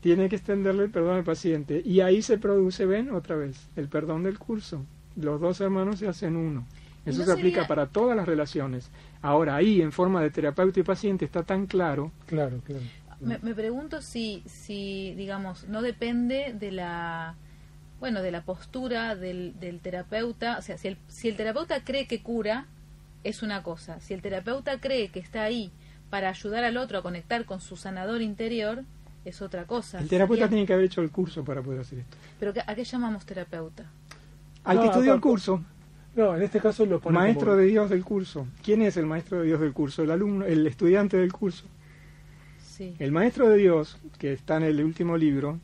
tiene 0.00 0.28
que 0.28 0.36
extenderle 0.36 0.84
el 0.84 0.90
perdón 0.90 1.16
al 1.16 1.24
paciente. 1.24 1.82
Y 1.84 2.00
ahí 2.00 2.22
se 2.22 2.38
produce, 2.38 2.86
ven, 2.86 3.10
otra 3.10 3.34
vez, 3.34 3.68
el 3.76 3.88
perdón 3.88 4.22
del 4.22 4.38
curso. 4.38 4.84
Los 5.20 5.40
dos 5.40 5.60
hermanos 5.60 5.98
se 5.98 6.08
hacen 6.08 6.36
uno. 6.36 6.64
¿Y 7.06 7.10
Eso 7.10 7.20
no 7.20 7.24
se 7.26 7.32
aplica 7.32 7.56
sería- 7.56 7.68
para 7.68 7.86
todas 7.86 8.16
las 8.16 8.26
relaciones. 8.26 8.90
Ahora 9.22 9.56
ahí, 9.56 9.80
en 9.80 9.92
forma 9.92 10.22
de 10.22 10.30
terapeuta 10.30 10.80
y 10.80 10.82
paciente, 10.82 11.24
está 11.24 11.42
tan 11.42 11.66
claro. 11.66 12.12
Claro, 12.26 12.60
claro. 12.64 12.82
Me, 13.20 13.38
me 13.38 13.54
pregunto 13.54 14.00
si, 14.00 14.42
si, 14.46 15.14
digamos, 15.16 15.66
no 15.68 15.82
depende 15.82 16.54
de 16.58 16.70
la, 16.70 17.34
bueno, 17.98 18.22
de 18.22 18.30
la 18.30 18.42
postura 18.42 19.16
del, 19.16 19.58
del 19.58 19.80
terapeuta. 19.80 20.56
O 20.58 20.62
sea, 20.62 20.78
si 20.78 20.88
el, 20.88 20.98
si 21.08 21.28
el 21.28 21.36
terapeuta 21.36 21.82
cree 21.82 22.06
que 22.06 22.22
cura, 22.22 22.66
es 23.24 23.42
una 23.42 23.62
cosa. 23.64 23.98
Si 24.00 24.14
el 24.14 24.22
terapeuta 24.22 24.78
cree 24.78 25.08
que 25.08 25.18
está 25.18 25.42
ahí 25.42 25.72
para 26.10 26.28
ayudar 26.28 26.62
al 26.62 26.76
otro 26.76 26.98
a 26.98 27.02
conectar 27.02 27.44
con 27.44 27.60
su 27.60 27.76
sanador 27.76 28.22
interior, 28.22 28.84
es 29.24 29.42
otra 29.42 29.64
cosa. 29.64 29.98
El 29.98 30.08
terapeuta 30.08 30.42
Sería- 30.44 30.48
tiene 30.50 30.66
que 30.66 30.72
haber 30.74 30.84
hecho 30.86 31.00
el 31.00 31.10
curso 31.10 31.42
para 31.44 31.60
poder 31.60 31.80
hacer 31.80 31.98
esto. 32.00 32.16
Pero 32.38 32.52
¿qué- 32.52 32.62
¿a 32.64 32.74
qué 32.74 32.84
llamamos 32.84 33.26
terapeuta? 33.26 33.84
Al 34.68 34.76
No, 34.76 34.82
que 34.82 34.88
estudió 34.88 35.14
el 35.14 35.20
curso, 35.20 35.62
No, 36.14 36.36
en 36.36 36.42
este 36.42 36.60
caso 36.60 36.84
lo 36.84 37.00
pone 37.00 37.18
maestro 37.18 37.46
como- 37.48 37.56
de 37.58 37.66
Dios 37.66 37.90
del 37.90 38.04
curso. 38.04 38.46
¿Quién 38.62 38.82
es 38.82 38.96
el 38.96 39.06
maestro 39.06 39.38
de 39.40 39.46
Dios 39.46 39.60
del 39.60 39.72
curso? 39.72 40.02
El 40.02 40.10
alumno, 40.10 40.44
el 40.44 40.66
estudiante 40.66 41.16
del 41.16 41.32
curso. 41.32 41.64
Sí. 42.60 42.94
El 42.98 43.12
maestro 43.12 43.48
de 43.48 43.56
Dios, 43.56 43.98
que 44.18 44.32
está 44.32 44.56
en 44.56 44.64
el 44.64 44.84
último 44.84 45.16
libro, 45.16 45.58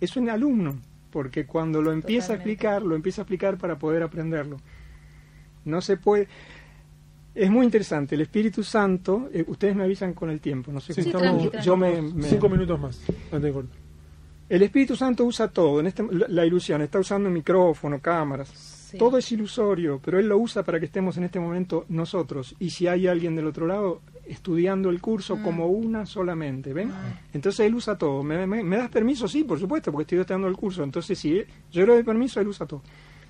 es 0.00 0.16
un 0.16 0.28
alumno, 0.30 0.76
porque 1.10 1.46
cuando 1.46 1.80
lo 1.80 1.90
empieza 1.92 2.28
Totalmente. 2.28 2.32
a 2.32 2.52
explicar, 2.52 2.82
lo 2.82 2.94
empieza 2.96 3.20
a 3.20 3.24
explicar 3.24 3.56
para 3.58 3.78
poder 3.78 4.02
aprenderlo. 4.02 4.58
No 5.64 5.80
se 5.80 5.96
puede... 5.96 6.28
Es 7.34 7.50
muy 7.50 7.64
interesante, 7.64 8.14
el 8.14 8.20
Espíritu 8.20 8.62
Santo, 8.62 9.28
eh, 9.32 9.44
ustedes 9.48 9.74
me 9.74 9.82
avisan 9.84 10.12
con 10.12 10.30
el 10.30 10.38
tiempo, 10.40 10.70
no 10.70 10.80
sé 10.80 10.92
Sí, 10.94 11.02
tranqui, 11.02 11.16
estamos- 11.18 11.50
tranqui. 11.50 11.66
yo 11.66 11.76
me, 11.76 12.00
me- 12.02 12.28
Cinco 12.28 12.48
minutos 12.48 12.78
más. 12.78 13.00
Antes 13.32 13.42
de 13.42 13.52
cortar. 13.52 13.83
El 14.48 14.62
Espíritu 14.62 14.94
Santo 14.94 15.24
usa 15.24 15.48
todo, 15.48 15.80
en 15.80 15.86
este, 15.86 16.02
la, 16.10 16.26
la 16.28 16.44
ilusión, 16.46 16.82
está 16.82 16.98
usando 16.98 17.30
micrófono, 17.30 18.00
cámaras, 18.00 18.48
Sí. 18.50 18.98
todo 18.98 19.18
es 19.18 19.32
ilusorio, 19.32 20.00
pero 20.04 20.18
Él 20.20 20.28
lo 20.28 20.36
usa 20.38 20.62
para 20.62 20.78
que 20.78 20.86
estemos 20.86 21.16
en 21.16 21.24
este 21.24 21.40
momento 21.40 21.84
nosotros. 21.88 22.54
Y 22.60 22.70
si 22.70 22.86
hay 22.86 23.06
alguien 23.08 23.34
del 23.34 23.46
otro 23.46 23.66
lado 23.66 24.02
estudiando 24.26 24.90
el 24.90 25.00
curso 25.00 25.36
Mm. 25.36 25.42
como 25.42 25.66
una 25.68 26.06
solamente, 26.06 26.72
¿ven? 26.72 26.90
Ah. 26.92 27.20
Entonces 27.32 27.66
Él 27.66 27.74
usa 27.74 27.96
todo. 27.98 28.22
¿Me, 28.22 28.46
me, 28.46 28.62
me 28.62 28.76
das 28.76 28.90
permiso? 28.90 29.26
Sí, 29.26 29.42
por 29.44 29.58
supuesto, 29.58 29.90
porque 29.90 30.02
estoy 30.02 30.18
estudiando 30.20 30.46
el 30.46 30.56
curso. 30.56 30.84
Entonces, 30.84 31.18
si 31.18 31.42
yo 31.72 31.86
le 31.86 31.94
doy 31.94 32.02
permiso, 32.04 32.40
Él 32.40 32.48
usa 32.48 32.66
todo. 32.66 32.82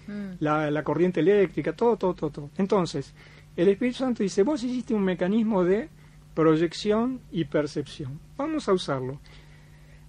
Mm. 0.06 0.34
La, 0.40 0.70
la 0.70 0.82
corriente 0.84 1.20
eléctrica, 1.20 1.72
todo, 1.72 1.96
todo, 1.96 2.12
todo, 2.14 2.30
todo. 2.30 2.50
Entonces, 2.58 3.14
el 3.56 3.68
Espíritu 3.68 3.98
Santo 3.98 4.22
dice, 4.22 4.42
vos 4.42 4.62
hiciste 4.62 4.92
un 4.92 5.04
mecanismo 5.04 5.64
de 5.64 5.88
proyección 6.34 7.20
y 7.32 7.44
percepción. 7.44 8.18
Vamos 8.36 8.68
a 8.68 8.72
usarlo. 8.72 9.18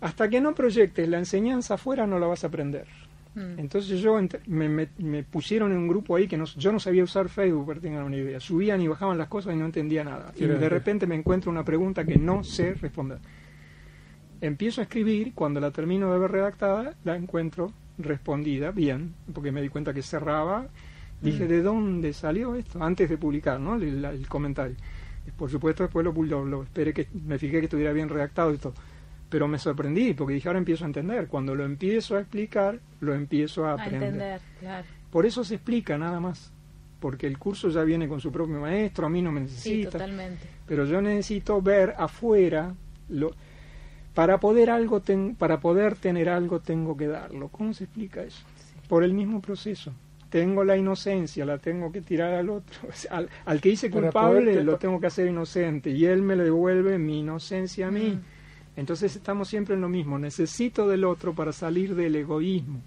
Hasta 0.06 0.30
que 0.30 0.40
no 0.42 0.54
proyectes 0.54 1.08
la 1.10 1.18
enseñanza 1.18 1.74
afuera 1.76 2.06
no 2.06 2.20
la 2.20 2.28
vas 2.28 2.44
a 2.44 2.48
aprender. 2.48 2.86
Mm. 3.34 3.60
Entonces 3.60 4.00
yo 4.00 4.18
me, 4.48 4.70
me- 4.70 4.90
me 5.00 5.24
pusieron 5.24 5.72
en 5.72 5.80
un 5.80 5.88
grupo 5.88 6.16
ahí 6.16 6.28
que 6.28 6.38
no, 6.38 6.46
yo 6.46 6.72
no 6.72 6.80
sabía 6.80 7.04
usar 7.04 7.28
Facebook, 7.28 7.66
para 7.68 7.80
tengan 7.80 8.04
una 8.04 8.16
idea. 8.16 8.40
Subían 8.40 8.82
y 8.82 8.88
bajaban 8.88 9.18
las 9.18 9.28
cosas 9.28 9.54
y 9.56 9.58
no 9.58 9.66
entendía 9.66 10.04
nada. 10.04 10.32
Y 10.38 10.46
de 10.46 10.70
repente 10.70 11.08
me 11.08 11.16
encuentro 11.16 11.52
una 11.52 11.66
pregunta 11.66 12.06
que 12.06 12.18
no 12.18 12.44
sé 12.44 12.76
responder. 12.76 13.18
Empiezo 14.42 14.82
a 14.82 14.84
escribir, 14.84 15.34
cuando 15.34 15.60
la 15.60 15.72
termino 15.72 16.12
de 16.14 16.20
ver 16.20 16.32
redactada, 16.32 16.94
la 17.04 17.16
encuentro 17.16 17.72
respondida 17.98 18.72
bien, 18.72 19.14
porque 19.34 19.52
me 19.52 19.62
di 19.62 19.70
cuenta 19.70 19.94
que 19.94 20.02
cerraba. 20.02 20.68
Dije, 21.22 21.46
Mm. 21.46 21.48
¿de 21.48 21.62
dónde 21.62 22.14
salió 22.14 22.56
esto? 22.56 22.84
Antes 22.84 23.10
de 23.10 23.18
publicar, 23.18 23.60
¿no? 23.60 23.76
El, 23.76 24.28
comentario. 24.28 24.76
Por 25.38 25.50
supuesto, 25.50 25.84
después 25.84 26.06
lo, 26.06 26.12
lo, 26.14 26.46
lo 26.46 26.64
esperé 26.64 26.94
que 26.94 27.08
me 27.26 27.40
fijé 27.40 27.60
que 27.60 27.66
estuviera 27.66 27.94
bien 27.94 28.10
redactado 28.10 28.54
y 28.54 28.58
todo. 28.58 28.74
Pero 29.30 29.48
me 29.48 29.58
sorprendí 29.58 30.14
porque 30.14 30.34
dije, 30.36 30.48
ahora 30.48 30.60
empiezo 30.60 30.84
a 30.84 30.88
entender. 30.88 31.28
Cuando 31.28 31.56
lo 31.56 31.66
empiezo 31.66 32.16
a 32.16 32.22
explicar, 32.22 32.80
lo 33.02 33.14
empiezo 33.14 33.66
a 33.66 33.72
A 33.72 33.74
aprender. 33.74 34.04
entender, 34.04 34.42
claro. 34.60 34.86
Por 35.12 35.26
eso 35.26 35.44
se 35.44 35.56
explica 35.56 35.98
nada 35.98 36.20
más. 36.20 36.52
Porque 37.00 37.28
el 37.28 37.38
curso 37.38 37.70
ya 37.70 37.84
viene 37.84 38.08
con 38.08 38.20
su 38.22 38.32
propio 38.32 38.60
maestro, 38.60 39.06
a 39.06 39.10
mí 39.10 39.22
no 39.22 39.32
me 39.32 39.42
Sí, 39.42 39.46
necesita. 39.54 39.92
totalmente. 39.92 40.48
pero 40.66 40.86
yo 40.86 41.02
necesito 41.02 41.62
ver 41.62 41.94
afuera 41.98 42.74
lo 43.10 43.32
para 44.14 44.40
poder 44.40 44.70
algo 44.70 45.02
ten- 45.02 45.36
para 45.36 45.60
poder 45.60 45.96
tener 45.96 46.30
algo 46.30 46.60
tengo 46.62 46.96
que 46.96 47.08
darlo. 47.08 47.50
¿Cómo 47.50 47.74
se 47.74 47.84
explica 47.84 48.24
eso? 48.24 48.44
Por 48.88 49.04
el 49.04 49.14
mismo 49.14 49.42
proceso. 49.42 49.92
Tengo 50.30 50.64
la 50.64 50.78
inocencia, 50.78 51.46
la 51.46 51.58
tengo 51.58 51.92
que 51.92 52.02
tirar 52.02 52.34
al 52.34 52.50
otro. 52.50 52.80
O 52.90 52.94
sea, 52.94 53.18
al, 53.18 53.30
al 53.46 53.60
que 53.62 53.70
hice 53.70 53.90
Para 53.90 54.04
culpable 54.04 54.64
lo 54.64 54.78
tengo 54.78 55.00
que 55.00 55.08
hacer 55.08 55.28
inocente 55.28 55.90
y 55.92 56.06
él 56.06 56.22
me 56.22 56.36
le 56.36 56.46
devuelve 56.46 56.98
mi 56.98 57.20
inocencia 57.20 57.88
a 57.88 57.92
mí. 57.92 58.12
Mm. 58.18 58.35
Entonces 58.78 59.16
estamos 59.16 59.48
siempre 59.48 59.76
en 59.76 59.82
lo 59.82 59.90
mismo. 59.90 60.18
Necesito 60.20 60.88
del 60.88 61.04
otro 61.06 61.34
para 61.34 61.52
salir 61.54 61.96
del 61.96 62.16
egoísmo. 62.16 62.82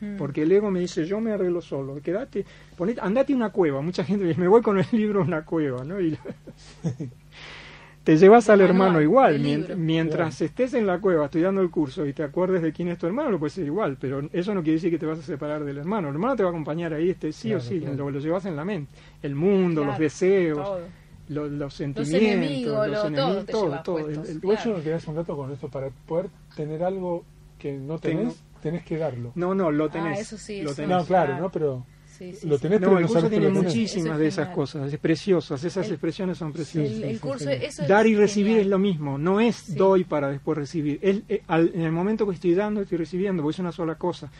Mm. 0.00 0.16
Porque 0.16 0.42
el 0.42 0.52
ego 0.52 0.70
me 0.70 0.80
dice, 0.80 1.04
yo 1.06 1.20
me 1.20 1.32
arreglo 1.32 1.60
solo, 1.60 2.00
quédate, 2.00 2.44
ponete, 2.76 3.00
andate 3.02 3.32
a 3.32 3.36
una 3.36 3.50
cueva. 3.50 3.80
Mucha 3.82 4.04
gente 4.04 4.24
dice, 4.24 4.40
me 4.40 4.46
voy 4.48 4.62
con 4.62 4.78
el 4.78 4.86
libro 4.92 5.20
a 5.20 5.24
una 5.24 5.44
cueva, 5.44 5.84
¿no? 5.84 6.00
Y 6.00 6.16
te 8.04 8.16
llevas 8.16 8.48
al 8.48 8.60
hermano 8.62 9.02
igual. 9.02 9.34
el 9.34 9.42
Mien- 9.42 9.60
libro. 9.62 9.76
mientras 9.76 10.40
estés 10.40 10.72
en 10.74 10.86
la 10.86 10.98
cueva 11.00 11.26
estudiando 11.26 11.60
el 11.60 11.70
curso 11.70 12.06
y 12.06 12.12
te 12.12 12.22
acuerdes 12.22 12.62
de 12.62 12.72
quién 12.72 12.88
es 12.88 12.98
tu 12.98 13.06
hermano, 13.06 13.30
lo 13.30 13.38
puede 13.38 13.50
ser 13.50 13.66
igual, 13.66 13.96
pero 14.00 14.22
eso 14.32 14.54
no 14.54 14.62
quiere 14.62 14.74
decir 14.76 14.90
que 14.90 14.98
te 14.98 15.04
vas 15.06 15.18
a 15.18 15.22
separar 15.22 15.64
del 15.64 15.76
hermano. 15.78 16.08
El 16.08 16.14
hermano 16.14 16.36
te 16.36 16.42
va 16.42 16.48
a 16.48 16.52
acompañar 16.52 16.94
ahí, 16.94 17.10
este 17.10 17.32
sí 17.32 17.48
Claro, 17.48 17.62
o 17.62 17.66
sí, 17.66 17.80
claro. 17.80 17.96
lo, 17.96 18.10
lo 18.12 18.18
llevas 18.20 18.46
en 18.46 18.56
la 18.56 18.64
mente. 18.64 18.92
El 19.22 19.34
mundo, 19.34 19.84
los 19.84 19.98
deseos, 19.98 20.58
todo. 20.64 20.80
Lo- 21.28 21.46
los, 21.48 21.74
sentimientos, 21.74 22.20
enemigos, 22.20 22.88
los 22.88 22.96
lo- 23.02 23.06
enemigos, 23.08 23.46
todo 23.46 23.60
todo, 23.70 23.82
todo. 23.82 23.94
puestos. 24.04 24.28
El- 24.28 24.34
el- 24.36 24.40
Claro. 24.40 24.96
hace 24.96 25.10
un 25.10 25.16
rato 25.16 25.36
con 25.36 25.52
esto. 25.52 25.68
Para 25.68 25.90
poder 26.06 26.26
tener 26.56 26.82
algo 26.82 27.24
que 27.58 27.72
no 27.72 27.98
tenés, 27.98 28.34
Tengo- 28.34 28.60
tenés 28.62 28.84
que 28.84 28.96
darlo. 28.98 29.32
no, 29.34 29.54
no, 29.54 29.70
lo 29.70 29.84
Ah, 29.84 29.90
tenés. 29.90 30.20
eso 30.20 30.38
sí, 30.38 30.62
lo 30.62 30.70
eso 30.70 30.82
tenés. 30.82 30.96
No, 30.96 31.04
claro, 31.04 31.26
claro. 31.28 31.42
¿no? 31.44 31.50
Pero 31.50 31.86
Sí, 32.06 32.32
sí, 32.34 32.48
lo 32.48 32.56
sí. 32.56 32.62
tenés, 32.62 32.80
No, 32.80 32.86
pero 32.88 32.98
el 32.98 33.04
no 33.06 33.08
curso 33.12 33.28
tiene 33.30 33.48
muchísimas 33.50 34.12
es 34.14 34.18
de 34.18 34.26
esas 34.26 34.48
cosas, 34.48 34.92
es 34.92 34.98
preciosas, 34.98 35.62
esas 35.62 35.86
El- 35.86 35.92
expresiones 35.92 36.38
son 36.38 36.52
preciosas. 36.52 36.92
El, 37.00 37.20
curso, 37.20 37.48
eso 37.50 37.82
es 37.82 37.88
Dar 37.88 38.06
y 38.08 38.14
recibir 38.16 38.46
genial. 38.48 38.64
es 38.64 38.70
lo 38.70 38.78
mismo, 38.80 39.18
no 39.18 39.38
es 39.40 39.54
Sí. 39.56 39.74
doy 39.76 40.04
para 40.04 40.28
después 40.28 40.58
recibir. 40.58 40.98
Es, 41.02 41.22
eh, 41.28 41.42
al- 41.46 41.70
en 41.74 41.82
el 41.82 41.92
momento 41.92 42.26
que 42.26 42.34
estoy 42.34 42.54
dando, 42.54 42.80
estoy 42.80 42.98
recibiendo, 42.98 43.42
porque 43.42 43.54
es 43.54 43.58
una 43.60 43.72
sola 43.72 43.94
cosa. 43.96 44.30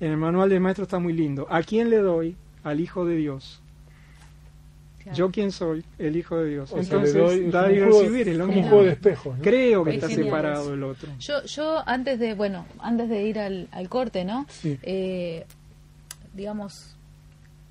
En 0.00 0.12
el 0.12 0.16
manual 0.16 0.48
del 0.48 0.60
maestro 0.60 0.84
está 0.84 1.00
muy 1.00 1.12
lindo. 1.12 1.46
¿A 1.50 1.62
quién 1.64 1.90
le 1.90 1.96
doy? 1.98 2.36
Al 2.62 2.78
Hijo 2.80 3.04
de 3.04 3.16
Dios. 3.16 3.62
Yo 5.14 5.30
quién 5.30 5.52
soy, 5.52 5.84
el 5.98 6.16
Hijo 6.16 6.36
de 6.38 6.50
Dios. 6.50 6.72
O 6.72 6.78
Entonces, 6.78 7.14
le 7.14 7.20
doy- 7.20 7.46
es 7.46 7.52
dar 7.52 7.70
y 7.72 7.80
recibir 7.80 8.28
es 8.28 8.36
lo 8.36 8.44
un 8.46 8.52
juego 8.62 8.84
de 8.84 8.90
¿no? 9.36 9.42
Creo 9.42 9.84
que 9.84 9.90
Es 9.90 9.96
está 9.96 10.08
genial 10.08 10.24
separado 10.26 10.70
del 10.70 10.82
otro. 10.84 11.08
Yo, 11.18 11.44
yo 11.44 11.82
antes 11.88 12.18
de, 12.18 12.34
bueno, 12.34 12.66
antes 12.80 13.08
de 13.08 13.22
ir 13.26 13.38
al, 13.38 13.68
al 13.72 13.88
corte, 13.88 14.24
¿no? 14.24 14.46
Sí. 14.48 14.78
Eh, 14.82 15.44
digamos, 16.34 16.94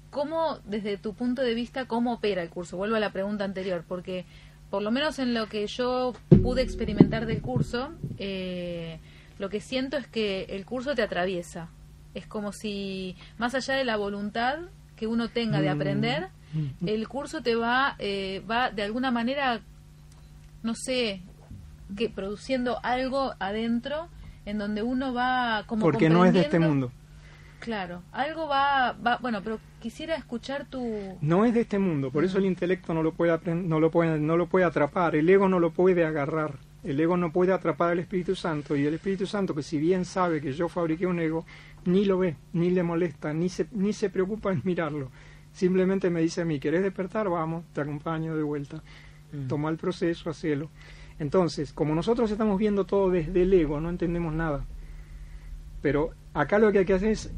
¿cómo, 0.09 0.59
desde 0.65 0.97
tu 0.97 1.13
punto 1.13 1.41
de 1.41 1.53
vista, 1.53 1.85
cómo 1.85 2.13
opera 2.13 2.41
el 2.41 2.49
curso? 2.49 2.77
Vuelvo 2.77 2.95
a 2.95 2.99
la 2.99 3.11
pregunta 3.11 3.43
anterior, 3.43 3.83
porque 3.87 4.25
por 4.69 4.81
lo 4.81 4.91
menos 4.91 5.19
en 5.19 5.33
lo 5.33 5.47
que 5.47 5.65
yo 5.67 6.13
pude 6.43 6.61
experimentar 6.61 7.25
del 7.25 7.41
curso, 7.41 7.91
eh, 8.17 8.99
lo 9.39 9.49
que 9.49 9.61
siento 9.61 9.97
es 9.97 10.07
que 10.07 10.43
el 10.49 10.65
curso 10.65 10.95
te 10.95 11.01
atraviesa. 11.01 11.69
Es 12.13 12.25
como 12.25 12.51
si, 12.51 13.15
más 13.37 13.53
allá 13.55 13.75
de 13.75 13.85
la 13.85 13.95
voluntad 13.95 14.57
que 14.95 15.05
uno 15.07 15.29
tenga 15.29 15.61
de 15.61 15.69
aprender, 15.69 16.27
el 16.85 17.07
curso 17.07 17.41
te 17.41 17.55
va, 17.55 17.95
eh, 17.99 18.43
va 18.49 18.71
de 18.71 18.83
alguna 18.83 19.11
manera, 19.11 19.61
no 20.63 20.73
sé, 20.75 21.21
que 21.95 22.09
produciendo 22.09 22.79
algo 22.83 23.33
adentro 23.39 24.07
en 24.45 24.57
donde 24.57 24.81
uno 24.81 25.13
va 25.13 25.63
como 25.67 25.81
Porque 25.81 26.09
no 26.09 26.25
es 26.25 26.33
de 26.33 26.41
este 26.41 26.59
mundo. 26.59 26.91
Claro, 27.59 28.03
algo 28.11 28.47
va, 28.47 28.93
va, 28.93 29.17
bueno, 29.17 29.41
pero 29.43 29.59
quisiera 29.81 30.15
escuchar 30.15 30.65
tu... 30.65 31.17
No 31.21 31.43
es 31.43 31.53
de 31.53 31.61
este 31.61 31.79
mundo, 31.79 32.11
por 32.11 32.23
eso 32.23 32.37
el 32.37 32.45
intelecto 32.45 32.93
no 32.93 33.01
lo 33.03 33.13
puede 33.13 33.37
no 33.55 33.79
lo 33.79 33.89
puede 33.91 34.19
no 34.19 34.37
lo 34.37 34.47
puede 34.47 34.65
atrapar, 34.65 35.15
el 35.15 35.29
ego 35.29 35.49
no 35.49 35.59
lo 35.59 35.71
puede 35.71 36.05
agarrar. 36.05 36.59
El 36.83 36.99
ego 36.99 37.17
no 37.17 37.33
puede 37.33 37.51
atrapar 37.51 37.91
al 37.91 37.99
Espíritu 37.99 38.35
Santo 38.35 38.75
y 38.75 38.85
el 38.85 38.93
Espíritu 38.93 39.25
Santo 39.25 39.53
que 39.55 39.63
si 39.63 39.77
bien 39.77 40.05
sabe 40.05 40.39
que 40.39 40.53
yo 40.53 40.69
fabriqué 40.69 41.07
un 41.07 41.19
ego, 41.19 41.45
ni 41.85 42.05
lo 42.05 42.19
ve, 42.19 42.35
ni 42.53 42.69
le 42.69 42.83
molesta, 42.83 43.33
ni 43.33 43.49
se 43.49 43.67
ni 43.71 43.91
se 43.91 44.09
preocupa 44.09 44.51
en 44.51 44.61
mirarlo. 44.63 45.11
Simplemente 45.57 46.11
me 46.11 46.21
dice 46.21 46.41
a 46.41 46.45
mí, 46.45 46.59
¿querés 46.59 46.83
despertar? 46.83 47.27
Vamos, 47.27 47.65
te 47.73 47.81
acompaño 47.81 48.35
de 48.37 48.43
vuelta. 48.43 48.83
Mm. 49.31 49.47
Toma 49.47 49.71
el 49.71 49.77
proceso, 49.77 50.29
hacelo. 50.29 50.69
Entonces, 51.17 51.73
como 51.73 51.95
nosotros 51.95 52.29
estamos 52.29 52.59
viendo 52.59 52.85
todo 52.85 53.09
desde 53.09 53.41
el 53.41 53.51
ego, 53.51 53.81
no 53.81 53.89
entendemos 53.89 54.35
nada. 54.35 54.63
Pero 55.81 56.11
acá 56.35 56.59
lo 56.59 56.71
que 56.71 56.77
hay 56.77 56.85
que 56.85 56.93
hacer 56.93 57.09
es 57.09 57.31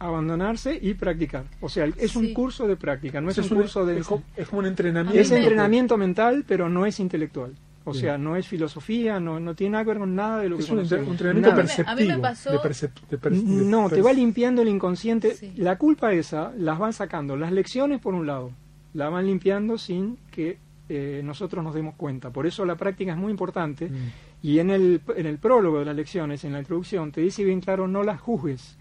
abandonarse 0.00 0.76
y 0.82 0.94
practicar. 0.94 1.44
O 1.60 1.68
sea, 1.68 1.84
es 1.84 2.16
un 2.16 2.34
curso 2.34 2.66
de 2.66 2.74
práctica, 2.74 3.20
no 3.20 3.30
es 3.30 3.38
un 3.38 3.48
curso 3.50 3.86
de... 3.86 3.98
es 4.00 4.08
como, 4.08 4.24
es 4.36 4.48
como 4.48 4.58
un 4.58 4.66
entrenamiento. 4.66 5.20
Es 5.20 5.30
entrenamiento 5.30 5.96
mental, 5.96 6.44
pero 6.44 6.68
no 6.68 6.84
es 6.84 6.98
intelectual. 6.98 7.54
O 7.84 7.90
Bien. 7.92 8.00
sea, 8.02 8.18
no 8.18 8.36
es 8.36 8.46
filosofía, 8.46 9.18
no, 9.18 9.40
no 9.40 9.54
tiene 9.56 9.72
nada 9.72 9.84
que 9.84 9.88
ver 9.90 9.98
con 9.98 10.14
nada 10.14 10.38
de 10.38 10.48
lo 10.48 10.56
que 10.56 10.62
Es 10.62 10.70
un, 10.70 10.78
entrenamiento 10.80 11.50
Nada. 11.50 11.62
perce- 11.62 11.84
A 11.86 11.94
mí 11.96 12.02
me 12.06 12.18
perceptivo. 12.18 12.22
pasó- 12.22 12.50
de 12.52 12.58
percep- 12.58 13.08
de 13.10 13.18
per- 13.18 13.32
de 13.32 13.42
No, 13.64 13.90
te 13.90 14.00
va 14.02 14.12
limpiando 14.12 14.62
el 14.62 14.68
inconsciente. 14.68 15.34
Sí. 15.34 15.52
La 15.56 15.76
culpa 15.78 16.12
esa 16.12 16.52
las 16.56 16.78
van 16.78 16.92
sacando. 16.92 17.36
Las 17.36 17.50
lecciones, 17.50 18.00
por 18.00 18.14
un 18.14 18.26
lado, 18.26 18.52
la 18.94 19.08
van 19.08 19.26
limpiando 19.26 19.78
sin 19.78 20.16
que 20.30 20.58
eh, 20.88 21.22
nosotros 21.24 21.64
nos 21.64 21.74
demos 21.74 21.94
cuenta. 21.94 22.30
Por 22.30 22.46
eso 22.46 22.64
la 22.66 22.76
práctica 22.76 23.12
es 23.12 23.18
muy 23.18 23.30
importante. 23.30 23.88
Mm. 23.88 23.94
Y 24.42 24.58
en 24.58 24.70
el, 24.70 25.00
en 25.16 25.26
el 25.26 25.38
prólogo 25.38 25.78
de 25.78 25.84
las 25.86 25.96
lecciones, 25.96 26.44
en 26.44 26.52
la 26.52 26.58
introducción, 26.58 27.10
te 27.12 27.20
dice 27.22 27.42
bien 27.44 27.60
claro, 27.60 27.88
no 27.88 28.02
las 28.02 28.20
juzgues. 28.20 28.76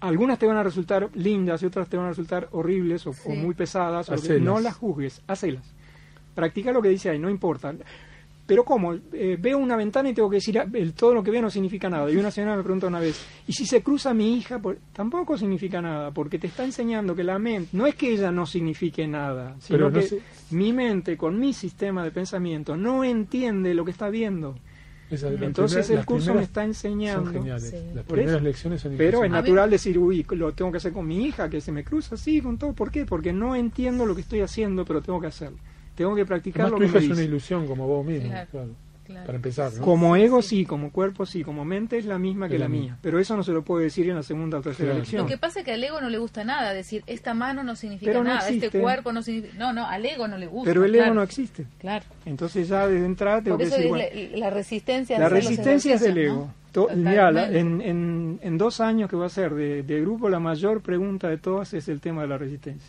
Algunas 0.00 0.38
te 0.38 0.46
van 0.46 0.56
a 0.56 0.62
resultar 0.62 1.10
lindas 1.14 1.62
y 1.62 1.66
otras 1.66 1.88
te 1.88 1.96
van 1.96 2.06
a 2.06 2.08
resultar 2.10 2.48
horribles 2.52 3.06
o, 3.06 3.12
muy 3.36 3.54
pesadas. 3.54 4.08
o 4.08 4.14
no 4.40 4.58
las 4.60 4.76
juzgues, 4.76 5.22
hacelas. 5.26 5.64
Practica 6.34 6.72
lo 6.72 6.82
que 6.82 6.88
dice 6.88 7.10
ahí, 7.10 7.18
no 7.18 7.30
importa. 7.30 7.74
Pero 8.46 8.64
¿cómo? 8.64 8.94
Eh, 9.12 9.36
veo 9.40 9.58
una 9.58 9.76
ventana 9.76 10.08
y 10.08 10.12
tengo 10.12 10.28
que 10.28 10.38
decir, 10.38 10.58
ah, 10.58 10.66
el, 10.72 10.92
todo 10.92 11.14
lo 11.14 11.22
que 11.22 11.30
veo 11.30 11.40
no 11.40 11.50
significa 11.50 11.88
nada. 11.88 12.10
Y 12.10 12.16
una 12.16 12.32
señora 12.32 12.56
me 12.56 12.64
pregunta 12.64 12.88
una 12.88 12.98
vez, 12.98 13.24
¿y 13.46 13.52
si 13.52 13.64
se 13.64 13.80
cruza 13.80 14.12
mi 14.12 14.36
hija? 14.36 14.58
Pues, 14.58 14.78
tampoco 14.92 15.38
significa 15.38 15.80
nada, 15.80 16.10
porque 16.10 16.36
te 16.38 16.48
está 16.48 16.64
enseñando 16.64 17.14
que 17.14 17.22
la 17.22 17.38
mente, 17.38 17.68
no 17.76 17.86
es 17.86 17.94
que 17.94 18.12
ella 18.12 18.32
no 18.32 18.46
signifique 18.46 19.06
nada, 19.06 19.54
sino 19.60 19.78
Pero 19.78 19.90
no 19.90 20.00
que 20.00 20.20
mi 20.50 20.72
mente, 20.72 21.16
con 21.16 21.38
mi 21.38 21.52
sistema 21.52 22.02
de 22.02 22.10
pensamiento, 22.10 22.76
no 22.76 23.04
entiende 23.04 23.72
lo 23.72 23.84
que 23.84 23.92
está 23.92 24.08
viendo. 24.08 24.56
Entonces 25.12 25.90
el 25.90 26.04
curso 26.04 26.34
me 26.34 26.42
está 26.42 26.62
Son 26.62 26.70
enseñando. 26.70 27.30
geniales. 27.30 27.70
Sí. 27.70 27.76
Las 27.94 28.04
primeras 28.04 28.36
eso. 28.36 28.44
lecciones 28.44 28.80
son 28.80 28.94
Pero 28.96 29.24
es 29.24 29.30
natural 29.30 29.70
decir, 29.70 29.98
uy, 29.98 30.24
lo 30.30 30.52
tengo 30.52 30.70
que 30.70 30.76
hacer 30.78 30.92
con 30.92 31.06
mi 31.06 31.24
hija, 31.24 31.48
que 31.48 31.60
se 31.60 31.72
me 31.72 31.84
cruza 31.84 32.14
así, 32.14 32.40
con 32.40 32.58
todo. 32.58 32.72
¿Por 32.72 32.90
qué? 32.90 33.06
Porque 33.06 33.32
no 33.32 33.54
entiendo 33.56 34.06
lo 34.06 34.14
que 34.14 34.20
estoy 34.20 34.40
haciendo, 34.40 34.84
pero 34.84 35.02
tengo 35.02 35.20
que 35.20 35.26
hacerlo. 35.28 35.58
Tengo 35.94 36.14
que 36.14 36.24
practicar 36.26 36.62
Además, 36.62 36.80
lo 36.80 36.86
tu 36.86 36.92
que 36.92 36.98
hija 36.98 37.06
me 37.08 37.12
es 37.12 37.18
una 37.18 37.22
ilusión 37.26 37.66
como 37.66 37.86
vos 37.86 38.04
mismo, 38.06 38.28
Claro. 38.30 38.48
claro. 38.50 38.68
Claro. 39.06 39.26
Para 39.26 39.36
empezar, 39.36 39.72
¿no? 39.74 39.82
Como 39.84 40.14
ego 40.14 40.40
sí, 40.40 40.64
como 40.64 40.92
cuerpo 40.92 41.26
sí, 41.26 41.42
como 41.42 41.64
mente 41.64 41.98
es 41.98 42.04
la 42.04 42.16
misma 42.16 42.46
que 42.46 42.54
Es 42.54 42.60
la 42.60 42.66
la 42.66 42.68
mía. 42.68 42.96
Pero 43.02 43.18
eso 43.18 43.36
no 43.36 43.42
se 43.42 43.50
lo 43.50 43.62
puede 43.62 43.86
decir 43.86 44.08
en 44.08 44.14
la 44.14 44.22
segunda 44.22 44.58
o 44.58 44.60
tercera 44.62 44.90
Claro. 44.90 45.00
lección. 45.00 45.22
Lo 45.22 45.26
que 45.28 45.36
pasa 45.36 45.58
es 45.58 45.64
que 45.64 45.72
al 45.72 45.82
ego 45.82 46.00
no 46.00 46.08
le 46.08 46.18
gusta 46.18 46.44
nada, 46.44 46.72
decir, 46.72 47.02
esta 47.08 47.34
mano 47.34 47.64
no 47.64 47.74
significa 47.74 48.12
Pero 48.12 48.22
no 48.22 48.30
nada, 48.32 48.48
este 48.48 48.70
cuerpo 48.70 49.12
no 49.12 49.20
significa... 49.22 49.58
No, 49.58 49.72
no, 49.72 49.84
al 49.84 50.06
ego 50.06 50.28
no 50.28 50.38
le 50.38 50.46
gusta. 50.46 50.70
Pero 50.70 50.84
el 50.84 50.94
ego 50.94 51.02
claro. 51.02 51.14
no 51.16 51.22
existe. 51.24 51.66
Claro. 51.80 52.04
Entonces 52.24 52.68
ya 52.68 52.86
desde 52.86 53.04
entrada 53.04 53.42
tengo 53.42 53.56
Por 53.56 53.66
que 53.66 53.74
eso 53.74 53.76
decir, 53.78 53.86
es 53.86 53.90
bueno, 54.22 54.30
la, 54.32 54.38
la 54.38 54.50
resistencia. 54.50 55.18
La 55.18 55.28
resistencia 55.28 55.94
es 55.96 56.00
del 56.02 56.18
ego. 56.18 56.54
la- 57.32 57.50
en, 57.50 57.80
en, 57.80 58.38
en 58.44 58.58
dos 58.58 58.80
años 58.80 59.10
que 59.10 59.16
va 59.16 59.26
a 59.26 59.30
ser 59.30 59.54
de, 59.54 59.82
de 59.82 60.00
grupo, 60.02 60.28
la 60.28 60.38
mayor 60.38 60.82
pregunta 60.82 61.28
de 61.28 61.36
todas 61.38 61.74
es 61.74 61.88
el 61.88 62.00
tema 62.00 62.22
de 62.22 62.28
la 62.28 62.38
resistencia. 62.38 62.88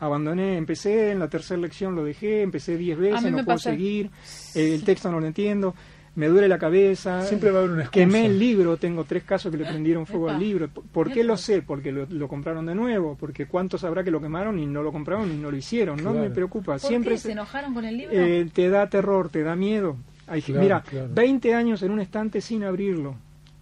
Abandoné, 0.00 0.56
empecé 0.56 1.10
en 1.12 1.18
la 1.18 1.28
tercera 1.28 1.60
lección, 1.60 1.94
lo 1.94 2.02
dejé, 2.04 2.42
empecé 2.42 2.76
diez 2.76 2.96
A 2.98 3.00
veces, 3.00 3.22
mí 3.24 3.30
no 3.30 3.36
puedo 3.44 3.46
pasa. 3.58 3.70
seguir, 3.70 4.10
eh, 4.54 4.74
el 4.74 4.82
texto 4.82 5.10
no 5.12 5.20
lo 5.20 5.26
entiendo, 5.26 5.74
me 6.16 6.26
duele 6.28 6.48
la 6.48 6.58
cabeza. 6.58 7.22
Siempre 7.22 7.50
va 7.50 7.58
a 7.58 7.60
haber 7.60 7.72
una 7.72 7.82
excusa. 7.82 8.00
Quemé 8.04 8.26
el 8.26 8.38
libro, 8.38 8.76
tengo 8.78 9.04
tres 9.04 9.22
casos 9.24 9.52
que 9.52 9.58
le 9.58 9.64
prendieron 9.66 10.06
fuego 10.06 10.26
Epa. 10.28 10.34
al 10.36 10.40
libro. 10.42 10.68
¿Por- 10.68 10.84
¿Por 10.84 11.12
qué 11.12 11.22
lo 11.22 11.36
sé? 11.36 11.62
Porque 11.62 11.92
lo, 11.92 12.06
lo 12.08 12.28
compraron 12.28 12.66
de 12.66 12.74
nuevo, 12.74 13.16
porque 13.20 13.46
cuántos 13.46 13.84
habrá 13.84 14.02
que 14.02 14.10
lo 14.10 14.20
quemaron 14.20 14.58
y 14.58 14.66
no 14.66 14.82
lo 14.82 14.90
compraron 14.90 15.30
y 15.30 15.36
no 15.36 15.50
lo 15.50 15.56
hicieron. 15.56 15.96
No 15.98 16.10
Claro. 16.12 16.20
me 16.28 16.30
preocupa, 16.34 16.72
¿Por 16.72 16.80
siempre 16.80 17.12
qué? 17.12 17.18
se- 17.18 17.22
¿Se 17.28 17.32
enojaron 17.32 17.74
con 17.74 17.84
el 17.84 17.96
libro? 17.98 18.14
eh, 18.16 18.48
te 18.52 18.68
da 18.70 18.88
terror, 18.88 19.28
te 19.28 19.42
da 19.42 19.54
miedo. 19.54 19.96
Hay, 20.26 20.42
Claro, 20.42 20.60
mira, 20.62 20.80
claro. 20.82 21.08
20 21.12 21.54
años 21.54 21.82
en 21.82 21.90
un 21.92 22.00
estante 22.00 22.40
sin 22.40 22.64
abrirlo, 22.64 23.16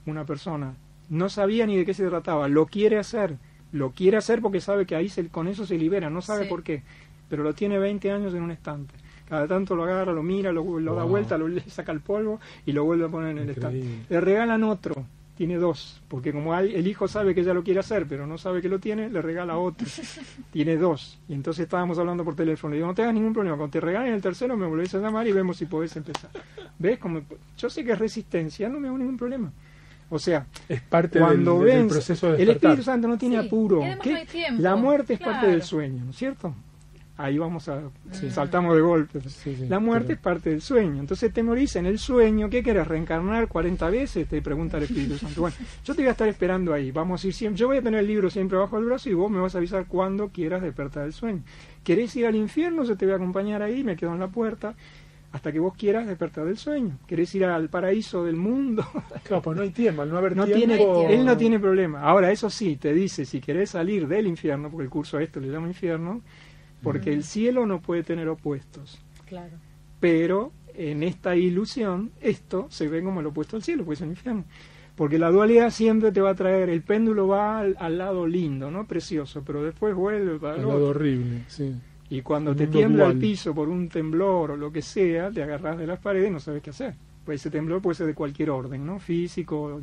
una 0.06 0.24
persona. 0.24 0.74
No 1.10 1.28
sabía 1.30 1.66
ni 1.66 1.76
de 1.76 1.84
qué 1.86 1.94
se 1.94 2.06
trataba. 2.06 2.46
Lo 2.48 2.66
quiere 2.66 2.98
hacer. 2.98 3.36
Lo 3.72 3.90
quiere 3.90 4.16
hacer 4.16 4.40
porque 4.40 4.60
sabe 4.60 4.86
que 4.86 4.96
ahí 4.96 5.08
se- 5.08 5.28
con 5.28 5.48
eso 5.48 5.66
se 5.66 5.76
libera. 5.76 6.08
No 6.10 6.22
sabe 6.22 6.44
Sí. 6.44 6.48
por 6.48 6.62
qué. 6.62 6.82
Pero 7.28 7.42
lo 7.42 7.52
tiene 7.54 7.78
20 7.78 8.10
años 8.10 8.32
en 8.34 8.42
un 8.42 8.50
estante. 8.50 8.94
Cada 9.28 9.46
tanto 9.46 9.76
lo 9.76 9.84
agarra, 9.84 10.12
lo 10.14 10.22
mira, 10.22 10.50
lo, 10.52 10.80
lo 10.80 10.94
da 10.94 11.04
vuelta, 11.04 11.36
lo 11.36 11.48
le 11.48 11.60
saca 11.68 11.92
el 11.92 12.00
polvo 12.00 12.40
y 12.64 12.72
lo 12.72 12.84
vuelve 12.84 13.04
a 13.04 13.08
poner 13.08 13.32
en 13.32 13.38
el 13.38 13.48
Increíble. 13.50 13.78
estante. 13.80 14.06
Le 14.14 14.20
regalan 14.22 14.64
otro. 14.64 14.94
Tiene 15.36 15.56
dos. 15.56 16.00
Porque 16.08 16.32
como 16.32 16.52
hay- 16.54 16.74
el 16.74 16.86
hijo 16.88 17.06
sabe 17.06 17.34
que 17.34 17.44
ya 17.44 17.52
lo 17.54 17.62
quiere 17.62 17.78
hacer, 17.80 18.06
pero 18.08 18.26
no 18.26 18.38
sabe 18.38 18.60
que 18.62 18.68
lo 18.70 18.78
tiene, 18.80 19.08
le 19.10 19.20
regala 19.22 19.58
otro. 19.58 19.86
tiene 20.52 20.76
dos. 20.78 21.18
Y 21.28 21.34
entonces 21.34 21.64
estábamos 21.64 21.98
hablando 21.98 22.24
por 22.24 22.34
teléfono. 22.34 22.70
Le 22.72 22.76
digo, 22.78 22.88
no 22.88 22.94
tengas 22.94 23.12
ningún 23.14 23.34
problema. 23.34 23.56
Cuando 23.56 23.70
te 23.72 23.80
regalen 23.80 24.14
el 24.14 24.22
tercero, 24.22 24.56
me 24.56 24.66
volvés 24.66 24.94
a 24.94 24.98
llamar 24.98 25.28
y 25.28 25.32
vemos 25.32 25.58
si 25.58 25.66
podés 25.66 25.94
empezar. 25.96 26.30
¿Ves? 26.78 26.98
Como, 26.98 27.20
yo 27.58 27.68
sé 27.70 27.84
que 27.84 27.92
es 27.92 27.98
resistencia, 27.98 28.68
no 28.68 28.80
me 28.80 28.88
hago 28.88 28.96
ningún 28.98 29.16
problema. 29.18 29.52
O 30.10 30.18
sea, 30.18 30.46
Es 30.68 30.80
parte 30.80 31.18
cuando 31.18 31.60
del, 31.60 31.86
proceso 31.86 32.32
de 32.32 32.42
el. 32.42 32.50
Espíritu 32.50 32.82
Santo 32.82 33.08
no 33.08 33.18
tiene 33.18 33.40
Sí, 33.40 33.46
apuro. 33.46 33.80
¿Qué? 34.02 34.10
no 34.12 34.16
hay 34.18 34.26
tiempo, 34.26 34.62
La 34.62 34.74
muerte 34.76 35.14
es 35.14 35.20
parte 35.20 35.46
del 35.48 35.62
sueño, 35.62 36.04
¿no 36.04 36.10
es 36.10 36.16
cierto? 36.16 36.54
Ahí 37.20 37.36
vamos 37.36 37.68
a... 37.68 37.80
Mm. 37.80 38.30
Saltamos 38.30 38.76
de 38.76 38.80
golpe. 38.80 39.20
Sí, 39.22 39.56
sí, 39.56 39.66
la 39.68 39.80
muerte 39.80 40.06
pero- 40.06 40.14
es 40.14 40.20
parte 40.20 40.50
del 40.50 40.60
sueño. 40.62 41.00
Entonces 41.00 41.32
te 41.32 41.42
morís 41.42 41.74
en 41.74 41.86
el 41.86 41.98
sueño. 41.98 42.48
¿Qué 42.48 42.62
querés? 42.62 42.86
¿Reencarnar 42.86 43.48
40 43.48 43.90
veces? 43.90 44.28
Te 44.28 44.40
pregunta 44.40 44.76
el 44.76 44.84
Espíritu 44.84 45.18
Santo. 45.18 45.40
Bueno, 45.40 45.56
yo 45.84 45.94
te 45.96 46.02
voy 46.02 46.08
a 46.08 46.12
estar 46.12 46.28
esperando 46.28 46.72
ahí. 46.72 46.92
Vamos 46.92 47.24
a 47.24 47.26
ir 47.26 47.34
siempre. 47.34 47.58
Yo 47.58 47.66
voy 47.66 47.78
a 47.78 47.82
tener 47.82 47.98
el 48.00 48.06
libro 48.06 48.30
siempre 48.30 48.56
bajo 48.56 48.78
el 48.78 48.84
brazo 48.84 49.10
y 49.10 49.14
vos 49.14 49.28
me 49.32 49.40
vas 49.40 49.56
a 49.56 49.58
avisar 49.58 49.86
cuando 49.86 50.28
quieras 50.28 50.62
despertar 50.62 51.02
del 51.02 51.12
sueño. 51.12 51.42
¿Querés 51.82 52.14
ir 52.14 52.24
al 52.24 52.36
infierno? 52.36 52.84
Yo 52.84 52.96
te 52.96 53.04
voy 53.04 53.14
a 53.14 53.16
acompañar 53.16 53.62
ahí. 53.62 53.82
Me 53.82 53.96
quedo 53.96 54.12
en 54.14 54.20
la 54.20 54.28
puerta 54.28 54.76
hasta 55.32 55.52
que 55.52 55.58
vos 55.58 55.74
quieras 55.76 56.06
despertar 56.06 56.46
del 56.46 56.56
sueño. 56.56 56.98
¿Querés 57.06 57.34
ir 57.34 57.44
al 57.44 57.68
paraíso 57.68 58.24
del 58.24 58.36
mundo? 58.36 58.84
Claro, 59.24 59.42
pues 59.42 59.56
no 59.56 59.62
hay 59.62 59.70
tiempo, 59.70 60.02
al 60.02 60.10
no 60.10 60.16
haber 60.18 60.34
No 60.36 60.44
tiempo. 60.46 60.58
tiene, 60.58 60.76
tiempo. 60.76 61.06
él 61.08 61.24
no 61.24 61.36
tiene 61.36 61.58
problema. 61.58 62.00
Ahora, 62.02 62.30
eso 62.32 62.48
sí, 62.48 62.76
te 62.76 62.94
dice, 62.94 63.24
si 63.26 63.40
querés 63.40 63.70
salir 63.70 64.08
del 64.08 64.26
infierno, 64.26 64.70
porque 64.70 64.84
el 64.84 64.90
curso 64.90 65.18
a 65.18 65.22
esto 65.22 65.38
le 65.40 65.48
llama 65.48 65.68
infierno, 65.68 66.22
porque 66.82 67.12
el 67.12 67.24
cielo 67.24 67.66
no 67.66 67.80
puede 67.80 68.02
tener 68.04 68.28
opuestos. 68.28 68.98
Claro. 69.26 69.56
Pero 70.00 70.52
en 70.74 71.02
esta 71.02 71.34
ilusión, 71.36 72.12
esto 72.20 72.66
se 72.70 72.88
ve 72.88 73.02
como 73.02 73.20
el 73.20 73.26
opuesto 73.26 73.56
al 73.56 73.62
cielo, 73.62 73.84
pues 73.84 73.98
es 73.98 74.04
el 74.04 74.10
infierno. 74.10 74.44
Porque 74.94 75.18
la 75.18 75.30
dualidad 75.30 75.70
siempre 75.70 76.10
te 76.10 76.20
va 76.20 76.30
a 76.30 76.34
traer, 76.34 76.70
el 76.70 76.82
péndulo 76.82 77.28
va 77.28 77.58
al, 77.60 77.76
al 77.78 77.98
lado 77.98 78.26
lindo, 78.26 78.70
¿no? 78.70 78.86
Precioso, 78.86 79.42
pero 79.44 79.62
después 79.62 79.94
vuelve 79.94 80.38
para 80.38 80.54
Al 80.54 80.60
lado 80.62 80.74
otro. 80.74 80.86
horrible, 80.88 81.42
sí. 81.48 81.74
Y 82.10 82.22
cuando 82.22 82.56
te 82.56 82.66
tiembla 82.66 83.06
el 83.06 83.18
piso 83.18 83.54
por 83.54 83.68
un 83.68 83.88
temblor 83.88 84.52
o 84.52 84.56
lo 84.56 84.72
que 84.72 84.80
sea, 84.82 85.30
te 85.30 85.42
agarras 85.42 85.76
de 85.78 85.86
las 85.86 85.98
paredes 85.98 86.28
y 86.28 86.32
no 86.32 86.40
sabes 86.40 86.62
qué 86.62 86.70
hacer. 86.70 86.94
Pues 87.24 87.40
ese 87.40 87.50
temblor 87.50 87.82
puede 87.82 87.96
ser 87.96 88.06
de 88.06 88.14
cualquier 88.14 88.48
orden, 88.50 88.86
¿no? 88.86 88.98
Físico, 88.98 89.78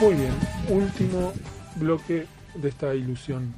Muy 0.00 0.14
bien, 0.16 0.32
último 0.68 1.32
bloque 1.76 2.26
de 2.56 2.68
esta 2.68 2.92
ilusión. 2.92 3.54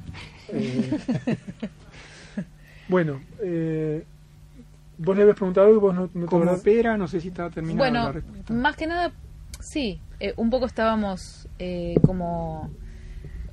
Eh, 0.55 0.91
bueno, 2.87 3.21
eh, 3.41 4.03
vos 4.97 5.15
le 5.15 5.23
habías 5.23 5.35
preguntado 5.37 5.71
y 5.73 5.77
vos 5.77 5.93
no, 5.95 6.09
no 6.13 6.25
acordás. 6.25 6.59
opera, 6.59 6.97
no 6.97 7.07
sé 7.07 7.19
si 7.21 7.29
estaba 7.29 7.49
terminada 7.49 7.91
la 7.91 7.99
Bueno, 8.01 8.11
respuesta. 8.11 8.53
más 8.53 8.75
que 8.75 8.87
nada, 8.87 9.11
sí, 9.59 9.99
eh, 10.19 10.33
un 10.37 10.49
poco 10.49 10.65
estábamos 10.65 11.47
eh, 11.59 11.95
como... 12.05 12.69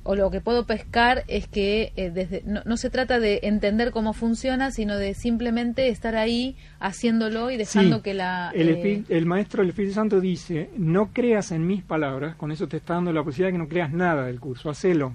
O 0.05 0.15
lo 0.17 0.29
que 0.31 0.41
puedo 0.41 0.65
pescar 0.65 1.23
es 1.29 1.47
que 1.47 1.93
eh, 1.95 2.11
desde, 2.11 2.43
no, 2.45 2.61
no 2.65 2.75
se 2.75 2.89
trata 2.89 3.21
de 3.21 3.39
entender 3.43 3.91
cómo 3.91 4.11
funciona, 4.11 4.69
sino 4.69 4.97
de 4.97 5.13
simplemente 5.13 5.87
estar 5.87 6.17
ahí 6.17 6.57
haciéndolo 6.81 7.49
y 7.51 7.55
dejando 7.55 7.97
Sí, 7.97 8.01
que 8.03 8.13
la... 8.13 8.51
El, 8.53 8.67
eh, 8.67 9.03
el 9.07 9.25
maestro, 9.25 9.63
el 9.63 9.69
Espíritu 9.69 9.93
Santo 9.93 10.19
dice, 10.19 10.69
no 10.77 11.13
creas 11.13 11.53
en 11.53 11.65
mis 11.65 11.83
palabras, 11.83 12.35
con 12.35 12.51
eso 12.51 12.67
te 12.67 12.75
está 12.75 12.95
dando 12.95 13.13
la 13.13 13.23
posibilidad 13.23 13.47
de 13.47 13.53
que 13.53 13.57
no 13.63 13.69
creas 13.69 13.93
nada 13.93 14.25
del 14.25 14.41
curso, 14.41 14.69
hacelo. 14.69 15.13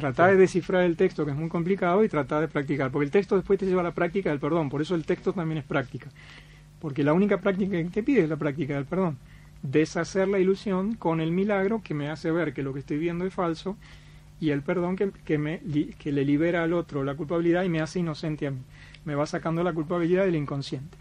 Trata 0.00 0.28
de 0.28 0.36
descifrar 0.36 0.84
el 0.84 0.96
texto, 0.96 1.26
que 1.26 1.32
es 1.32 1.36
muy 1.36 1.50
complicado, 1.50 2.02
y 2.02 2.08
trata 2.08 2.40
de 2.40 2.48
practicar, 2.48 2.90
porque 2.90 3.04
el 3.04 3.10
texto 3.10 3.36
después 3.36 3.58
te 3.58 3.66
lleva 3.66 3.82
a 3.82 3.84
la 3.84 3.92
práctica 3.92 4.30
del 4.30 4.40
perdón, 4.40 4.70
por 4.70 4.80
eso 4.80 4.94
el 4.94 5.04
texto 5.04 5.34
también 5.34 5.58
es 5.58 5.64
práctica. 5.64 6.08
Porque 6.80 7.04
la 7.04 7.12
única 7.12 7.38
práctica 7.38 7.76
que 7.76 7.84
te 7.84 8.02
pide 8.02 8.22
es 8.22 8.28
la 8.30 8.36
práctica 8.36 8.74
del 8.74 8.86
perdón. 8.86 9.18
Deshacer 9.62 10.26
la 10.26 10.38
ilusión 10.38 10.94
con 10.94 11.20
el 11.20 11.30
milagro 11.32 11.82
que 11.84 11.92
me 11.92 12.08
hace 12.08 12.30
ver 12.30 12.54
que 12.54 12.62
lo 12.62 12.72
que 12.72 12.80
estoy 12.80 12.96
viendo 12.96 13.26
es 13.26 13.34
falso 13.34 13.76
y 14.40 14.50
el 14.50 14.62
perdón 14.62 14.96
que, 14.96 15.10
que, 15.26 15.36
me, 15.36 15.60
que 15.98 16.12
le 16.12 16.24
libera 16.24 16.62
al 16.62 16.72
otro 16.72 17.04
la 17.04 17.14
culpabilidad 17.14 17.64
y 17.64 17.68
me 17.68 17.82
hace 17.82 17.98
inocente 17.98 18.46
a 18.46 18.52
mí. 18.52 18.60
Me 19.04 19.14
va 19.14 19.26
sacando 19.26 19.62
la 19.62 19.74
culpabilidad 19.74 20.24
del 20.24 20.36
inconsciente. 20.36 20.96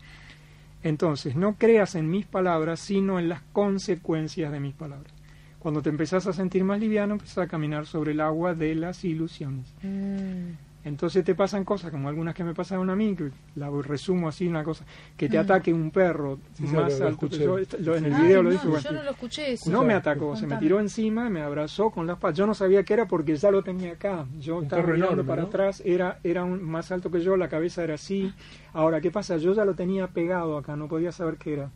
Entonces, 0.84 1.38
no 1.38 1.56
creas 1.56 1.96
en 1.96 2.10
mis 2.10 2.26
palabras, 2.26 2.82
sino 2.82 3.18
en 3.18 3.30
las 3.30 3.42
consecuencias 3.54 4.52
de 4.52 4.60
mis 4.60 4.74
palabras. 4.74 5.19
Cuando 5.60 5.82
te 5.82 5.90
empezás 5.90 6.26
a 6.26 6.34
sentir 6.34 6.64
más 6.64 6.80
liviano, 6.80 7.14
empezás 7.16 7.40
a 7.40 7.48
caminar 7.48 7.86
sobre 7.86 8.12
el 8.14 8.22
agua 8.22 8.56
de 8.56 8.76
las 8.76 9.04
ilusiones. 9.04 9.74
mm, 9.84 10.52
Entonces 10.86 11.26
te 11.26 11.36
pasan 11.36 11.66
cosas 11.66 11.92
como 11.92 12.08
algunas 12.08 12.34
que 12.34 12.46
me 12.46 12.56
pasaron 12.56 12.90
a 12.90 12.96
mí, 12.96 13.14
que 13.14 13.32
la 13.56 13.70
resumo 13.70 14.30
así, 14.30 14.48
una 14.48 14.64
cosa, 14.64 14.86
que 15.18 15.28
te 15.28 15.38
Mm. 15.38 15.42
ataque 15.42 15.74
un 15.74 15.92
perro 15.92 16.40
Sí, 16.54 16.64
más 16.64 16.94
lo- 16.94 17.00
lo 17.00 17.08
alto 17.08 17.28
yo, 17.28 17.58
lo- 17.80 17.96
en 17.98 18.06
el 18.06 18.14
Ay, 18.14 18.22
video 18.22 18.38
lo 18.42 18.50
no, 18.50 18.54
dije, 18.54 18.68
bueno, 18.70 18.84
yo 18.90 18.92
no 18.94 19.04
lo 19.04 19.12
escuché 19.12 19.52
eso. 19.52 19.70
no 19.70 19.84
me 19.84 19.94
atacó, 19.94 20.38
se 20.38 20.48
me 20.48 20.56
tiró 20.56 20.80
encima, 20.80 21.30
me 21.30 21.42
abrazó 21.42 21.90
con 21.92 22.08
las 22.08 22.18
patas. 22.18 22.38
Yo 22.38 22.48
no 22.48 22.54
sabía 22.54 22.84
qué 22.84 22.94
era 22.94 23.06
porque 23.10 23.36
ya 23.36 23.52
lo 23.52 23.62
tenía 23.62 23.92
acá. 23.92 24.26
Yo 24.40 24.60
Un 24.60 24.64
estaba 24.64 24.82
mirando 24.84 25.08
enorme, 25.08 25.24
para 25.26 25.42
¿no? 25.42 25.48
atrás, 25.50 25.82
era, 25.86 26.20
era 26.24 26.46
un- 26.46 26.64
más 26.64 26.90
alto 26.94 27.12
que 27.12 27.20
yo, 27.20 27.36
la 27.36 27.50
cabeza 27.50 27.84
era 27.84 27.96
así. 27.96 28.34
Ahora, 28.72 29.02
¿qué 29.02 29.12
pasa? 29.12 29.36
Yo 29.36 29.54
ya 29.54 29.66
lo 29.66 29.74
tenía 29.76 30.08
pegado 30.08 30.58
acá, 30.58 30.78
no 30.78 30.88
podía 30.88 31.12
saber 31.12 31.36
qué 31.36 31.54
era. 31.56 31.70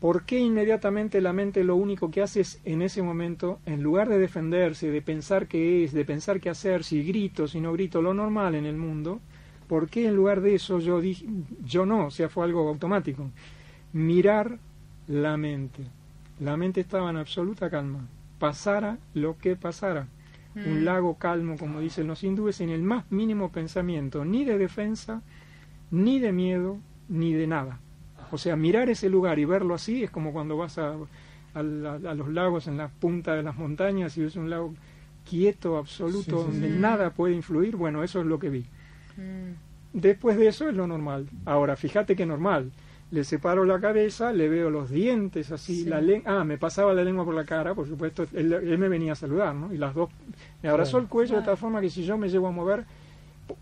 ¿Por 0.00 0.24
qué 0.24 0.38
inmediatamente 0.38 1.20
la 1.22 1.32
mente 1.32 1.64
lo 1.64 1.74
único 1.76 2.10
que 2.10 2.22
hace 2.22 2.40
es 2.40 2.60
en 2.64 2.82
ese 2.82 3.02
momento, 3.02 3.60
en 3.64 3.82
lugar 3.82 4.08
de 4.08 4.18
defenderse, 4.18 4.90
de 4.90 5.02
pensar 5.02 5.48
qué 5.48 5.84
es, 5.84 5.92
de 5.92 6.04
pensar 6.04 6.38
qué 6.40 6.50
hacer, 6.50 6.84
si 6.84 7.02
grito, 7.02 7.48
si 7.48 7.60
no 7.60 7.72
grito, 7.72 8.02
lo 8.02 8.12
normal 8.12 8.54
en 8.54 8.66
el 8.66 8.76
mundo, 8.76 9.20
¿por 9.68 9.88
qué 9.88 10.06
en 10.06 10.14
lugar 10.14 10.42
de 10.42 10.54
eso 10.54 10.80
yo 10.80 11.00
dije, 11.00 11.26
yo 11.64 11.86
no, 11.86 12.06
o 12.06 12.10
sea, 12.10 12.28
fue 12.28 12.44
algo 12.44 12.68
automático? 12.68 13.30
Mirar 13.94 14.58
la 15.08 15.36
mente. 15.38 15.82
La 16.40 16.56
mente 16.58 16.82
estaba 16.82 17.08
en 17.08 17.16
absoluta 17.16 17.70
calma, 17.70 18.06
pasara 18.38 18.98
lo 19.14 19.38
que 19.38 19.56
pasara. 19.56 20.08
Un 20.54 20.82
Mm. 20.82 20.84
lago 20.84 21.14
calmo, 21.18 21.56
como 21.58 21.80
dicen 21.80 22.06
los 22.06 22.22
hindúes, 22.22 22.60
en 22.60 22.70
el 22.70 22.82
más 22.82 23.10
mínimo 23.10 23.50
pensamiento, 23.50 24.24
ni 24.24 24.44
de 24.44 24.58
defensa, 24.58 25.22
ni 25.90 26.18
de 26.18 26.32
miedo, 26.32 26.78
ni 27.08 27.32
de 27.32 27.46
nada. 27.46 27.80
O 28.32 28.38
sea, 28.38 28.56
mirar 28.56 28.88
ese 28.90 29.08
lugar 29.08 29.38
y 29.38 29.44
verlo 29.44 29.74
así 29.74 30.02
es 30.04 30.10
como 30.10 30.32
cuando 30.32 30.56
vas 30.56 30.78
a, 30.78 30.94
a 31.54 31.62
la- 31.62 31.94
a 31.94 32.14
los 32.14 32.28
lagos 32.28 32.66
en 32.66 32.76
la 32.76 32.88
punta 32.88 33.34
de 33.34 33.42
las 33.42 33.56
montañas 33.56 34.16
y 34.18 34.22
ves 34.22 34.36
un 34.36 34.50
lago 34.50 34.74
quieto, 35.28 35.76
absoluto, 35.76 36.18
Sí, 36.22 36.30
sí, 36.52 36.52
donde 36.60 36.68
sí. 36.72 36.78
nada 36.78 37.10
puede 37.10 37.34
influir. 37.34 37.76
Bueno, 37.76 38.02
eso 38.02 38.20
es 38.20 38.26
lo 38.26 38.38
que 38.38 38.50
vi. 38.50 38.64
Mm. 39.16 39.52
Después 39.92 40.36
de 40.36 40.48
eso 40.48 40.68
es 40.68 40.74
lo 40.76 40.86
normal. 40.86 41.26
Ahora, 41.44 41.76
fíjate 41.76 42.14
que 42.16 42.26
normal. 42.26 42.70
Le 43.12 43.22
separo 43.22 43.64
la 43.64 43.78
cabeza, 43.80 44.32
le 44.32 44.48
veo 44.48 44.68
los 44.68 44.90
dientes 44.90 45.52
así, 45.52 45.84
Sí. 45.84 45.88
la 45.88 46.00
lengua. 46.00 46.40
Ah, 46.40 46.44
me 46.44 46.58
pasaba 46.58 46.92
la 46.92 47.04
lengua 47.04 47.24
por 47.24 47.34
la 47.34 47.44
cara, 47.44 47.72
por 47.74 47.86
supuesto. 47.88 48.26
Él, 48.34 48.52
él 48.52 48.78
me 48.78 48.88
venía 48.88 49.12
a 49.12 49.14
saludar, 49.14 49.54
¿no? 49.54 49.72
Y 49.72 49.78
las 49.78 49.94
dos. 49.94 50.10
Me 50.62 50.68
abrazó 50.68 50.92
Claro. 50.92 51.04
el 51.04 51.08
cuello 51.08 51.36
de 51.36 51.42
tal 51.44 51.56
forma 51.56 51.80
que 51.80 51.88
si 51.88 52.02
yo 52.04 52.18
me 52.18 52.28
llevo 52.28 52.48
a 52.48 52.50
mover, 52.50 52.84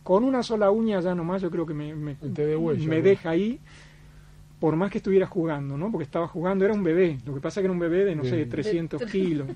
con 0.02 0.24
una 0.24 0.42
sola 0.42 0.70
uña 0.70 0.98
ya 1.00 1.14
nomás, 1.14 1.42
yo 1.42 1.50
creo 1.50 1.66
que 1.66 1.74
me, 1.74 1.94
me, 1.94 2.14
Te 2.14 2.46
de 2.46 2.56
huella, 2.56 2.88
me 2.88 2.96
¿no? 2.98 3.02
deja 3.04 3.30
ahí. 3.30 3.60
Por 4.64 4.76
más 4.76 4.90
que 4.90 4.96
estuviera 4.96 5.26
jugando, 5.26 5.76
¿no? 5.76 5.90
Porque 5.90 6.04
estaba 6.04 6.26
jugando, 6.26 6.64
era 6.64 6.72
un 6.72 6.82
bebé. 6.82 7.18
Lo 7.26 7.34
que 7.34 7.40
pasa 7.42 7.60
es 7.60 7.62
que 7.64 7.66
era 7.66 7.72
un 7.74 7.78
bebé 7.78 8.02
de, 8.06 8.16
no 8.16 8.24
sé, 8.24 8.36
De- 8.36 8.46
300 8.46 9.02
kilos. 9.10 9.46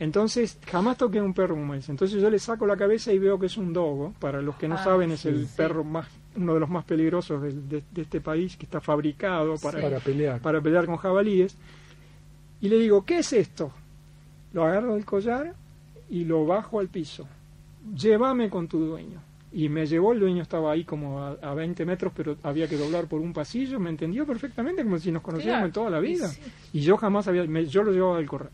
Entonces, 0.00 0.58
jamás 0.66 0.96
toqué 0.98 1.20
a 1.20 1.22
un 1.22 1.32
perro 1.32 1.54
como 1.54 1.74
ese. 1.74 1.92
Entonces 1.92 2.20
yo 2.20 2.28
le 2.28 2.40
saco 2.40 2.66
la 2.66 2.76
cabeza 2.76 3.12
y 3.12 3.20
veo 3.20 3.38
que 3.38 3.46
es 3.46 3.56
un 3.56 3.72
dogo. 3.72 4.12
Para 4.18 4.42
los 4.42 4.56
que 4.56 4.66
no 4.66 4.74
Ah, 4.74 4.82
saben, 4.82 5.12
es 5.12 5.24
el 5.26 5.46
Sí. 5.46 5.52
perro 5.56 5.84
más, 5.84 6.08
uno 6.34 6.54
de 6.54 6.58
los 6.58 6.68
más 6.68 6.84
peligrosos 6.84 7.40
del- 7.40 7.68
de, 7.68 7.84
de 7.88 8.02
este 8.02 8.20
país, 8.20 8.56
que 8.56 8.64
está 8.66 8.80
fabricado 8.80 9.54
para, 9.62 9.78
Sí. 9.78 9.84
Para 9.84 10.00
pelear. 10.00 10.40
para 10.40 10.60
pelear 10.60 10.86
con 10.86 10.96
jabalíes. 10.96 11.56
Y 12.60 12.68
le 12.68 12.78
digo, 12.78 13.04
¿qué 13.04 13.18
es 13.18 13.32
esto? 13.32 13.70
Lo 14.52 14.64
agarro 14.64 14.94
del 14.96 15.04
collar 15.04 15.54
y 16.10 16.24
lo 16.24 16.44
bajo 16.46 16.80
al 16.80 16.88
piso. 16.88 17.28
Llévame 17.94 18.50
con 18.50 18.66
tu 18.66 18.80
dueño. 18.80 19.20
Y 19.54 19.68
me 19.68 19.86
llevó, 19.86 20.12
el 20.12 20.20
dueño 20.20 20.42
estaba 20.42 20.72
ahí 20.72 20.84
como 20.84 21.20
a, 21.20 21.32
a 21.42 21.52
20 21.54 21.84
metros, 21.84 22.12
pero 22.16 22.36
había 22.42 22.66
que 22.68 22.76
doblar 22.76 23.06
por 23.06 23.20
un 23.20 23.32
pasillo. 23.34 23.78
Me 23.78 23.90
entendió 23.90 24.26
perfectamente, 24.26 24.82
como 24.82 24.98
si 24.98 25.12
nos 25.12 25.20
conociéramos 25.22 25.58
Claro. 25.58 25.66
en 25.66 25.72
toda 25.72 25.90
la 25.90 26.00
vida. 26.00 26.26
Y 26.26 26.30
sí. 26.34 26.40
Y 26.74 26.80
yo 26.80 26.96
jamás 26.96 27.28
había, 27.28 27.44
me- 27.44 27.66
yo 27.66 27.82
lo 27.82 27.92
llevaba 27.92 28.16
del 28.16 28.26
correo. 28.28 28.50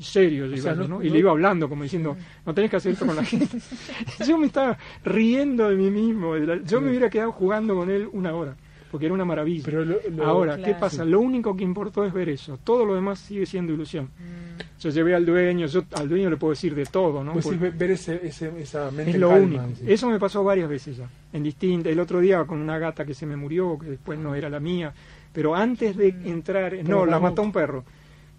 Serio, 0.00 0.46
yo 0.46 0.56
sea, 0.56 0.72
iba, 0.72 0.82
no- 0.82 0.88
¿no? 0.98 1.02
Y 1.02 1.08
no- 1.08 1.12
le 1.12 1.18
iba 1.20 1.30
hablando, 1.30 1.68
como 1.68 1.82
diciendo, 1.82 2.16
no 2.46 2.54
tenés 2.54 2.70
que 2.70 2.76
hacer 2.78 2.92
esto 2.92 3.06
con 3.06 3.14
la 3.14 3.24
gente. 3.24 3.46
yo 4.26 4.38
me 4.38 4.46
estaba 4.46 4.76
riendo 5.04 5.68
de 5.68 5.76
mí 5.76 5.90
mismo. 5.90 6.34
de 6.34 6.46
la- 6.46 6.62
yo 6.62 6.80
me 6.80 6.88
hubiera 6.90 7.08
quedado 7.10 7.30
jugando 7.32 7.74
con 7.76 7.90
él 7.90 8.08
una 8.12 8.34
hora, 8.34 8.56
porque 8.92 9.06
era 9.06 9.14
una 9.14 9.24
maravilla. 9.24 9.62
Pero 9.64 9.84
lo- 9.84 9.96
lo- 10.08 10.24
Ahora, 10.24 10.56
¿qué 10.62 10.74
pasa? 10.74 11.04
Lo 11.04 11.18
único 11.18 11.56
que 11.56 11.64
importó 11.64 12.04
es 12.04 12.12
ver 12.12 12.28
eso. 12.28 12.58
Todo 12.62 12.84
lo 12.84 12.94
demás 12.94 13.18
sigue 13.18 13.44
siendo 13.46 13.72
ilusión. 13.72 14.04
Mm. 14.04 14.80
Yo 14.80 14.90
llevé 14.90 15.14
al 15.14 15.24
dueño, 15.26 15.66
yo 15.66 15.82
al 15.96 16.08
dueño 16.08 16.28
le 16.30 16.36
puedo 16.36 16.50
decir 16.52 16.74
de 16.74 16.84
todo, 16.86 17.24
¿no? 17.24 17.32
Pues 17.32 17.44
Porque 17.46 17.70
ver 17.70 17.90
ese, 17.92 18.20
ese- 18.24 18.52
esa 18.60 18.90
mente 18.90 19.12
es 19.12 19.18
lo 19.18 19.30
calma, 19.30 19.64
único. 19.64 19.64
Eso 19.86 20.08
me 20.10 20.18
pasó 20.20 20.44
varias 20.44 20.68
veces 20.68 20.96
ya. 20.98 21.08
En 21.32 21.42
distinta, 21.42 21.88
el 21.88 21.98
otro 21.98 22.20
día 22.20 22.44
con 22.44 22.60
una 22.60 22.78
gata 22.78 23.04
que 23.04 23.14
se 23.14 23.24
me 23.26 23.34
murió, 23.36 23.78
que 23.78 23.86
después 23.90 24.18
no 24.18 24.34
era 24.34 24.48
la 24.50 24.60
mía. 24.60 24.92
Pero 25.32 25.54
antes 25.56 25.96
de 25.96 26.08
entrar, 26.26 26.70
Pero 26.72 26.84
no, 26.86 27.06
la 27.06 27.18
mató 27.18 27.42
un 27.42 27.50
perro. 27.52 27.84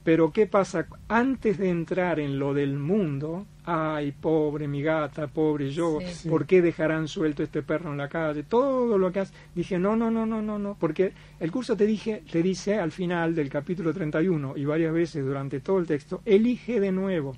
Pero 0.03 0.31
¿qué 0.31 0.45
pasa? 0.45 0.85
Antes 1.07 1.57
de 1.57 1.69
entrar 1.69 2.19
en 2.19 2.37
lo 2.37 2.53
del 2.53 2.77
mundo, 2.77 3.45
ay, 3.65 4.11
pobre 4.11 4.67
mi 4.67 4.81
gata, 4.81 5.27
pobre 5.27 5.71
yo, 5.71 5.99
Sí. 6.05 6.29
¿por 6.29 6.45
qué 6.45 6.61
dejarán 6.61 7.07
suelto 7.07 7.43
este 7.43 7.61
perro 7.61 7.91
en 7.91 7.97
la 7.97 8.09
calle? 8.09 8.43
Todo 8.43 8.97
lo 8.97 9.11
que 9.11 9.21
hace. 9.21 9.33
Dije, 9.55 9.79
no, 9.79 9.95
no, 9.95 10.11
no, 10.11 10.25
no, 10.25 10.41
no, 10.41 10.59
no, 10.59 10.75
porque 10.79 11.13
el 11.39 11.51
curso 11.51 11.75
te 11.77 11.85
dije, 11.85 12.23
te 12.31 12.43
dice 12.43 12.79
al 12.79 12.91
final 12.91 13.35
del 13.35 13.49
capítulo 13.49 13.93
31 13.93 14.53
y 14.57 14.65
varias 14.65 14.93
veces 14.93 15.25
durante 15.25 15.59
todo 15.59 15.79
el 15.79 15.87
texto, 15.87 16.21
elige 16.25 16.79
de 16.79 16.91
nuevo 16.91 17.35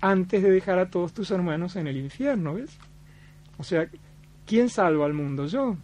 antes 0.00 0.42
de 0.42 0.50
dejar 0.50 0.78
a 0.78 0.90
todos 0.90 1.12
tus 1.12 1.30
hermanos 1.30 1.76
en 1.76 1.86
el 1.86 1.96
infierno, 1.96 2.54
¿ves? 2.54 2.78
O 3.58 3.64
sea, 3.64 3.88
¿quién 4.46 4.68
salva 4.68 5.06
al 5.06 5.14
mundo? 5.14 5.46
Yo. 5.46 5.76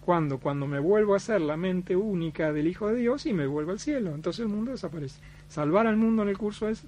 ¿Cuándo? 0.00 0.38
Cuando 0.38 0.68
me 0.68 0.78
vuelvo 0.78 1.14
a 1.16 1.18
ser 1.18 1.40
la 1.40 1.56
mente 1.56 1.96
única 1.96 2.52
del 2.52 2.68
Hijo 2.68 2.88
de 2.88 2.96
Dios 2.96 3.26
y 3.26 3.32
me 3.32 3.46
vuelvo 3.46 3.72
al 3.72 3.80
cielo. 3.80 4.14
Entonces 4.14 4.40
el 4.40 4.48
mundo 4.48 4.70
desaparece. 4.70 5.20
Salvar 5.48 5.86
al 5.88 5.96
mundo 5.96 6.22
en 6.22 6.28
el 6.28 6.38
curso 6.38 6.68
es 6.68 6.84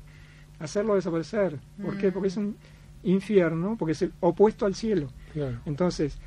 hacerlo 0.61 0.95
desaparecer. 0.95 1.57
¿Por 1.83 1.97
qué? 1.97 2.09
Mm. 2.09 2.13
Porque 2.13 2.29
es 2.29 2.37
un 2.37 2.57
infierno, 3.05 3.77
porque 3.79 3.93
es 3.93 4.03
el 4.03 4.13
opuesto 4.21 4.67
al 4.67 4.75
cielo. 4.75 5.09
Claro. 5.33 5.57
Entonces, 5.67 6.19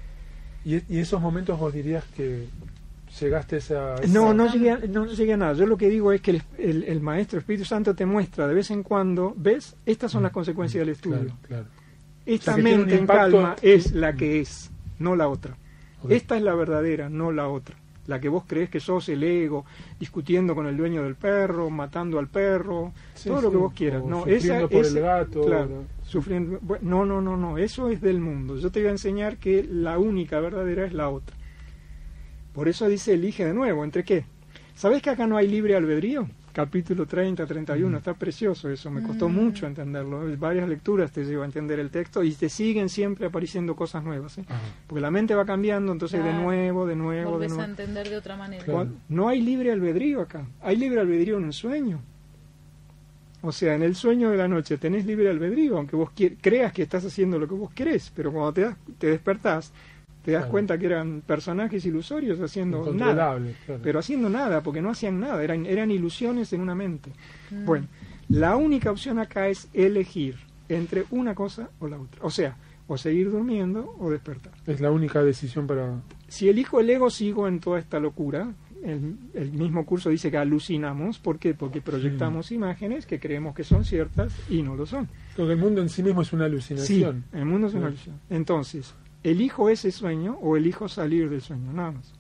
Y, 0.64 0.76
y 0.94 1.00
esos 1.00 1.20
momentos 1.20 1.60
vos 1.60 1.74
dirías 1.74 2.04
que 2.16 2.46
llegaste 3.20 3.56
a 3.56 3.60
esa... 3.60 3.96
esa- 3.96 4.14
no, 4.14 4.34
no 4.34 4.52
llegué, 4.54 4.72
a, 4.72 4.78
no 4.78 5.06
llegué 5.08 5.34
a 5.34 5.38
nada. 5.38 5.54
Yo 5.54 5.66
lo 5.66 5.76
que 5.76 5.90
digo 5.90 6.12
es 6.12 6.22
que 6.22 6.32
el, 6.32 6.44
el- 6.60 6.84
el 6.84 7.02
Maestro 7.02 7.40
Espíritu 7.40 7.66
Santo 7.66 7.96
te 7.96 8.06
muestra 8.06 8.48
de 8.48 8.54
vez 8.54 8.70
en 8.72 8.84
cuando, 8.84 9.34
¿ves? 9.36 9.76
Estas 9.88 10.12
son 10.12 10.22
las 10.24 10.32
consecuencias 10.32 10.82
del 10.82 10.90
estudio. 10.90 11.18
Claro, 11.20 11.38
claro. 11.48 11.66
Esta 12.28 12.52
O 12.52 12.56
sea, 12.56 12.64
mente 12.64 12.96
en 12.96 13.08
calma 13.08 13.56
es 13.64 13.92
la 13.94 14.14
que 14.14 14.40
es, 14.40 14.70
no 15.00 15.16
la 15.16 15.28
otra. 15.28 15.56
Esta 16.10 16.38
es 16.38 16.44
la 16.44 16.54
verdadera, 16.56 17.10
no 17.10 17.32
la 17.32 17.48
otra. 17.48 17.76
La 18.12 18.20
que 18.20 18.30
vos 18.30 18.44
crees 18.46 18.70
que 18.70 18.80
sos 18.80 19.10
el 19.10 19.24
ego, 19.24 19.66
discutiendo 20.00 20.54
con 20.54 20.68
el 20.68 20.78
dueño 20.78 21.02
del 21.04 21.16
perro, 21.16 21.72
matando 21.72 22.20
al 22.20 22.28
perro, 22.28 22.94
Sí, 23.16 23.30
todo 23.30 23.42
lo 23.42 23.50
que 23.52 23.58
vos 23.58 23.74
quieras. 23.74 24.04
No, 24.06 24.20
sufriendo 24.20 24.54
esa, 24.58 24.68
por 24.68 24.86
esa- 24.86 24.98
el 25.00 25.04
gato, 25.04 25.42
claro, 25.42 25.84
sufriendo. 26.04 26.60
No, 26.82 27.06
no, 27.06 27.20
no, 27.22 27.36
no, 27.38 27.58
eso 27.58 27.90
es 27.90 28.00
del 28.02 28.20
mundo. 28.20 28.58
Yo 28.58 28.72
te 28.72 28.80
voy 28.82 28.90
a 28.90 28.92
enseñar 28.92 29.38
que 29.38 29.64
la 29.64 29.98
única 29.98 30.40
verdadera 30.40 30.86
es 30.86 30.94
la 30.94 31.10
otra. 31.10 31.36
Por 32.54 32.68
eso 32.68 32.88
dice 32.88 33.14
elige 33.14 33.46
de 33.46 33.54
nuevo, 33.54 33.84
¿entre 33.84 34.04
qué? 34.04 34.26
¿Sabés 34.76 35.02
que 35.02 35.10
acá 35.10 35.26
no 35.26 35.38
hay 35.38 35.48
libre 35.48 35.76
albedrío? 35.76 36.28
Capítulo 36.54 37.06
30, 37.06 37.46
31, 37.46 37.98
está 37.98 38.14
precioso 38.14 38.70
eso, 38.70 38.92
me 38.92 39.02
costó 39.02 39.30
Mm. 39.30 39.34
mucho 39.34 39.68
entenderlo. 39.68 40.22
Varias 40.38 40.68
lecturas 40.68 41.10
te 41.12 41.24
llevo 41.24 41.44
a 41.44 41.46
entender 41.46 41.80
el 41.80 41.90
texto 41.90 42.24
y 42.24 42.34
te 42.34 42.50
siguen 42.50 42.90
siempre 42.90 43.28
apareciendo 43.28 43.74
cosas 43.76 44.04
nuevas. 44.04 44.38
¿eh? 44.38 44.44
Porque 44.86 45.00
la 45.02 45.12
mente 45.12 45.34
va 45.34 45.46
cambiando, 45.46 45.94
entonces 45.94 46.22
de 46.24 46.34
nuevo, 46.34 46.86
de 46.86 46.96
nuevo, 46.98 47.22
de 47.22 47.32
Volvés 47.32 47.52
a 47.54 47.56
nuevo. 47.56 47.70
entender 47.72 48.10
de 48.10 48.18
otra 48.18 48.36
manera. 48.36 48.66
Claro. 48.66 48.90
No 49.08 49.30
hay 49.30 49.40
libre 49.42 49.72
albedrío 49.72 50.20
acá, 50.22 50.46
hay 50.62 50.76
libre 50.76 51.00
albedrío 51.00 51.38
en 51.38 51.46
un 51.46 51.54
sueño. 51.54 52.02
O 53.44 53.52
sea, 53.52 53.74
en 53.74 53.82
el 53.82 53.96
sueño 53.96 54.30
de 54.30 54.38
la 54.38 54.48
noche 54.48 54.78
tenés 54.78 55.06
libre 55.06 55.30
albedrío, 55.30 55.78
aunque 55.78 55.96
vos 55.96 56.12
creas 56.42 56.74
que 56.74 56.84
estás 56.84 57.06
haciendo 57.06 57.40
lo 57.40 57.48
que 57.48 57.56
vos 57.56 57.72
querés, 57.74 58.12
pero 58.16 58.32
cuando 58.32 58.54
te, 58.54 58.62
das- 58.62 58.78
te 59.00 59.08
despertás, 59.08 59.72
te 60.24 60.32
das 60.32 60.42
Claro. 60.42 60.52
cuenta 60.52 60.78
que 60.78 60.86
eran 60.86 61.22
personajes 61.26 61.86
ilusorios 61.86 62.40
haciendo 62.40 62.94
nada. 62.94 63.38
claro. 63.66 63.82
Pero 63.84 64.00
haciendo 64.00 64.30
nada, 64.30 64.62
porque 64.62 64.82
no 64.82 64.90
hacían 64.92 65.20
nada, 65.20 65.44
eran, 65.44 65.66
eran 65.66 65.90
ilusiones 65.92 66.54
en 66.54 66.62
una 66.62 66.76
mente. 66.76 67.12
Mm. 67.50 67.66
Bueno, 67.66 67.88
la 68.30 68.56
única 68.56 68.92
opción 68.92 69.20
acá 69.20 69.48
es 69.48 69.68
elegir 69.74 70.36
entre 70.70 71.06
una 71.12 71.34
cosa 71.36 71.70
o 71.80 71.88
la 71.88 72.00
otra. 72.00 72.20
O 72.24 72.30
sea, 72.30 72.56
o 72.88 72.98
seguir 72.98 73.32
durmiendo 73.32 73.96
o 74.00 74.10
despertar. 74.12 74.54
Es 74.68 74.80
la 74.82 74.92
única 74.92 75.24
decisión 75.24 75.66
para... 75.68 76.02
Si 76.28 76.48
elijo 76.50 76.80
el 76.80 76.90
ego, 76.90 77.10
sigo 77.10 77.48
en 77.48 77.60
toda 77.60 77.80
esta 77.80 78.00
locura. 78.00 78.54
El, 78.84 79.16
el 79.36 79.52
mismo 79.52 79.86
curso 79.86 80.10
dice 80.10 80.32
que 80.32 80.38
alucinamos. 80.38 81.20
¿Por 81.20 81.38
qué? 81.40 81.54
Porque 81.54 81.82
proyectamos 81.82 82.52
imágenes 82.52 83.06
que 83.06 83.20
creemos 83.20 83.54
que 83.54 83.64
son 83.64 83.86
ciertas 83.86 84.34
y 84.50 84.62
no 84.64 84.76
lo 84.76 84.86
son. 84.86 85.08
Porque 85.38 85.54
el 85.54 85.60
mundo 85.60 85.82
en 85.82 85.90
sí 85.90 86.02
mismo 86.04 86.22
es 86.24 86.34
una 86.34 86.46
Sí, 86.46 86.52
alucinación. 86.52 87.24
el 87.34 87.46
mundo 87.46 87.68
es 87.68 87.74
una 87.74 87.82
Claro. 87.82 87.94
ilusión. 87.94 88.20
Entonces, 88.30 88.94
elijo 89.24 89.70
ese 89.70 89.92
sueño 89.92 90.38
o 90.42 90.58
elijo 90.58 90.88
salir 90.88 91.30
del 91.30 91.42
sueño, 91.42 91.72
nada 91.74 91.92
más. 91.92 92.14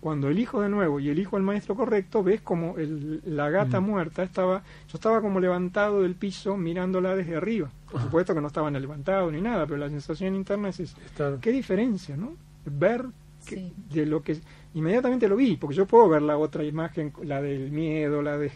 Cuando 0.00 0.28
elijo 0.28 0.60
de 0.60 0.68
nuevo 0.68 1.00
y 1.00 1.08
elijo 1.08 1.36
al 1.36 1.42
maestro 1.42 1.74
correcto, 1.74 2.22
ves 2.22 2.40
como 2.40 2.76
el- 2.78 3.22
la 3.24 3.50
gata 3.50 3.80
Mm. 3.80 3.84
muerta 3.86 4.22
estaba, 4.22 4.62
yo 4.88 4.94
estaba 4.94 5.20
como 5.20 5.40
levantado 5.40 6.02
del 6.02 6.14
piso 6.14 6.56
mirándola 6.56 7.16
desde 7.16 7.36
arriba. 7.36 7.70
Por 7.90 8.00
Ah. 8.00 8.04
supuesto 8.04 8.34
que 8.34 8.40
no 8.40 8.46
estaba 8.46 8.70
ni 8.70 8.78
levantado 8.78 9.30
ni 9.32 9.40
nada, 9.40 9.66
pero 9.66 9.78
la 9.78 9.88
sensación 9.88 10.34
interna 10.36 10.68
es 10.68 10.80
esa. 10.80 10.96
¿Qué 11.40 11.50
diferencia, 11.50 12.16
no? 12.16 12.34
Ver 12.64 13.04
que- 13.46 13.56
Sí. 13.56 13.72
de 13.92 14.06
lo 14.06 14.22
que 14.22 14.38
inmediatamente 14.74 15.28
lo 15.28 15.36
vi, 15.36 15.56
porque 15.56 15.74
yo 15.76 15.86
puedo 15.86 16.08
ver 16.08 16.22
la 16.22 16.36
otra 16.38 16.62
imagen, 16.62 17.12
la 17.24 17.40
del 17.42 17.70
miedo, 17.72 18.22
la 18.22 18.36
de 18.38 18.52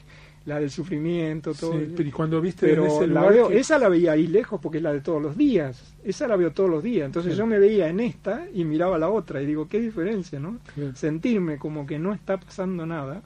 la 0.51 0.61
del 0.61 0.71
sufrimiento, 0.71 1.55
todo. 1.55 1.73
Sí, 1.73 1.93
pero 1.97 2.09
y 2.09 2.13
cuando 2.13 2.41
viste 2.41 2.67
en 2.69 2.73
Pero 2.73 2.87
ese 2.87 3.07
la 3.07 3.23
veo, 3.29 3.49
que- 3.49 3.59
esa 3.59 3.79
la 3.79 3.89
veía 3.89 4.13
ahí 4.13 4.27
lejos 4.27 4.61
porque 4.61 4.79
es 4.79 4.83
la 4.85 4.93
de 4.93 5.01
todos 5.01 5.23
los 5.23 5.37
días. 5.37 5.95
Esa 6.05 6.29
la 6.29 6.37
veo 6.37 6.51
todos 6.53 6.69
los 6.69 6.83
días. 6.83 7.07
Entonces 7.07 7.33
Sí. 7.33 7.39
yo 7.39 7.47
me 7.47 7.59
veía 7.59 7.89
en 7.89 8.01
esta 8.01 8.47
y 8.53 8.65
miraba 8.65 8.99
la 8.99 9.09
otra 9.09 9.41
y 9.41 9.47
digo, 9.47 9.69
qué 9.69 9.81
diferencia, 9.81 10.39
¿no? 10.39 10.59
Sentirme 10.95 11.57
como 11.59 11.87
que 11.87 11.99
no 11.99 12.13
está 12.13 12.39
pasando 12.39 12.85
nada. 12.85 13.23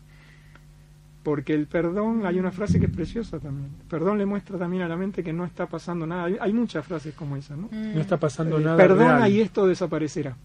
Porque 1.22 1.54
el 1.54 1.66
perdón, 1.66 2.26
hay 2.26 2.38
una 2.38 2.50
frase 2.52 2.78
que 2.78 2.84
es 2.86 2.92
preciosa 2.92 3.38
también. 3.38 3.70
Perdón 3.88 4.18
le 4.18 4.26
muestra 4.26 4.58
también 4.58 4.82
a 4.82 4.88
la 4.88 4.96
mente 4.96 5.24
que 5.24 5.32
no 5.32 5.46
está 5.46 5.66
pasando 5.66 6.06
nada. 6.06 6.24
Hay, 6.24 6.36
hay 6.38 6.52
muchas 6.52 6.84
frases 6.84 7.14
como 7.14 7.36
esa, 7.36 7.56
¿no? 7.56 7.68
Mm. 7.72 7.94
No 7.94 8.00
está 8.02 8.18
pasando 8.18 8.58
Eh, 8.58 8.62
nada 8.64 8.76
Perdona 8.76 9.16
real. 9.20 9.32
y 9.32 9.40
esto 9.40 9.66
desaparecerá. 9.66 10.36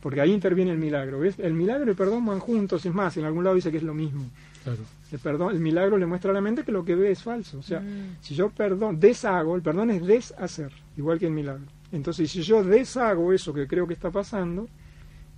Porque 0.00 0.20
ahí 0.20 0.32
interviene 0.32 0.70
el 0.70 0.78
milagro. 0.78 1.18
¿ves? 1.18 1.38
El 1.40 1.54
milagro 1.54 1.86
y 1.86 1.90
el 1.90 1.96
perdón 1.96 2.24
van 2.24 2.38
juntos. 2.38 2.86
Es 2.86 2.94
más, 2.94 3.16
en 3.16 3.24
algún 3.24 3.42
lado 3.42 3.56
dice 3.56 3.70
que 3.72 3.78
es 3.78 3.82
lo 3.82 3.92
mismo. 3.92 4.22
Claro. 4.64 4.80
El, 5.12 5.18
perdón, 5.18 5.54
el 5.54 5.60
milagro 5.60 5.96
le 5.98 6.06
muestra 6.06 6.30
a 6.30 6.34
la 6.34 6.40
mente 6.40 6.62
que 6.64 6.72
lo 6.72 6.84
que 6.84 6.94
ve 6.94 7.10
es 7.10 7.22
falso. 7.22 7.58
O 7.58 7.62
sea, 7.62 7.80
Mm. 7.80 8.16
si 8.20 8.34
yo 8.34 8.50
perdón, 8.50 9.00
deshago, 9.00 9.56
el 9.56 9.62
perdón 9.62 9.90
es 9.90 10.06
deshacer, 10.06 10.72
igual 10.96 11.18
que 11.18 11.26
el 11.26 11.32
milagro. 11.32 11.64
Entonces, 11.92 12.30
si 12.30 12.42
yo 12.42 12.62
deshago 12.62 13.32
eso 13.32 13.52
que 13.52 13.66
creo 13.66 13.86
que 13.86 13.94
está 13.94 14.10
pasando, 14.10 14.68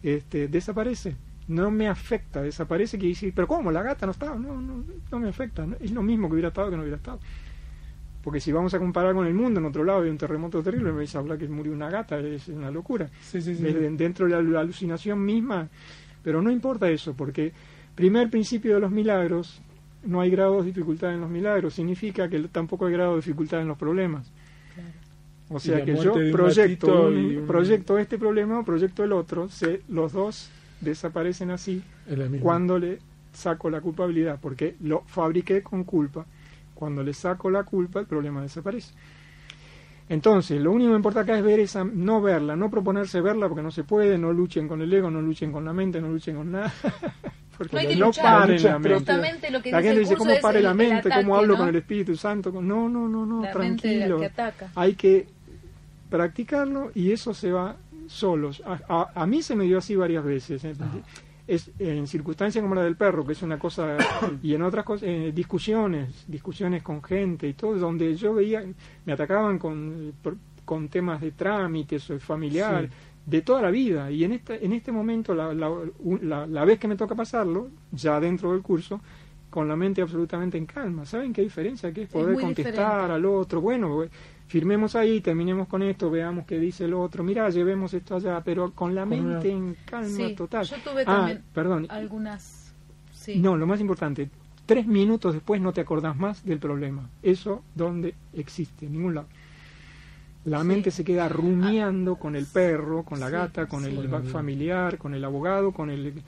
este, 0.02 0.48
desaparece. 0.48 1.16
No 1.48 1.70
me 1.70 1.88
afecta, 1.88 2.42
desaparece. 2.42 2.98
Que 2.98 3.08
decir, 3.08 3.32
pero 3.34 3.46
¿cómo? 3.48 3.70
La 3.72 3.82
gata 3.82 4.06
no 4.06 4.12
estaba. 4.12 4.36
No, 4.36 4.60
no, 4.60 4.84
no 5.10 5.18
me 5.18 5.28
afecta. 5.28 5.66
¿no? 5.66 5.76
Es 5.80 5.90
lo 5.90 6.02
mismo 6.02 6.28
que 6.28 6.34
hubiera 6.34 6.48
estado 6.48 6.70
que 6.70 6.76
no 6.76 6.82
hubiera 6.82 6.96
estado. 6.98 7.18
Porque 8.22 8.38
si 8.38 8.52
vamos 8.52 8.72
a 8.74 8.78
comparar 8.78 9.14
con 9.14 9.26
el 9.26 9.34
mundo, 9.34 9.58
en 9.58 9.66
otro 9.66 9.82
lado 9.82 10.02
hay 10.02 10.10
un 10.10 10.18
terremoto 10.18 10.62
terrible, 10.62 10.92
me 10.92 11.00
dice 11.00 11.18
hablar 11.18 11.38
que 11.38 11.48
murió 11.48 11.72
una 11.72 11.90
gata, 11.90 12.20
es 12.20 12.46
una 12.48 12.70
locura. 12.70 13.08
Sí, 13.20 13.40
sí, 13.42 13.56
sí. 13.56 13.62
Dentro 13.64 14.26
de 14.28 14.40
la 14.42 14.60
alucinación 14.60 15.24
misma, 15.24 15.68
pero 16.22 16.40
no 16.40 16.50
importa 16.50 16.88
eso, 16.88 17.14
porque 17.14 17.52
primer 17.94 18.30
principio 18.30 18.74
de 18.74 18.80
los 18.80 18.90
milagros, 18.90 19.60
no 20.04 20.20
hay 20.20 20.30
grados 20.30 20.64
de 20.64 20.72
dificultad 20.72 21.12
en 21.14 21.20
los 21.20 21.30
milagros, 21.30 21.74
significa 21.74 22.28
que 22.28 22.38
tampoco 22.48 22.86
hay 22.86 22.92
grado 22.92 23.10
de 23.12 23.16
dificultad 23.16 23.60
en 23.60 23.68
los 23.68 23.78
problemas. 23.78 24.30
O 25.48 25.60
sea 25.60 25.78
que 25.84 25.92
yo 26.04 26.14
un 26.14 26.32
proyecto, 26.32 26.86
un- 27.40 27.46
proyecto 27.46 27.98
este 27.98 28.18
problema 28.18 28.60
o 28.60 28.64
proyecto 28.64 29.04
el 29.04 29.12
otro, 29.12 29.48
se, 29.48 29.82
los 29.88 30.12
dos 30.12 30.50
desaparecen 30.80 31.50
así 31.50 31.82
cuando 32.40 32.78
le 32.78 32.98
saco 33.32 33.68
la 33.70 33.80
culpabilidad, 33.80 34.38
porque 34.40 34.76
lo 34.80 35.02
fabriqué 35.06 35.62
con 35.62 35.84
culpa. 35.84 36.24
Cuando 36.74 37.02
le 37.02 37.12
saco 37.14 37.50
la 37.50 37.62
culpa, 37.64 38.00
el 38.00 38.06
problema 38.06 38.42
desaparece. 38.42 38.92
Entonces, 40.08 40.60
lo 40.60 40.72
único 40.72 40.90
que 40.90 40.96
importa 40.96 41.20
acá 41.20 41.38
es 41.38 41.44
ver 41.44 41.60
esa, 41.60 41.84
no 41.84 42.20
verla, 42.20 42.56
no 42.56 42.70
proponerse 42.70 43.20
verla 43.20 43.46
porque 43.48 43.62
no 43.62 43.70
se 43.70 43.84
puede, 43.84 44.18
no 44.18 44.32
luchen 44.32 44.66
con 44.68 44.82
el 44.82 44.92
ego, 44.92 45.10
no 45.10 45.20
luchen 45.22 45.52
con 45.52 45.64
la 45.64 45.72
mente, 45.72 46.00
no 46.00 46.08
luchen 46.08 46.36
con 46.36 46.50
nada. 46.52 46.72
porque 47.68 47.96
No 47.96 48.06
hay 48.06 48.12
paren 48.12 48.62
La 48.62 48.78
mente. 48.78 48.94
Justamente 48.94 49.50
lo 49.50 49.62
que 49.62 49.70
La 49.70 49.78
dice 49.78 49.88
gente 49.88 50.00
dice, 50.00 50.16
¿cómo 50.16 50.30
pare 50.40 50.60
la 50.62 50.74
mente? 50.74 51.08
ataque, 51.08 51.22
¿Cómo 51.24 51.36
hablo 51.36 51.52
¿no? 51.54 51.58
con 51.58 51.68
el 51.68 51.76
Espíritu 51.76 52.16
Santo? 52.16 52.50
No, 52.52 52.88
no, 52.88 53.08
no, 53.08 53.26
no, 53.26 53.42
La 53.42 53.54
mente 53.54 53.88
la 53.88 53.92
tranquilo. 54.06 54.18
que 54.20 54.26
ataca. 54.26 54.70
Hay 54.74 54.94
que 54.94 55.26
practicarlo 56.10 56.90
y 56.94 57.12
eso 57.12 57.34
se 57.34 57.50
va 57.52 57.76
solos. 58.08 58.62
A, 58.66 58.78
a- 58.88 59.22
a 59.22 59.26
mí 59.26 59.42
se 59.42 59.56
me 59.56 59.64
dio 59.64 59.78
así 59.78 59.96
varias 59.96 60.24
veces. 60.24 60.64
¿eh? 60.64 60.74
Es, 61.46 61.70
en 61.78 62.06
circunstancias 62.06 62.62
como 62.62 62.74
la 62.74 62.84
del 62.84 62.96
perro, 62.96 63.26
que 63.26 63.32
es 63.32 63.42
una 63.42 63.58
cosa, 63.58 63.96
y 64.42 64.54
en 64.54 64.62
otras 64.62 64.84
cosas, 64.84 65.08
eh, 65.08 65.32
discusiones, 65.34 66.24
discusiones 66.28 66.82
con 66.82 67.02
gente 67.02 67.48
y 67.48 67.54
todo, 67.54 67.74
donde 67.76 68.14
yo 68.16 68.34
veía, 68.34 68.62
me 69.04 69.12
atacaban 69.12 69.58
con, 69.58 70.12
con 70.64 70.88
temas 70.88 71.20
de 71.20 71.32
trámites 71.32 72.08
o 72.10 72.18
familiar, 72.20 72.84
Sí. 72.84 72.90
De 73.26 73.42
toda 73.42 73.62
la 73.62 73.70
vida. 73.70 74.10
Y 74.10 74.24
en 74.24 74.32
este, 74.32 74.64
en 74.64 74.72
este 74.72 74.90
momento, 74.92 75.34
la, 75.34 75.52
la, 75.54 75.70
un- 75.70 76.20
la- 76.22 76.46
la 76.46 76.64
vez 76.64 76.78
que 76.78 76.88
me 76.88 76.96
toca 76.96 77.14
pasarlo, 77.14 77.68
ya 77.92 78.18
dentro 78.20 78.52
del 78.52 78.62
curso, 78.62 79.00
con 79.50 79.68
la 79.68 79.76
mente 79.76 80.00
absolutamente 80.02 80.56
en 80.58 80.66
calma. 80.66 81.04
¿Saben 81.04 81.32
qué 81.32 81.42
diferencia 81.42 81.92
que 81.92 82.02
es 82.02 82.08
poder 82.08 82.34
contestar 82.40 82.72
diferente. 82.72 83.12
al 83.14 83.24
otro? 83.26 83.60
Bueno, 83.60 84.02
firmemos 84.46 84.96
ahí, 84.96 85.20
terminemos 85.20 85.68
con 85.68 85.82
esto, 85.82 86.10
veamos 86.10 86.46
qué 86.46 86.58
dice 86.58 86.86
el 86.86 86.94
otro. 86.94 87.22
Mirá, 87.22 87.48
llevemos 87.50 87.92
esto 87.94 88.16
allá, 88.16 88.40
pero 88.42 88.72
con 88.72 88.94
la 88.94 89.04
mente 89.04 89.50
en 89.50 89.76
calma 89.84 90.08
Sí, 90.08 90.34
total. 90.34 90.64
yo 90.64 90.76
tuve 90.78 91.02
ah, 91.02 91.04
también 91.04 91.42
perdón. 91.54 91.86
algunas... 91.90 92.72
Sí. 93.12 93.38
No, 93.38 93.56
lo 93.56 93.66
más 93.68 93.80
importante, 93.80 94.30
tres 94.66 94.86
minutos 94.86 95.34
después 95.34 95.60
no 95.60 95.72
te 95.72 95.80
acordás 95.82 96.16
más 96.16 96.44
del 96.44 96.58
problema. 96.58 97.08
Eso, 97.22 97.62
¿dónde 97.74 98.14
existe? 98.32 98.86
En 98.86 98.92
ningún 98.92 99.14
lado. 99.14 99.28
La 100.44 100.60
Sí. 100.60 100.66
mente 100.66 100.90
se 100.90 101.04
queda 101.04 101.28
rumiando 101.28 102.16
con 102.16 102.34
el 102.34 102.46
perro, 102.46 103.04
con 103.04 103.20
la 103.20 103.26
Sí, 103.26 103.32
gata, 103.32 103.66
con 103.66 103.84
sí. 103.84 103.90
el 103.96 104.22
familiar, 104.24 104.98
con 104.98 105.14
el 105.14 105.24
abogado, 105.24 105.72
con 105.72 105.90
el... 105.90 106.22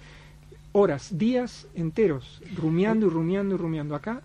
Horas, 0.72 1.16
días 1.18 1.66
enteros, 1.74 2.42
rumiando 2.56 3.06
y 3.06 3.10
rumiando 3.10 3.54
y 3.54 3.58
rumiando. 3.58 3.94
Acá 3.94 4.22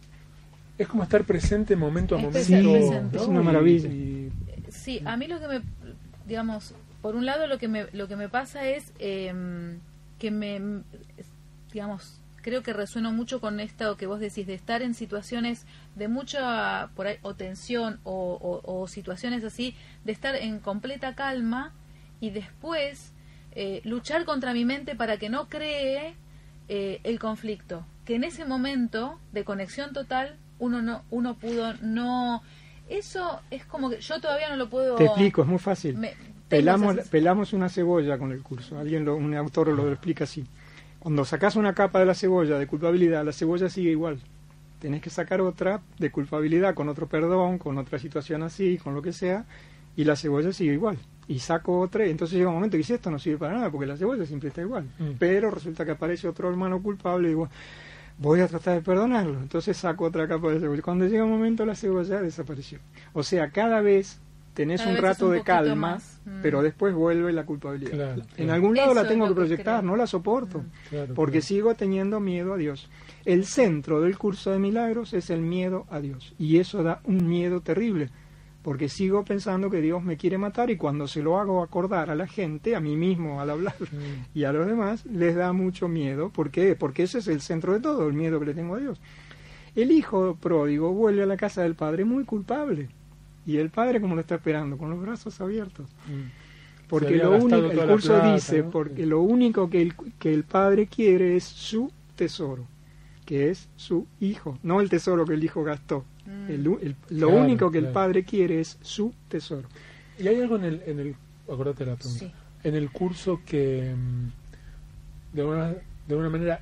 Es 0.77 0.87
como 0.87 1.03
estar 1.03 1.23
presente 1.25 1.75
momento 1.75 2.15
a 2.15 2.17
momento. 2.19 2.33
presente. 2.39 3.17
Es 3.17 3.27
una 3.27 3.41
maravilla. 3.41 3.89
Y- 3.89 4.31
Sí, 4.69 5.01
a 5.05 5.17
mí 5.17 5.27
lo 5.27 5.39
que 5.39 5.47
me, 5.47 5.61
digamos, 6.27 6.73
por 7.01 7.15
un 7.15 7.25
lado 7.25 7.47
lo 7.47 7.57
que 7.57 7.67
me, 7.67 7.85
lo 7.91 8.07
que 8.07 8.15
me 8.15 8.29
pasa 8.29 8.67
es 8.69 8.91
eh, 8.99 9.33
que 10.19 10.31
me, 10.31 10.61
digamos, 11.73 12.19
creo 12.49 12.63
que 12.63 12.73
resueno 12.73 13.11
mucho 13.11 13.39
con 13.39 13.59
esto 13.59 13.95
que 13.95 14.07
vos 14.07 14.19
decís, 14.19 14.47
de 14.47 14.55
estar 14.55 14.81
en 14.81 14.95
situaciones 14.95 15.65
de 15.95 16.07
mucha, 16.07 16.89
por 16.95 17.05
ahí, 17.05 17.17
o 17.21 17.35
tensión 17.35 17.99
o, 18.03 18.11
o- 18.41 18.81
o 18.81 18.87
situaciones 18.87 19.43
así, 19.43 19.75
de 20.03 20.11
estar 20.13 20.35
en 20.35 20.57
completa 20.59 21.13
calma 21.13 21.73
y 22.19 22.31
después 22.31 23.13
eh, 23.51 23.81
luchar 23.83 24.25
contra 24.25 24.53
mi 24.53 24.65
mente 24.65 24.95
para 24.95 25.17
que 25.17 25.29
no 25.29 25.47
cree 25.47 26.15
eh, 26.69 26.99
el 27.03 27.19
conflicto. 27.19 27.85
Que 28.03 28.15
en 28.15 28.23
ese 28.23 28.45
momento 28.45 29.19
de 29.31 29.43
conexión 29.43 29.93
total 29.93 30.35
uno 30.57 30.81
no, 30.81 31.03
uno 31.11 31.35
pudo 31.35 31.75
no... 31.83 32.41
Eso 32.89 33.41
es 33.51 33.63
como 33.65 33.91
que 33.91 34.01
yo 34.01 34.19
todavía 34.19 34.49
no 34.49 34.55
lo 34.55 34.67
puedo... 34.71 34.95
te 34.95 35.05
explico, 35.05 35.43
es 35.43 35.47
muy 35.47 35.59
fácil. 35.59 35.95
me- 35.97 36.15
Pelamos, 36.49 36.95
pelamos 37.11 37.53
una 37.53 37.69
cebolla 37.69 38.17
con 38.17 38.31
el 38.31 38.41
curso. 38.41 38.79
Alguien, 38.79 39.05
lo- 39.05 39.15
un 39.15 39.35
autor 39.35 39.67
lo 39.67 39.91
explica 39.91 40.23
así. 40.23 40.43
Cuando 40.99 41.25
sacas 41.25 41.55
una 41.55 41.73
capa 41.73 41.99
de 41.99 42.05
la 42.05 42.13
cebolla 42.13 42.57
de 42.57 42.67
culpabilidad, 42.67 43.25
la 43.25 43.31
cebolla 43.31 43.69
sigue 43.69 43.91
igual. 43.91 44.19
Tenés 44.79 45.01
que 45.01 45.09
sacar 45.09 45.41
otra 45.41 45.81
de 45.97 46.11
culpabilidad, 46.11 46.73
con 46.73 46.89
otro 46.89 47.07
perdón, 47.07 47.57
con 47.57 47.77
otra 47.77 47.99
situación 47.99 48.43
así, 48.43 48.77
con 48.77 48.93
lo 48.93 49.01
que 49.01 49.13
sea, 49.13 49.45
y 49.95 50.03
la 50.03 50.15
cebolla 50.15 50.51
sigue 50.53 50.73
igual. 50.73 50.97
y 51.27 51.37
saco 51.39 51.79
otra, 51.79 52.07
y 52.07 52.09
entonces 52.09 52.37
llega 52.37 52.49
un 52.49 52.55
momento 52.55 52.73
que 52.73 52.79
dice, 52.79 52.95
esto 52.95 53.11
no 53.11 53.19
sirve 53.19 53.37
para 53.37 53.53
nada, 53.53 53.69
porque 53.69 53.85
la 53.85 53.95
cebolla 53.95 54.25
siempre 54.25 54.49
está 54.49 54.61
igual. 54.61 54.85
Mm. 54.97 55.11
Pero 55.19 55.51
resulta 55.51 55.85
que 55.85 55.91
aparece 55.91 56.27
otro 56.27 56.49
hermano 56.49 56.81
culpable 56.81 57.27
y 57.27 57.31
digo, 57.31 57.49
voy 58.17 58.41
a 58.41 58.47
tratar 58.47 58.75
de 58.75 58.81
perdonarlo. 58.81 59.39
Entonces 59.39 59.77
saco 59.77 60.05
otra 60.05 60.27
capa 60.27 60.49
de 60.49 60.59
cebolla. 60.59 60.81
Cuando 60.81 61.05
llega 61.05 61.23
un 61.23 61.29
momento 61.29 61.65
la 61.67 61.75
cebolla 61.75 62.21
desapareció. 62.21 62.79
O 63.13 63.21
sea, 63.21 63.51
cada 63.51 63.79
vez 63.81 64.19
tenés 64.53 64.85
un 64.85 64.97
rato 64.97 65.27
un 65.27 65.33
de 65.33 65.43
calma, 65.43 65.75
más. 65.75 66.21
Mm. 66.25 66.41
pero 66.41 66.61
después 66.61 66.93
vuelve 66.93 67.31
la 67.33 67.45
culpabilidad. 67.45 67.91
Claro, 68.15 68.21
En 68.37 68.49
algún 68.49 68.75
lado 68.75 68.91
Eso 68.91 69.01
la 69.03 69.07
tengo 69.07 69.27
que 69.27 69.35
proyectar, 69.35 69.83
no 69.83 69.95
la 69.95 70.07
soporto, 70.07 70.63
Claro, 70.89 71.13
porque 71.13 71.39
claro. 71.39 71.45
sigo 71.45 71.75
teniendo 71.75 72.19
miedo 72.19 72.53
a 72.53 72.57
Dios. 72.57 72.89
El 73.25 73.45
centro 73.45 74.01
del 74.01 74.17
curso 74.17 74.51
de 74.51 74.59
milagros 74.59 75.13
es 75.13 75.29
el 75.29 75.41
miedo 75.41 75.85
a 75.89 75.99
Dios, 75.99 76.33
y 76.37 76.57
eso 76.57 76.83
da 76.83 77.01
un 77.03 77.27
miedo 77.27 77.61
terrible, 77.61 78.09
porque 78.61 78.89
sigo 78.89 79.23
pensando 79.23 79.69
que 79.69 79.79
Dios 79.81 80.03
me 80.03 80.17
quiere 80.17 80.37
matar 80.37 80.69
y 80.69 80.75
cuando 80.77 81.07
se 81.07 81.21
lo 81.23 81.39
hago 81.39 81.63
acordar 81.63 82.09
a 82.09 82.15
la 82.15 82.27
gente, 82.27 82.75
a 82.75 82.79
mí 82.81 82.97
mismo 82.97 83.39
al 83.39 83.49
hablar 83.51 83.75
Mm. 83.79 83.85
y 84.37 84.43
a 84.43 84.51
los 84.51 84.67
demás, 84.67 85.05
les 85.05 85.35
da 85.35 85.53
mucho 85.53 85.87
miedo. 85.87 86.29
¿Por 86.29 86.51
qué? 86.51 86.75
Porque 86.75 87.03
ese 87.03 87.19
es 87.19 87.27
el 87.27 87.41
centro 87.41 87.73
de 87.73 87.79
todo, 87.79 88.07
el 88.07 88.13
miedo 88.13 88.39
que 88.39 88.47
le 88.47 88.53
tengo 88.53 88.75
a 88.75 88.79
Dios. 88.79 88.99
El 89.75 89.91
hijo 89.91 90.35
pródigo 90.35 90.91
vuelve 90.91 91.23
a 91.23 91.27
la 91.27 91.37
casa 91.37 91.61
del 91.61 91.75
padre 91.75 92.03
muy 92.03 92.25
culpable. 92.25 92.89
Y 93.45 93.57
el 93.57 93.69
padre, 93.69 93.99
como 94.01 94.15
lo 94.15 94.21
está 94.21 94.35
esperando? 94.35 94.77
Con 94.77 94.89
los 94.89 95.01
brazos 95.01 95.39
abiertos. 95.41 95.87
Mm. 96.07 96.87
Porque 96.87 97.17
lo 97.17 97.31
único, 97.37 97.55
el 97.57 97.87
curso 97.89 98.13
plata, 98.13 98.33
dice, 98.33 98.63
¿no? 98.63 98.71
porque 98.71 99.05
lo 99.05 99.21
único 99.21 99.69
que 99.69 99.81
el, 99.81 99.93
que 100.17 100.33
el 100.33 100.43
padre 100.43 100.87
quiere 100.87 101.35
es 101.35 101.43
su 101.43 101.91
tesoro, 102.15 102.65
que 103.25 103.49
es 103.51 103.69
su 103.75 104.07
hijo, 104.19 104.57
no 104.63 104.81
el 104.81 104.89
tesoro 104.89 105.23
que 105.25 105.35
el 105.35 105.43
hijo 105.43 105.63
gastó. 105.63 106.03
Mm. 106.25 106.49
El 106.51 106.63
lo 106.63 106.77
Claro, 107.07 107.29
único 107.43 107.71
que 107.71 107.77
el 107.77 107.89
padre 107.89 108.23
quiere 108.23 108.59
es 108.59 108.77
su 108.81 109.13
tesoro. 109.27 109.67
Y 110.17 110.27
hay 110.27 110.41
algo 110.41 110.55
en 110.57 110.63
el, 110.65 110.81
en 110.85 110.99
el 110.99 111.15
acordate 111.47 111.85
la 111.85 111.95
pregunta, 111.95 112.25
Sí. 112.25 112.31
en 112.63 112.75
el 112.75 112.89
curso 112.91 113.39
que 113.45 113.93
mm, 113.95 115.35
de 115.35 115.41
alguna, 115.41 115.67
de 115.69 115.81
alguna 116.09 116.29
manera 116.29 116.61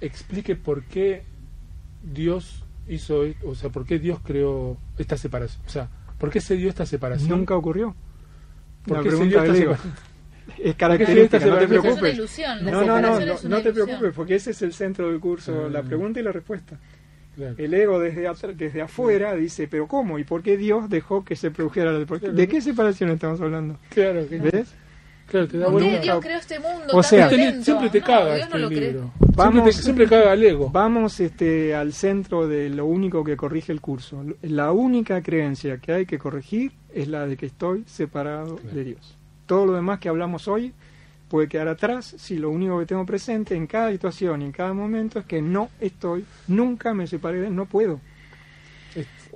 explique 0.00 0.56
por 0.56 0.82
qué 0.84 1.22
Dios 2.02 2.63
hizo, 2.88 3.24
o 3.44 3.54
sea, 3.54 3.70
por 3.70 3.84
qué 3.86 3.98
Dios 3.98 4.18
creó 4.24 4.76
esta 4.98 5.16
separación, 5.16 5.62
o 5.66 5.70
sea, 5.70 5.88
por 6.18 6.30
qué 6.30 6.40
se 6.40 6.56
dio 6.56 6.68
esta 6.68 6.86
separación. 6.86 7.28
Nunca 7.30 7.56
ocurrió. 7.56 7.94
¿Por 8.86 8.98
La 8.98 9.02
qué 9.02 9.10
se 9.10 9.16
pregunta 9.16 9.42
dio 9.42 9.52
esta 9.52 9.54
separación? 9.58 9.92
Es 10.58 10.74
característica, 10.76 11.38
no 11.46 11.58
te 11.58 11.60
separación? 11.60 11.62
Es 11.64 11.70
una 11.70 11.80
preocupes. 11.82 12.14
ilusión. 12.14 12.64
No, 12.64 12.70
no, 12.70 12.78
no, 12.78 12.84
separación 12.84 13.28
no, 13.28 13.34
es 13.34 13.44
una 13.44 13.56
no 13.56 13.62
te 13.62 13.72
preocupes, 13.72 14.12
porque 14.14 14.34
ese 14.34 14.50
es 14.50 14.62
el 14.62 14.72
centro 14.74 15.10
del 15.10 15.20
curso, 15.20 15.64
Ah. 15.66 15.70
la 15.70 15.82
pregunta 15.82 16.20
y 16.20 16.22
la 16.22 16.32
respuesta. 16.32 16.78
Claro. 17.34 17.54
El 17.58 17.74
ego 17.74 17.98
desde, 17.98 18.30
desde 18.54 18.80
afuera 18.82 19.34
dice, 19.34 19.66
pero 19.66 19.88
¿cómo? 19.88 20.20
¿Y 20.20 20.24
por 20.24 20.42
qué 20.42 20.56
Dios 20.56 20.88
dejó 20.88 21.24
que 21.24 21.34
se 21.34 21.50
produjera 21.50 21.90
la. 21.92 22.32
¿De 22.32 22.46
qué 22.46 22.60
separación 22.60 23.10
estamos 23.10 23.40
hablando? 23.40 23.78
Claro, 23.88 24.28
que- 24.28 24.38
¿Ves? 24.38 24.72
Claro, 25.28 25.48
te 25.48 25.58
da 25.58 25.66
¿Por 25.66 25.80
qué 25.80 25.84
vuelta. 25.88 26.02
Dios 26.02 26.20
creó 26.24 26.38
este 26.38 26.58
mundo 26.60 26.84
O 26.88 26.92
tan 27.00 27.02
sea- 27.04 27.28
Siempre, 27.28 27.36
violento? 27.36 27.64
siempre 27.64 27.90
te 27.90 28.00
caga 28.02 28.24
no 28.30 28.34
este 28.36 28.58
libro. 28.58 29.12
Vamos- 29.36 29.52
siempre, 29.54 29.72
te, 29.72 29.82
siempre 29.82 30.06
caga 30.08 30.32
al 30.32 30.42
ego. 30.42 30.70
Vamos 30.70 31.20
este, 31.20 31.74
al 31.74 31.92
centro 31.92 32.46
de 32.48 32.68
lo 32.70 32.86
único 32.86 33.24
que 33.24 33.36
corrige 33.36 33.72
el 33.72 33.80
curso. 33.80 34.24
La 34.42 34.72
única 34.72 35.22
creencia 35.22 35.78
que 35.78 35.92
hay 35.92 36.06
que 36.06 36.18
corregir 36.18 36.72
es 36.92 37.08
la 37.08 37.26
de 37.26 37.36
que 37.36 37.46
estoy 37.46 37.84
separado 37.86 38.56
Claro. 38.56 38.76
de 38.76 38.84
Dios. 38.84 39.16
Todo 39.46 39.66
lo 39.66 39.72
demás 39.74 39.98
que 39.98 40.08
hablamos 40.08 40.46
hoy 40.48 40.72
puede 41.28 41.48
quedar 41.48 41.66
atrás 41.68 42.14
si 42.16 42.36
lo 42.38 42.50
único 42.50 42.78
que 42.78 42.86
tengo 42.86 43.04
presente 43.04 43.56
en 43.56 43.66
cada 43.66 43.90
situación 43.90 44.42
y 44.42 44.44
en 44.46 44.52
cada 44.52 44.72
momento 44.72 45.18
es 45.18 45.24
que 45.24 45.42
no 45.42 45.68
estoy, 45.80 46.24
nunca 46.46 46.94
me 46.94 47.06
separé 47.06 47.40
de 47.40 47.48
él, 47.48 47.56
no 47.56 47.66
puedo. 47.66 47.98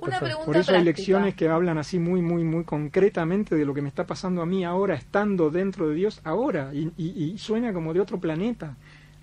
Una 0.07 0.19
pregunta 0.19 0.45
Por 0.45 0.55
eso 0.57 0.71
hay 0.71 0.77
práctica. 0.83 0.83
lecciones 0.83 1.35
que 1.35 1.47
hablan 1.49 1.77
así 1.77 1.99
muy, 1.99 2.21
muy, 2.21 2.43
muy 2.43 2.63
concretamente 2.63 3.55
de 3.55 3.65
lo 3.65 3.73
que 3.73 3.81
me 3.81 3.89
está 3.89 4.05
pasando 4.05 4.41
a 4.41 4.45
mí 4.45 4.63
ahora, 4.63 4.95
estando 4.95 5.49
dentro 5.49 5.89
de 5.89 5.95
Dios 5.95 6.21
ahora, 6.23 6.71
y, 6.73 6.91
y- 6.97 7.23
y 7.33 7.37
suena 7.37 7.73
como 7.73 7.93
de 7.93 7.99
otro 7.99 8.19
planeta. 8.19 8.75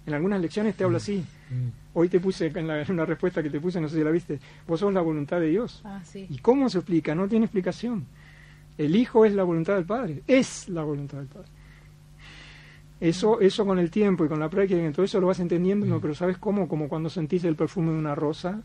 En 0.07 0.15
algunas 0.15 0.41
lecciones 0.41 0.77
te 0.77 0.85
hablo 0.85 0.99
así. 0.99 1.25
Mm. 1.51 1.69
Hoy 1.95 2.09
te 2.09 2.21
puse, 2.21 2.47
en, 2.55 2.67
la- 2.69 2.81
en 2.83 2.93
una 2.93 3.05
respuesta 3.07 3.43
que 3.43 3.51
te 3.51 3.59
puse, 3.61 3.81
no 3.81 3.89
sé 3.89 3.97
si 3.97 4.05
la 4.05 4.11
viste, 4.11 4.39
vos 4.69 4.79
sos 4.81 4.93
la 4.93 5.01
voluntad 5.01 5.41
de 5.41 5.49
Dios. 5.49 5.81
Ah, 5.85 6.01
sí. 6.05 6.27
¿Y 6.31 6.39
cómo 6.39 6.69
se 6.69 6.79
explica? 6.79 7.15
No 7.15 7.27
tiene 7.27 7.47
explicación. 7.47 8.05
El 8.79 8.95
Hijo 8.95 9.25
es 9.25 9.33
la 9.35 9.43
voluntad 9.45 9.75
del 9.77 9.85
Padre, 9.87 10.23
es 10.27 10.69
la 10.69 10.83
voluntad 10.85 11.19
del 11.19 11.27
Padre. 11.29 11.49
Eso, 13.01 13.41
eso 13.41 13.67
con 13.67 13.79
el 13.79 13.91
tiempo 13.91 14.25
y 14.25 14.29
con 14.29 14.41
la 14.41 14.49
práctica, 14.49 14.81
y 14.87 14.93
todo 14.93 15.05
eso 15.05 15.21
lo 15.21 15.27
vas 15.27 15.41
entendiendo, 15.41 15.85
no, 15.87 16.01
pero 16.01 16.15
¿sabes 16.15 16.39
cómo? 16.39 16.67
Como 16.67 16.89
cuando 16.89 17.11
sentís 17.11 17.45
el 17.45 17.55
perfume 17.57 17.93
de 17.93 17.99
una 17.99 18.15
rosa 18.15 18.63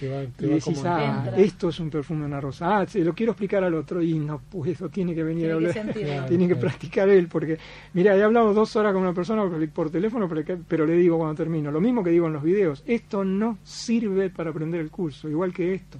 Te 0.00 0.08
va, 0.08 0.22
te 0.34 0.46
y 0.46 0.48
va 0.48 0.54
decís, 0.54 0.78
como- 0.78 0.82
ah, 0.90 1.30
esto 1.36 1.68
es 1.68 1.78
un 1.78 1.90
perfume 1.90 2.20
de 2.20 2.26
una 2.26 2.40
rosa. 2.40 2.78
Ah, 2.80 2.86
se 2.86 3.04
lo 3.04 3.12
quiero 3.14 3.32
explicar 3.32 3.62
al 3.62 3.74
otro 3.74 4.00
y 4.02 4.18
no 4.18 4.38
puedo, 4.40 4.88
tiene 4.88 5.14
que 5.14 5.22
venir 5.22 5.52
a 5.52 5.58
Tiene 5.58 5.72
que 5.72 5.80
hablar. 5.80 5.92
Claro. 5.94 6.26
Tiene 6.26 6.48
que 6.48 6.56
practicar 6.56 7.08
él, 7.10 7.28
porque, 7.28 7.58
mira, 7.92 8.16
he 8.16 8.22
hablado 8.22 8.54
dos 8.54 8.74
horas 8.76 8.92
con 8.94 9.02
una 9.02 9.12
persona 9.12 9.44
por, 9.74 9.90
teléfono, 9.90 10.28
pero, 10.28 10.44
que- 10.44 10.56
pero 10.56 10.86
le 10.86 10.94
digo 10.94 11.18
cuando 11.18 11.34
termino, 11.36 11.70
lo 11.70 11.80
mismo 11.80 12.02
que 12.02 12.10
digo 12.10 12.26
en 12.26 12.32
los 12.32 12.42
videos, 12.42 12.82
esto 12.86 13.24
no 13.24 13.58
sirve 13.62 14.30
para 14.30 14.50
aprender 14.50 14.80
el 14.80 14.90
curso, 14.90 15.28
igual 15.28 15.52
que 15.52 15.74
esto. 15.74 15.98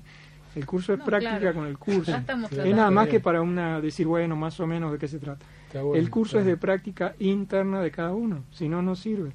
El 0.57 0.67
curso 0.67 0.93
es 0.95 0.99
No, 0.99 1.05
práctica 1.05 1.39
claro. 1.39 1.55
con 1.61 1.67
el 1.69 1.79
curso. 1.79 2.13
Es 2.65 2.75
nada 2.75 2.91
más 2.91 3.07
que 3.09 3.21
para 3.21 3.41
una 3.41 3.81
decir, 3.81 4.07
bueno, 4.07 4.35
más 4.35 4.59
o 4.59 4.67
menos 4.67 4.91
de 4.91 4.99
qué 4.99 5.07
se 5.07 5.19
trata. 5.21 5.45
Bueno, 5.75 5.95
el 5.95 6.11
curso 6.11 6.41
es 6.41 6.45
de 6.47 6.57
práctica 6.57 7.15
interna 7.21 7.81
de 7.81 7.93
cada 7.93 8.13
uno, 8.13 8.43
si 8.51 8.69
no, 8.69 8.83
no 8.83 8.97
sirve. 8.97 9.31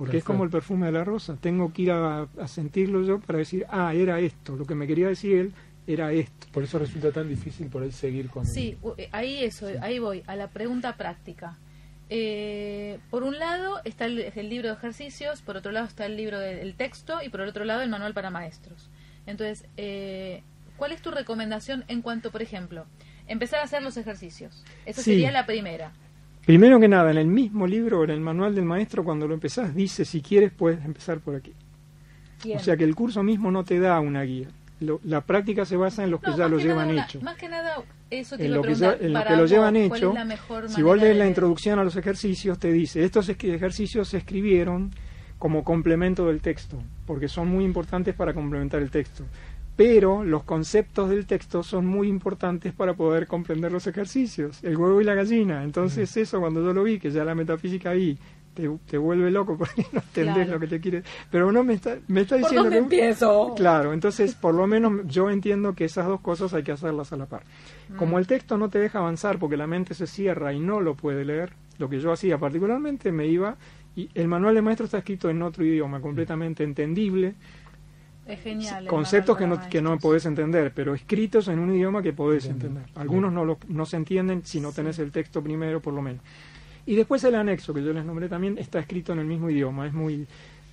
Porque 0.00 0.16
es 0.16 0.24
como 0.24 0.44
el 0.44 0.50
perfume 0.50 0.86
de 0.86 0.92
la 0.92 1.04
rosa. 1.04 1.36
Tengo 1.40 1.72
que 1.72 1.82
ir 1.82 1.90
a, 1.92 2.22
a 2.22 2.48
sentirlo 2.48 3.02
yo 3.04 3.20
para 3.20 3.38
decir, 3.38 3.66
ah, 3.68 3.92
era 3.94 4.18
esto. 4.18 4.56
Lo 4.56 4.64
que 4.64 4.74
me 4.74 4.86
quería 4.86 5.08
decir 5.08 5.36
él 5.36 5.52
era 5.86 6.10
esto. 6.12 6.46
Por 6.52 6.62
eso 6.62 6.78
resulta 6.78 7.12
tan 7.12 7.28
difícil 7.28 7.66
por 7.68 7.82
ahí 7.82 7.92
seguir 7.92 8.30
con 8.30 8.46
Sí, 8.46 8.78
eh, 8.96 9.08
ahí 9.12 9.44
eso, 9.44 9.66
ahí 9.82 9.98
voy, 9.98 10.22
a 10.26 10.36
la 10.36 10.48
pregunta 10.48 10.96
práctica. 10.96 11.58
Eh, 12.08 12.98
por 13.10 13.22
un 13.22 13.38
lado 13.38 13.80
está 13.84 14.06
el, 14.06 14.18
el 14.34 14.48
libro 14.48 14.68
de 14.68 14.74
ejercicios, 14.74 15.42
por 15.42 15.56
otro 15.56 15.70
lado 15.70 15.86
está 15.86 16.06
el 16.06 16.16
libro 16.16 16.40
del 16.40 16.74
texto 16.74 17.18
y 17.24 17.28
por 17.28 17.40
el 17.42 17.48
otro 17.48 17.64
lado 17.64 17.82
el 17.82 17.90
manual 17.90 18.14
para 18.14 18.30
maestros. 18.30 18.88
Entonces, 19.26 19.64
eh, 19.76 20.42
¿cuál 20.76 20.92
es 20.92 21.02
tu 21.02 21.10
recomendación 21.10 21.84
en 21.88 22.02
cuanto, 22.02 22.30
por 22.32 22.42
ejemplo, 22.42 22.86
empezar 23.28 23.60
a 23.60 23.64
hacer 23.64 23.82
los 23.82 23.96
ejercicios? 23.96 24.64
Esa 24.86 25.02
Sí. 25.02 25.12
sería 25.12 25.30
la 25.30 25.46
primera. 25.46 25.92
Primero 26.46 26.80
que 26.80 26.88
nada, 26.88 27.10
en 27.10 27.18
el 27.18 27.26
mismo 27.26 27.66
libro, 27.66 28.02
en 28.04 28.10
el 28.10 28.20
manual 28.20 28.54
del 28.54 28.64
maestro, 28.64 29.04
cuando 29.04 29.28
lo 29.28 29.34
empezás, 29.34 29.74
dice, 29.74 30.04
si 30.04 30.20
quieres, 30.20 30.50
puedes 30.52 30.84
empezar 30.84 31.20
por 31.20 31.36
aquí. 31.36 31.52
Bien. 32.44 32.56
O 32.58 32.60
sea 32.60 32.76
que 32.76 32.84
el 32.84 32.94
curso 32.94 33.22
mismo 33.22 33.50
no 33.50 33.64
te 33.64 33.78
da 33.78 34.00
una 34.00 34.22
guía. 34.22 34.48
Lo- 34.80 34.98
la 35.04 35.20
práctica 35.20 35.66
se 35.66 35.76
basa 35.76 36.02
en 36.04 36.10
los 36.10 36.20
que 36.20 36.30
ya 36.36 36.48
lo 36.48 36.56
que 36.56 36.62
llevan 36.64 36.88
nada 36.94 37.06
hecho. 37.06 37.20
Más 37.20 37.36
que 37.36 37.48
nada, 37.50 37.76
eso 38.08 38.38
te 38.38 38.46
en 38.46 38.54
lo 38.54 38.62
que, 38.62 38.74
ya- 38.74 38.96
en 38.98 39.12
lo 39.12 39.22
que 39.22 39.36
lo 39.36 39.44
llevan 39.46 39.74
¿cuál 39.74 39.98
hecho, 39.98 40.08
es 40.08 40.14
la 40.14 40.24
mejor 40.24 40.68
si 40.70 40.82
vos 40.82 40.98
lees 40.98 41.16
la 41.18 41.26
introducción 41.28 41.78
a 41.78 41.84
los 41.84 41.96
ejercicios, 41.96 42.58
te 42.58 42.72
dice, 42.72 43.04
estos 43.04 43.28
ejercicios 43.28 44.08
se 44.08 44.16
escribieron 44.16 44.90
como 45.38 45.64
complemento 45.64 46.26
del 46.26 46.40
texto, 46.40 46.82
porque 47.06 47.28
son 47.28 47.48
muy 47.48 47.64
importantes 47.64 48.14
para 48.14 48.32
complementar 48.32 48.80
el 48.80 48.90
texto. 48.90 49.24
Pero 49.80 50.24
los 50.24 50.42
conceptos 50.42 51.08
del 51.08 51.24
texto 51.24 51.62
son 51.62 51.86
muy 51.86 52.06
importantes 52.06 52.74
para 52.74 52.92
poder 52.92 53.26
comprender 53.26 53.72
los 53.72 53.86
ejercicios, 53.86 54.62
el 54.62 54.76
huevo 54.76 55.00
y 55.00 55.04
la 55.04 55.14
gallina. 55.14 55.64
Entonces 55.64 56.14
eso 56.18 56.38
cuando 56.38 56.62
yo 56.62 56.74
lo 56.74 56.82
vi, 56.82 56.98
que 56.98 57.10
ya 57.10 57.24
la 57.24 57.34
metafísica 57.34 57.88
ahí 57.88 58.18
te, 58.52 58.68
te 58.86 58.98
vuelve 58.98 59.30
loco 59.30 59.56
porque 59.58 59.86
no 59.90 60.00
entendés 60.00 60.34
Claro. 60.34 60.52
lo 60.52 60.60
que 60.60 60.66
te 60.66 60.80
quiere. 60.82 61.02
Pero 61.30 61.50
no 61.50 61.64
me 61.64 61.72
está, 61.72 61.96
me 62.08 62.20
está 62.20 62.34
¿Por 62.36 62.40
diciendo 62.40 62.64
dónde 62.64 62.76
que... 62.76 62.82
empiezo? 62.82 63.54
Claro, 63.56 63.94
entonces 63.94 64.34
por 64.34 64.54
lo 64.54 64.66
menos 64.66 65.00
yo 65.06 65.30
entiendo 65.30 65.72
que 65.74 65.86
esas 65.86 66.06
dos 66.06 66.20
cosas 66.20 66.52
hay 66.52 66.62
que 66.62 66.72
hacerlas 66.72 67.14
a 67.14 67.16
la 67.16 67.24
par. 67.24 67.44
Como 67.96 68.18
el 68.18 68.26
texto 68.26 68.58
no 68.58 68.68
te 68.68 68.80
deja 68.80 68.98
avanzar 68.98 69.38
porque 69.38 69.56
la 69.56 69.66
mente 69.66 69.94
se 69.94 70.06
cierra 70.06 70.52
y 70.52 70.60
no 70.60 70.82
lo 70.82 70.94
puede 70.94 71.24
leer, 71.24 71.54
lo 71.78 71.88
que 71.88 72.00
yo 72.00 72.12
hacía 72.12 72.36
particularmente 72.36 73.12
me 73.12 73.28
iba 73.28 73.56
y 73.96 74.10
el 74.14 74.28
manual 74.28 74.54
de 74.54 74.60
maestro 74.62 74.84
está 74.84 74.98
escrito 74.98 75.30
en 75.30 75.40
otro 75.42 75.64
idioma 75.64 76.00
completamente 76.02 76.64
entendible, 76.64 77.34
Es 78.26 78.40
genial. 78.42 78.86
conceptos 78.86 79.36
que 79.36 79.46
no, 79.46 79.68
que 79.68 79.82
no 79.82 79.98
podés 79.98 80.24
entender, 80.26 80.72
pero 80.74 80.94
escritos 80.94 81.48
en 81.48 81.58
un 81.58 81.74
idioma 81.74 82.02
que 82.02 82.12
podés 82.12 82.44
Entiendo. 82.46 82.78
entender. 82.80 83.00
Algunos 83.00 83.32
no, 83.32 83.44
lo- 83.44 83.58
no 83.68 83.86
se 83.86 83.96
entienden 83.96 84.42
si 84.44 84.60
no 84.60 84.72
tenés 84.72 84.98
el 85.00 85.10
texto 85.10 85.42
primero, 85.42 85.80
por 85.80 85.94
lo 85.94 86.02
menos. 86.02 86.22
Y 86.86 86.94
después 86.96 87.22
el 87.24 87.34
anexo, 87.34 87.74
que 87.74 87.82
yo 87.82 87.92
les 87.92 88.04
nombré 88.04 88.28
también, 88.28 88.56
está 88.58 88.78
escrito 88.78 89.12
en 89.12 89.18
el 89.20 89.26
mismo 89.26 89.50
idioma. 89.50 89.86
Es 89.86 89.92
muy 89.92 90.26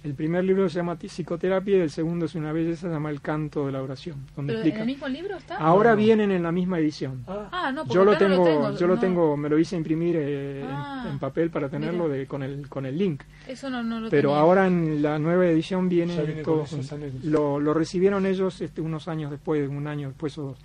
El 0.08 0.14
primer 0.16 0.46
libro 0.46 0.70
se 0.70 0.78
llama 0.78 0.96
Psicoterapia 0.96 1.78
y 1.78 1.82
el 1.82 1.90
segundo 1.90 2.26
es 2.28 2.36
una 2.36 2.54
belleza, 2.54 2.88
se 2.88 2.94
llama 2.94 3.10
El 3.10 3.20
canto 3.20 3.66
de 3.66 3.74
la 3.74 3.82
oración. 3.84 4.16
Donde 4.38 4.54
¿Pero 4.54 4.62
en 4.62 4.68
explica. 4.68 4.80
el 4.82 4.88
mismo 4.88 5.08
libro 5.10 5.36
está? 5.36 5.58
Ahora 5.58 5.92
No, 5.92 5.98
vienen 5.98 6.32
en 6.32 6.44
la 6.44 6.52
misma 6.54 6.80
edición. 6.80 7.26
Ah, 7.28 7.50
Ah, 7.52 7.72
no, 7.74 7.82
porque 7.82 7.96
yo 7.96 8.06
lo 8.06 8.14
no 8.14 8.18
tengo, 8.18 8.44
tengo, 8.46 8.78
yo 8.78 8.88
lo 8.88 8.98
tengo, 8.98 9.36
me 9.36 9.50
lo 9.50 9.60
hice 9.60 9.76
imprimir 9.76 10.16
eh, 10.16 10.62
en- 10.62 10.68
Ah, 10.70 11.08
en, 11.12 11.20
papel 11.20 11.50
para 11.50 11.68
tenerlo 11.68 12.08
de, 12.08 12.26
con 12.26 12.42
el 12.42 12.70
con 12.70 12.86
el 12.86 12.98
link. 12.98 13.24
Eso 13.48 13.70
no, 13.70 13.84
no 13.84 14.00
lo 14.00 14.10
Pero 14.10 14.30
tenía. 14.30 14.42
ahora 14.42 14.68
en 14.68 15.02
la 15.02 15.20
nueva 15.20 15.46
edición 15.46 15.90
viene, 15.90 16.16
viene 16.16 16.36
con 16.42 16.44
todo 16.44 16.64
esos 16.64 16.80
junto. 16.80 16.96
anexos. 16.96 17.24
Lo, 17.26 17.60
lo 17.60 17.74
recibieron 17.74 18.26
ellos 18.26 18.62
este, 18.62 18.80
unos 18.80 19.10
años 19.10 19.30
después, 19.30 19.68
un 19.68 19.88
año 19.88 20.08
después 20.08 20.38
o 20.38 20.44
dos. 20.44 20.58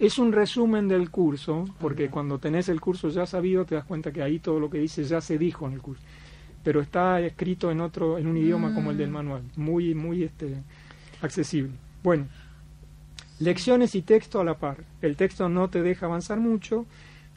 Es 0.00 0.18
un 0.18 0.32
resumen 0.32 0.88
del 0.88 1.08
curso, 1.10 1.66
porque 1.80 2.06
Ah. 2.06 2.10
cuando 2.10 2.38
tenés 2.40 2.68
el 2.68 2.80
curso 2.80 3.10
ya 3.10 3.26
sabido 3.26 3.64
te 3.64 3.76
das 3.76 3.84
cuenta 3.84 4.10
que 4.10 4.22
ahí 4.22 4.40
todo 4.40 4.58
lo 4.58 4.68
que 4.68 4.78
dice 4.78 5.04
ya 5.04 5.20
se 5.20 5.38
dijo 5.38 5.68
en 5.68 5.74
el 5.74 5.80
curso. 5.80 6.02
Pero 6.64 6.80
está 6.80 7.20
escrito 7.20 7.70
en 7.70 7.80
otro, 7.80 8.18
en 8.18 8.26
un 8.26 8.36
idioma 8.36 8.72
como 8.74 8.90
el 8.92 8.96
del 8.96 9.10
Mm. 9.10 9.12
manual, 9.12 9.42
muy, 9.56 9.94
muy 9.94 10.22
este, 10.22 10.56
accesible. 11.20 11.72
Bueno, 12.02 12.26
lecciones 13.40 13.94
y 13.94 14.02
texto 14.02 14.40
a 14.40 14.44
la 14.44 14.54
par. 14.58 14.78
El 15.00 15.16
texto 15.16 15.48
no 15.48 15.68
te 15.70 15.82
deja 15.82 16.06
avanzar 16.06 16.38
mucho, 16.38 16.86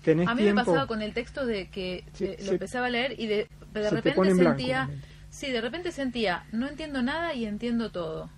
tenés 0.03 0.27
A 0.27 0.35
mí 0.35 0.43
tiempo... 0.43 0.61
me 0.61 0.65
pasaba 0.65 0.87
con 0.87 1.01
el 1.01 1.13
texto 1.13 1.45
de 1.45 1.67
que 1.69 2.03
Se- 2.13 2.25
eh, 2.33 2.35
lo 2.39 2.45
se- 2.45 2.51
empezaba 2.53 2.87
a 2.87 2.89
leer 2.89 3.19
y 3.19 3.27
de, 3.27 3.47
de 3.73 3.89
repente 3.89 4.19
blanco 4.33 4.35
sentía... 4.57 4.89
Sí, 5.29 5.51
de 5.51 5.59
repente 5.59 5.91
sentía, 5.91 6.45
no 6.53 6.67
entiendo 6.67 7.01
nada 7.01 7.33
y 7.33 7.45
entiendo 7.45 7.91
todo 7.91 8.29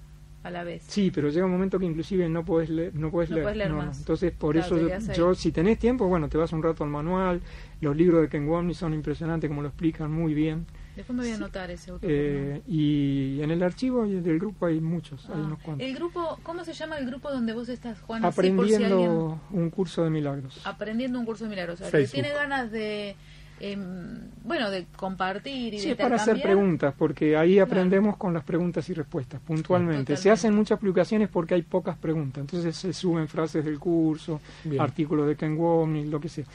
a 0.44 0.50
la 0.50 0.64
vez. 0.64 0.84
Sí, 0.88 1.12
pero 1.12 1.30
llega 1.30 1.46
un 1.46 1.52
momento 1.52 1.78
que 1.78 1.86
inclusive 1.86 2.28
no 2.28 2.44
podés 2.44 2.70
leer. 2.72 2.96
No 2.96 3.12
No 3.12 3.22
leer, 3.22 3.56
leer 3.56 3.70
no, 3.70 3.78
no. 3.78 3.86
más. 3.86 4.00
Entonces, 4.00 4.32
por 4.32 4.56
Claro, 4.56 4.88
eso 4.88 5.14
yo, 5.14 5.36
si 5.36 5.52
tenés 5.52 5.78
tiempo, 5.78 6.08
bueno, 6.08 6.28
te 6.28 6.38
vas 6.40 6.52
un 6.54 6.64
rato 6.64 6.84
al 6.84 6.90
manual. 6.90 7.42
Los 7.82 7.96
libros 7.96 8.22
de 8.22 8.30
Ken 8.30 8.48
Womney 8.48 8.74
son 8.74 8.96
impresionantes, 8.96 9.48
como 9.48 9.62
lo 9.62 9.68
explican 9.68 10.12
muy 10.12 10.34
bien. 10.34 10.66
Después 10.98 11.16
me 11.16 11.24
voy 11.24 11.32
a 11.32 11.36
anotar 11.36 11.72
ese 11.72 11.92
autor. 11.92 12.10
Eh, 12.12 12.62
y 12.68 13.40
en 13.42 13.52
el 13.52 13.62
archivo 13.64 14.06
y 14.06 14.20
del 14.20 14.40
grupo 14.40 14.66
hay 14.66 14.82
muchos, 14.82 15.26
hay 15.30 15.36
Ah, 15.38 15.46
unos 15.46 15.60
cuantos. 15.60 15.88
el 15.88 15.94
grupo, 15.96 16.40
¿cómo 16.44 16.66
se 16.66 16.74
llama 16.74 16.98
el 16.98 17.06
grupo 17.06 17.30
donde 17.32 17.54
vos 17.54 17.70
estás, 17.70 18.02
Juan? 18.02 18.22
Si 18.24 18.28
Aprendiendo 18.28 18.96
alguien- 18.96 19.62
un 19.64 19.70
curso 19.70 20.04
de 20.04 20.10
milagros. 20.10 20.60
aprendiendo 20.66 21.20
un 21.20 21.26
curso 21.26 21.44
de 21.46 21.52
milagros. 21.52 21.80
O 21.82 21.90
sea, 21.90 22.00
que 22.00 22.08
tiene 22.08 22.30
ganas 22.34 22.72
de, 22.72 23.16
em, 23.60 24.20
bueno, 24.44 24.70
de 24.72 24.86
compartir 24.96 25.74
y 25.76 25.80
Sí, 25.80 25.86
de 25.88 25.92
es 25.94 25.98
para 25.98 26.16
hacer 26.16 26.42
preguntas, 26.42 26.94
porque 26.98 27.38
ahí 27.38 27.60
aprendemos 27.60 28.18
con 28.18 28.34
las 28.34 28.44
preguntas 28.44 28.90
y 28.90 28.94
respuestas, 28.94 29.40
puntualmente. 29.42 30.00
Totalmente. 30.02 30.18
Se 30.22 30.32
hacen 30.32 30.56
muchas 30.56 30.80
publicaciones 30.80 31.30
porque 31.30 31.54
hay 31.54 31.62
pocas 31.62 31.96
preguntas, 31.98 32.42
entonces 32.42 32.76
se 32.76 32.92
suben 32.94 33.28
frases 33.28 33.64
del 33.66 33.80
curso, 33.80 34.42
Bien. 34.64 34.82
artículos 34.82 35.28
de 35.28 35.36
Ken 35.36 35.58
Womney, 35.58 36.06
lo 36.08 36.20
que 36.20 36.30
sea. 36.30 36.46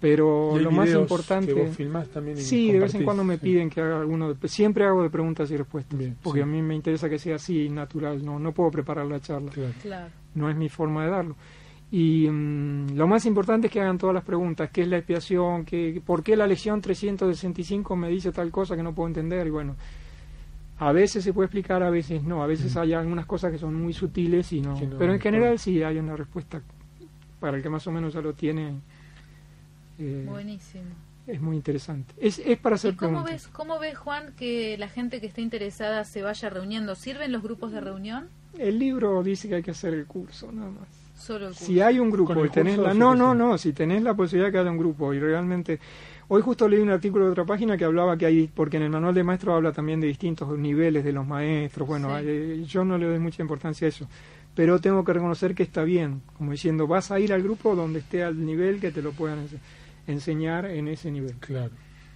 Pero 0.00 0.52
Y 0.54 0.58
hay 0.58 0.64
lo 0.64 0.70
más 0.70 0.88
importante... 0.90 1.52
que 1.52 1.60
vos 1.60 1.76
filmás 1.76 2.08
también 2.08 2.38
y 2.38 2.40
Sí, 2.40 2.70
de 2.70 2.78
vez 2.78 2.94
en 2.94 3.02
cuando 3.04 3.24
me 3.24 3.34
sí. 3.36 3.40
piden 3.42 3.68
que 3.68 3.80
haga 3.80 3.98
alguno, 4.00 4.32
de- 4.32 4.48
siempre 4.48 4.84
hago 4.86 5.02
de 5.02 5.10
preguntas 5.10 5.50
y 5.50 5.56
respuestas, 5.56 5.98
Bien, 5.98 6.16
porque 6.22 6.38
sí. 6.38 6.42
a 6.44 6.46
mí 6.46 6.62
me 6.62 6.76
interesa 6.76 7.08
que 7.08 7.18
sea 7.18 7.34
así, 7.34 7.68
natural, 7.68 8.24
no, 8.24 8.38
no 8.38 8.52
puedo 8.52 8.70
preparar 8.70 9.06
la 9.06 9.18
charla, 9.20 9.50
Claro. 9.50 9.72
Claro. 9.82 10.10
no 10.36 10.48
es 10.48 10.56
mi 10.56 10.68
forma 10.68 11.04
de 11.04 11.10
darlo. 11.10 11.34
Y 11.90 12.28
mm, 12.30 12.94
lo 12.96 13.08
más 13.08 13.26
importante 13.26 13.66
es 13.66 13.72
que 13.72 13.80
hagan 13.80 13.98
todas 13.98 14.14
las 14.14 14.22
preguntas, 14.24 14.70
¿qué 14.70 14.82
es 14.82 14.88
la 14.88 14.98
expiación? 14.98 15.64
¿Qué, 15.64 16.00
¿Por 16.04 16.22
qué 16.22 16.36
la 16.36 16.46
lección 16.46 16.80
365 16.80 17.96
me 17.96 18.08
dice 18.08 18.30
tal 18.30 18.52
cosa 18.52 18.76
que 18.76 18.82
no 18.84 18.94
puedo 18.94 19.08
entender? 19.08 19.48
Y 19.48 19.50
bueno, 19.50 19.74
a 20.78 20.92
veces 20.92 21.24
se 21.24 21.32
puede 21.32 21.46
explicar, 21.46 21.82
a 21.82 21.90
veces 21.90 22.22
no, 22.22 22.40
a 22.42 22.46
veces 22.46 22.76
hay 22.76 22.92
algunas 22.92 23.26
cosas 23.26 23.50
que 23.50 23.58
son 23.58 23.74
muy 23.74 23.92
sutiles 23.92 24.52
y 24.52 24.60
no- 24.60 24.78
pero 24.96 25.12
en 25.12 25.18
general 25.18 25.58
sí 25.58 25.82
hay 25.82 25.98
una 25.98 26.14
respuesta 26.14 26.60
para 27.40 27.56
el 27.56 27.62
que 27.64 27.68
más 27.68 27.84
o 27.88 27.90
menos 27.90 28.14
ya 28.14 28.20
lo 28.20 28.32
tiene. 28.34 28.74
Eh, 29.98 30.24
Buenísimo. 30.28 30.84
es 31.26 31.40
muy 31.40 31.56
interesante. 31.56 32.14
Es, 32.18 32.38
es 32.38 32.58
para 32.58 32.76
hacer 32.76 32.94
¿Y 32.94 32.96
cómo 32.96 33.10
preguntas. 33.22 33.32
ves, 33.34 33.48
cómo 33.48 33.78
ves, 33.78 33.96
Juan, 33.98 34.32
que 34.36 34.76
la 34.78 34.88
gente 34.88 35.20
que 35.20 35.26
esté 35.26 35.40
interesada 35.42 36.04
se 36.04 36.22
vaya 36.22 36.48
reuniendo? 36.50 36.94
¿Sirven 36.94 37.32
los 37.32 37.42
grupos 37.42 37.72
de 37.72 37.80
reunión? 37.80 38.28
El 38.58 38.78
libro 38.78 39.22
dice 39.22 39.48
que 39.48 39.56
hay 39.56 39.62
que 39.62 39.72
hacer 39.72 39.94
el 39.94 40.06
curso, 40.06 40.50
nada 40.52 40.70
más. 40.70 40.88
Solo 41.16 41.46
el 41.48 41.52
curso. 41.52 41.64
Si 41.66 41.80
hay 41.80 41.98
un 41.98 42.10
grupo 42.10 42.44
y 42.44 42.48
tenés 42.48 42.78
la... 42.78 42.94
No, 42.94 43.14
no, 43.14 43.34
no, 43.34 43.58
si 43.58 43.72
tenés 43.72 44.02
la 44.02 44.14
posibilidad 44.14 44.48
de 44.48 44.52
que 44.52 44.58
haya 44.58 44.70
un 44.70 44.78
grupo 44.78 45.12
y 45.12 45.20
realmente... 45.20 45.78
Hoy 46.30 46.42
justo 46.42 46.68
leí 46.68 46.78
un 46.80 46.90
artículo 46.90 47.24
de 47.24 47.30
otra 47.30 47.46
página 47.46 47.78
que 47.78 47.86
hablaba 47.86 48.14
que 48.18 48.26
hay, 48.26 48.48
porque 48.54 48.76
en 48.76 48.82
el 48.82 48.90
manual 48.90 49.14
de 49.14 49.24
maestro 49.24 49.54
habla 49.54 49.72
también 49.72 49.98
de 49.98 50.08
distintos 50.08 50.58
niveles 50.58 51.02
de 51.02 51.10
los 51.12 51.26
maestros, 51.26 51.88
bueno, 51.88 52.10
Sí. 52.18 52.24
eh, 52.26 52.64
yo 52.66 52.84
no 52.84 52.98
le 52.98 53.06
doy 53.06 53.18
mucha 53.18 53.40
importancia 53.40 53.86
a 53.86 53.88
eso, 53.88 54.06
pero 54.54 54.78
tengo 54.78 55.02
que 55.06 55.14
reconocer 55.14 55.54
que 55.54 55.62
está 55.62 55.84
bien, 55.84 56.20
como 56.36 56.52
diciendo, 56.52 56.86
vas 56.86 57.10
a 57.10 57.18
ir 57.18 57.32
al 57.32 57.42
grupo 57.42 57.74
donde 57.74 58.00
esté 58.00 58.22
al 58.24 58.44
nivel 58.44 58.78
que 58.78 58.90
te 58.90 59.00
lo 59.00 59.12
puedan 59.12 59.38
ense- 59.46 59.58
enseñar 60.12 60.66
en 60.66 60.88
ese 60.88 61.10
nivel. 61.10 61.34
Claro. 61.36 61.70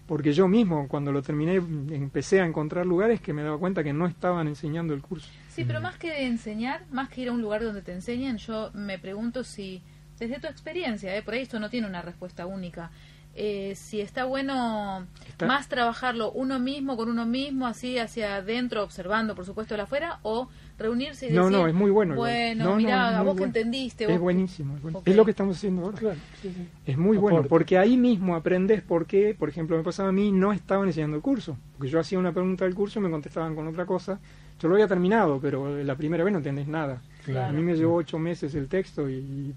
Porque 0.07 0.33
yo 0.33 0.49
mismo, 0.49 0.89
cuando 0.89 1.13
lo 1.13 1.23
terminé, 1.23 1.57
empecé 1.57 2.41
a 2.41 2.45
encontrar 2.45 2.85
lugares 2.85 3.21
que 3.21 3.33
me 3.33 3.43
daba 3.43 3.59
cuenta 3.59 3.85
que 3.85 3.93
no 3.93 4.07
estaban 4.07 4.49
enseñando 4.49 4.95
el 4.95 5.01
curso. 5.01 5.31
Sí, 5.49 5.65
pero 5.65 5.81
más 5.81 5.97
que 5.97 6.09
de 6.09 6.27
enseñar, 6.27 6.85
más 6.91 7.09
que 7.09 7.23
ir 7.23 7.29
a 7.29 7.33
un 7.33 7.41
lugar 7.41 7.63
donde 7.63 7.83
te 7.83 7.93
enseñen, 7.93 8.37
yo 8.39 8.71
me 8.75 8.99
pregunto 8.99 9.45
si, 9.45 9.83
desde 10.19 10.41
tu 10.41 10.49
experiencia, 10.49 11.17
¿eh? 11.17 11.23
por 11.23 11.35
ahí 11.35 11.43
esto 11.43 11.61
no 11.61 11.71
tiene 11.71 11.87
una 11.87 12.03
respuesta 12.03 12.47
única, 12.47 12.91
eh, 13.35 13.75
si 13.77 14.01
está 14.01 14.25
bueno 14.25 15.07
Está- 15.29 15.47
más 15.47 15.69
trabajarlo 15.69 16.31
uno 16.33 16.59
mismo 16.59 16.97
con 16.97 17.09
uno 17.09 17.25
mismo, 17.27 17.67
así 17.67 17.99
hacia 17.99 18.37
adentro, 18.37 18.83
observando, 18.83 19.35
por 19.35 19.45
supuesto, 19.47 19.75
de 19.75 19.83
afuera, 19.83 20.19
o 20.23 20.49
reunirse 20.79 21.29
y 21.29 21.33
No, 21.33 21.45
decir, 21.45 21.59
no, 21.59 21.67
es 21.69 21.75
muy 21.75 21.91
bueno. 21.91 22.15
Bueno, 22.17 22.65
No, 22.65 22.71
no, 22.71 22.77
mirá, 22.77 23.19
a 23.19 23.23
vos 23.23 23.35
que 23.35 23.41
bueno. 23.41 23.45
entendiste. 23.47 24.13
Es 24.13 24.21
buenísimo, 24.21 24.77
es, 24.77 24.83
bueno. 24.83 24.99
Ok. 24.99 25.09
Es 25.09 25.17
lo 25.17 25.25
que 25.25 25.31
estamos 25.31 25.57
haciendo 25.57 25.83
ahora. 25.83 25.99
Claro. 25.99 26.19
sí, 26.43 26.53
sí. 26.55 26.69
Es 26.87 26.99
muy 26.99 27.17
bueno, 27.17 27.45
porque 27.45 27.79
ahí 27.79 27.97
mismo 27.97 28.35
aprendes 28.35 28.83
por 28.83 29.07
qué, 29.07 29.35
por 29.39 29.49
ejemplo, 29.49 29.77
me 29.77 29.83
pasaba 29.83 30.09
a 30.11 30.13
mí, 30.13 30.33
no 30.33 30.53
estaban 30.53 30.89
enseñando 30.89 31.17
el 31.17 31.23
curso. 31.23 31.57
Porque 31.79 31.91
yo 31.91 32.01
hacía 32.01 32.19
una 32.19 32.33
pregunta 32.33 32.65
del 32.65 32.75
curso 32.75 32.99
y 32.99 33.03
me 33.03 33.11
contestaban 33.11 33.55
con 33.55 33.67
otra 33.69 33.87
cosa. 33.87 34.19
Yo 34.61 34.69
lo 34.69 34.75
había 34.75 34.87
terminado, 34.89 35.41
pero 35.41 35.83
la 35.83 35.97
primera 35.97 36.23
vez 36.23 36.33
no 36.33 36.39
entendés 36.39 36.69
nada. 36.69 37.01
Claro. 37.25 37.49
A 37.49 37.53
mí 37.53 37.63
me 37.63 37.75
llevó 37.77 37.97
ocho 37.97 38.19
meses 38.19 38.55
el 38.55 38.69
texto 38.69 39.09
y, 39.09 39.15
y 39.15 39.55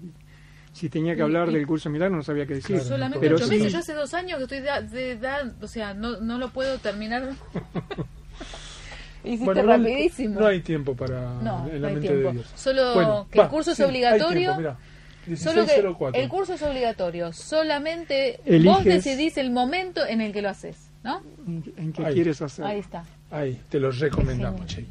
si 0.76 0.88
tenía 0.90 1.16
que 1.16 1.22
hablar 1.22 1.48
y- 1.48 1.54
del 1.54 1.66
curso 1.66 1.88
milagro 1.90 2.16
no 2.16 2.22
sabía 2.22 2.46
qué 2.46 2.54
decir. 2.54 2.76
Claro. 2.76 2.84
Solamente 2.84 3.20
Pero 3.20 3.36
ocho 3.36 3.46
sí. 3.46 3.56
meses, 3.56 3.72
yo 3.72 3.78
hace 3.78 3.94
dos 3.94 4.12
años 4.14 4.36
que 4.38 4.42
estoy 4.44 4.60
de, 4.60 4.82
de 4.96 5.10
edad, 5.12 5.52
o 5.62 5.66
sea, 5.66 5.94
no, 5.94 6.20
no 6.20 6.38
lo 6.38 6.50
puedo 6.50 6.78
terminar. 6.78 7.30
Hiciste 9.24 9.44
Bueno, 9.44 9.62
rapidísimo. 9.64 10.40
No 10.40 10.46
hay 10.46 10.60
tiempo 10.60 10.94
para 10.94 11.34
No, 11.42 11.66
en 11.66 11.74
no 11.74 11.78
la 11.80 11.88
hay 11.88 11.94
mente 11.94 12.08
tiempo. 12.08 12.28
de 12.28 12.34
Dios. 12.34 12.52
Solo 12.54 12.94
Bueno, 12.94 13.26
que 13.30 13.40
el 13.40 13.48
curso 13.48 13.70
es 13.72 13.76
sí, 13.76 13.82
obligatorio. 13.82 14.54
tiempo. 14.56 14.76
Solo 15.36 15.66
que 15.66 15.82
16.04. 15.82 16.10
el 16.14 16.28
curso 16.28 16.54
es 16.54 16.62
obligatorio. 16.62 17.32
Solamente 17.32 18.38
vos 18.44 18.54
Eliges- 18.54 18.84
decidís 18.84 19.36
el 19.38 19.50
momento 19.50 20.06
en 20.06 20.20
el 20.20 20.32
que 20.32 20.42
lo 20.42 20.50
haces, 20.50 20.76
¿no? 21.02 21.20
¿En, 21.76 21.92
qué 21.92 22.04
Ahí. 22.06 22.14
quieres 22.14 22.40
hacer? 22.40 22.64
Ahí 22.64 22.78
está. 22.78 23.02
Ahí, 23.32 23.60
te 23.68 23.80
los 23.80 23.98
recomendamos, 23.98 24.64
Che. 24.66 24.84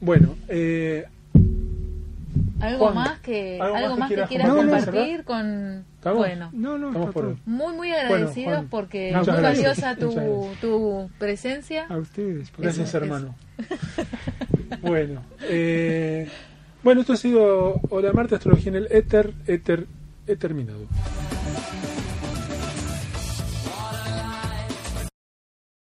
Bueno, 0.00 0.34
eh, 0.48 1.04
Algo 2.62 2.84
Juan, 2.84 2.94
más 2.94 3.18
que 3.18 3.58
¿algo 3.60 3.74
algo, 3.74 3.96
más 3.96 4.08
que 4.08 4.22
quieras 4.22 4.48
compartir 4.48 5.24
con 5.24 5.84
¿Estamos? 5.96 6.18
bueno. 6.18 6.48
No, 6.52 6.78
no, 6.78 7.10
por-. 7.10 7.36
Muy, 7.44 7.74
muy 7.74 7.90
agradecidos 7.90 8.54
Juan, 8.54 8.68
porque 8.68 9.12
muchas 9.12 9.34
muy 9.34 9.42
gracias. 9.42 9.90
valiosa 9.90 9.96
tu, 9.96 10.48
tu 10.60 11.10
presencia. 11.18 11.86
A 11.88 11.96
ustedes. 11.96 12.50
por 12.52 12.62
gracias, 12.62 12.90
Eso, 12.90 12.98
hermano. 12.98 13.34
bueno, 14.80 15.24
eh, 15.42 16.28
bueno, 16.84 17.00
esto 17.00 17.14
ha 17.14 17.16
sido 17.16 17.80
Hola 17.90 18.12
Marta, 18.12 18.36
Astrología 18.36 18.70
en 18.70 18.76
el 18.76 18.88
Éter, 18.92 19.34
Éter, 19.48 19.88
he 20.28 20.36
terminado. 20.36 20.86